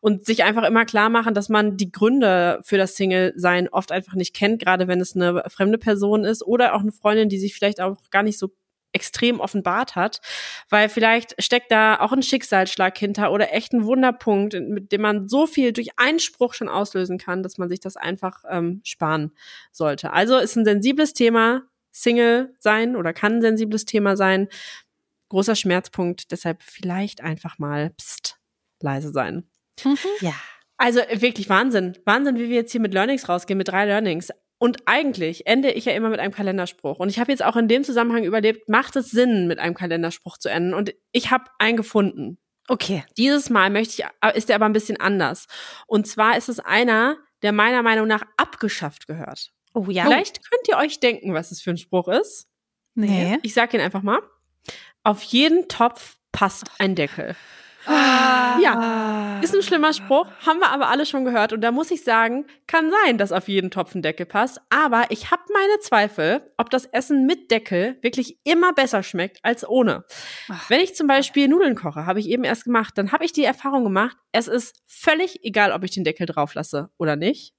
Und 0.00 0.26
sich 0.26 0.44
einfach 0.44 0.64
immer 0.64 0.84
klar 0.84 1.08
machen, 1.08 1.32
dass 1.34 1.48
man 1.48 1.76
die 1.78 1.90
Gründe 1.90 2.60
für 2.62 2.76
das 2.76 2.96
Single-Sein 2.96 3.68
oft 3.70 3.90
einfach 3.92 4.14
nicht 4.14 4.34
kennt, 4.34 4.60
gerade 4.62 4.86
wenn 4.88 5.00
es 5.00 5.14
eine 5.16 5.42
fremde 5.48 5.78
Person 5.78 6.24
ist 6.24 6.42
oder 6.46 6.74
auch 6.74 6.80
eine 6.80 6.92
Freundin, 6.92 7.28
die 7.30 7.38
sich 7.38 7.54
vielleicht 7.54 7.80
auch 7.80 7.96
gar 8.10 8.22
nicht 8.22 8.38
so 8.38 8.50
extrem 8.92 9.40
offenbart 9.40 9.96
hat, 9.96 10.20
weil 10.68 10.88
vielleicht 10.88 11.40
steckt 11.42 11.70
da 11.70 12.00
auch 12.00 12.12
ein 12.12 12.22
Schicksalsschlag 12.22 12.96
hinter 12.98 13.32
oder 13.32 13.52
echt 13.52 13.72
ein 13.72 13.84
Wunderpunkt, 13.84 14.54
mit 14.54 14.92
dem 14.92 15.02
man 15.02 15.28
so 15.28 15.46
viel 15.46 15.72
durch 15.72 15.90
Einspruch 15.96 16.54
schon 16.54 16.68
auslösen 16.68 17.18
kann, 17.18 17.42
dass 17.42 17.58
man 17.58 17.68
sich 17.68 17.80
das 17.80 17.96
einfach 17.96 18.44
ähm, 18.48 18.80
sparen 18.84 19.32
sollte. 19.72 20.12
Also 20.12 20.38
ist 20.38 20.56
ein 20.56 20.64
sensibles 20.64 21.12
Thema, 21.12 21.62
Single 21.92 22.54
sein 22.58 22.96
oder 22.96 23.12
kann 23.12 23.36
ein 23.36 23.42
sensibles 23.42 23.84
Thema 23.84 24.16
sein, 24.16 24.48
großer 25.28 25.56
Schmerzpunkt, 25.56 26.32
deshalb 26.32 26.62
vielleicht 26.62 27.20
einfach 27.20 27.58
mal 27.58 27.90
pst, 27.90 28.38
leise 28.80 29.10
sein. 29.10 29.48
Ja. 30.20 30.34
Also 30.76 31.00
wirklich 31.12 31.48
Wahnsinn. 31.50 31.98
Wahnsinn, 32.06 32.36
wie 32.36 32.48
wir 32.48 32.56
jetzt 32.56 32.72
hier 32.72 32.80
mit 32.80 32.94
Learnings 32.94 33.28
rausgehen, 33.28 33.58
mit 33.58 33.68
drei 33.68 33.84
Learnings. 33.84 34.30
Und 34.60 34.82
eigentlich 34.84 35.46
ende 35.46 35.70
ich 35.70 35.86
ja 35.86 35.92
immer 35.92 36.10
mit 36.10 36.20
einem 36.20 36.34
Kalenderspruch. 36.34 36.98
Und 36.98 37.08
ich 37.08 37.18
habe 37.18 37.32
jetzt 37.32 37.42
auch 37.42 37.56
in 37.56 37.66
dem 37.66 37.82
Zusammenhang 37.82 38.24
überlebt, 38.24 38.68
macht 38.68 38.94
es 38.94 39.10
Sinn, 39.10 39.48
mit 39.48 39.58
einem 39.58 39.72
Kalenderspruch 39.74 40.36
zu 40.36 40.50
enden? 40.50 40.74
Und 40.74 40.94
ich 41.12 41.30
habe 41.30 41.44
einen 41.58 41.78
gefunden. 41.78 42.36
Okay. 42.68 43.02
Dieses 43.16 43.48
Mal 43.48 43.70
möchte 43.70 44.02
ich, 44.02 44.08
äh, 44.20 44.36
ist 44.36 44.50
der 44.50 44.56
aber 44.56 44.66
ein 44.66 44.74
bisschen 44.74 45.00
anders. 45.00 45.46
Und 45.86 46.06
zwar 46.06 46.36
ist 46.36 46.50
es 46.50 46.60
einer, 46.60 47.16
der 47.40 47.52
meiner 47.52 47.82
Meinung 47.82 48.06
nach 48.06 48.22
abgeschafft 48.36 49.06
gehört. 49.06 49.50
Oh 49.72 49.86
ja. 49.88 50.04
Vielleicht 50.04 50.46
könnt 50.50 50.68
ihr 50.68 50.76
euch 50.76 51.00
denken, 51.00 51.32
was 51.32 51.52
es 51.52 51.62
für 51.62 51.70
ein 51.70 51.78
Spruch 51.78 52.08
ist. 52.08 52.46
Nee. 52.94 53.38
Ich 53.40 53.54
sag 53.54 53.72
ihn 53.72 53.80
einfach 53.80 54.02
mal. 54.02 54.18
Auf 55.04 55.22
jeden 55.22 55.68
Topf 55.68 56.18
passt 56.32 56.70
ein 56.78 56.94
Deckel. 56.94 57.34
Ja, 57.86 59.40
ist 59.42 59.54
ein 59.54 59.62
schlimmer 59.62 59.92
Spruch, 59.92 60.26
haben 60.46 60.58
wir 60.60 60.70
aber 60.70 60.88
alle 60.88 61.06
schon 61.06 61.24
gehört. 61.24 61.52
Und 61.52 61.62
da 61.62 61.70
muss 61.70 61.90
ich 61.90 62.04
sagen, 62.04 62.46
kann 62.66 62.90
sein, 62.90 63.18
dass 63.18 63.32
auf 63.32 63.48
jeden 63.48 63.70
Topf 63.70 63.94
ein 63.94 64.02
Deckel 64.02 64.26
passt. 64.26 64.60
Aber 64.68 65.06
ich 65.10 65.30
habe 65.30 65.42
meine 65.52 65.78
Zweifel, 65.80 66.42
ob 66.56 66.70
das 66.70 66.86
Essen 66.86 67.26
mit 67.26 67.50
Deckel 67.50 67.98
wirklich 68.02 68.38
immer 68.44 68.72
besser 68.72 69.02
schmeckt 69.02 69.38
als 69.42 69.66
ohne. 69.68 70.04
Wenn 70.68 70.80
ich 70.80 70.94
zum 70.94 71.06
Beispiel 71.06 71.48
Nudeln 71.48 71.74
koche, 71.74 72.06
habe 72.06 72.20
ich 72.20 72.28
eben 72.28 72.44
erst 72.44 72.64
gemacht, 72.64 72.98
dann 72.98 73.12
habe 73.12 73.24
ich 73.24 73.32
die 73.32 73.44
Erfahrung 73.44 73.84
gemacht, 73.84 74.16
es 74.32 74.46
ist 74.46 74.76
völlig 74.86 75.44
egal, 75.44 75.72
ob 75.72 75.82
ich 75.84 75.90
den 75.90 76.04
Deckel 76.04 76.26
drauf 76.26 76.54
lasse 76.54 76.90
oder 76.98 77.16
nicht. 77.16 77.54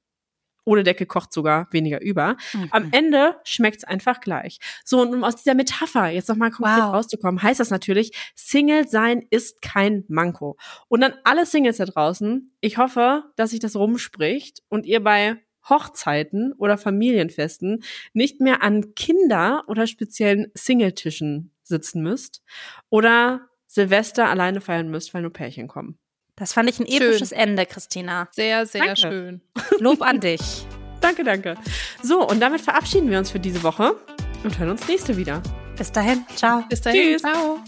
Ohne 0.63 0.83
Deckel 0.83 1.07
kocht 1.07 1.33
sogar 1.33 1.67
weniger 1.71 2.01
über. 2.01 2.37
Am 2.71 2.89
Ende 2.91 3.35
schmeckt's 3.43 3.83
einfach 3.83 4.19
gleich. 4.21 4.59
So, 4.85 5.01
und 5.01 5.13
um 5.13 5.23
aus 5.23 5.35
dieser 5.35 5.55
Metapher 5.55 6.09
jetzt 6.09 6.29
nochmal 6.29 6.51
konkret 6.51 6.83
Wow. 6.83 6.93
rauszukommen, 6.93 7.41
heißt 7.41 7.59
das 7.59 7.69
natürlich, 7.69 8.11
Single 8.35 8.87
sein 8.87 9.25
ist 9.29 9.61
kein 9.61 10.03
Manko. 10.07 10.57
Und 10.87 11.03
an 11.03 11.13
alle 11.23 11.45
Singles 11.45 11.77
da 11.77 11.85
draußen, 11.85 12.53
ich 12.61 12.77
hoffe, 12.77 13.23
dass 13.35 13.51
sich 13.51 13.59
das 13.59 13.75
rumspricht 13.75 14.61
und 14.69 14.85
ihr 14.85 15.03
bei 15.03 15.37
Hochzeiten 15.69 16.53
oder 16.53 16.77
Familienfesten 16.77 17.83
nicht 18.13 18.39
mehr 18.41 18.63
an 18.63 18.95
Kinder 18.95 19.63
oder 19.67 19.85
speziellen 19.87 20.51
Singletischen 20.53 21.53
sitzen 21.63 22.01
müsst 22.01 22.41
oder 22.89 23.47
Silvester 23.67 24.27
alleine 24.27 24.59
feiern 24.59 24.89
müsst, 24.89 25.13
weil 25.13 25.21
nur 25.21 25.31
Pärchen 25.31 25.67
kommen. 25.67 25.97
Das 26.41 26.53
fand 26.53 26.67
ich 26.71 26.79
ein 26.79 26.87
Schön. 26.87 27.03
episches 27.03 27.31
Ende, 27.31 27.67
Christina. 27.67 28.27
Sehr, 28.31 28.65
sehr 28.65 28.95
Danke. 28.95 28.99
schön. 28.99 29.41
Lob 29.79 30.01
an 30.01 30.19
dich. 30.19 30.41
Danke, 30.99 31.23
danke. 31.23 31.53
So, 32.01 32.27
und 32.27 32.39
damit 32.39 32.61
verabschieden 32.61 33.11
wir 33.11 33.19
uns 33.19 33.29
für 33.29 33.39
diese 33.39 33.61
Woche 33.61 33.95
und 34.43 34.57
hören 34.57 34.71
uns 34.71 34.87
nächste 34.87 35.17
wieder. 35.17 35.43
Bis 35.77 35.91
dahin. 35.91 36.25
Ciao. 36.35 36.63
Bis 36.67 36.81
dahin. 36.81 37.11
Tschüss. 37.11 37.21
Ciao. 37.21 37.59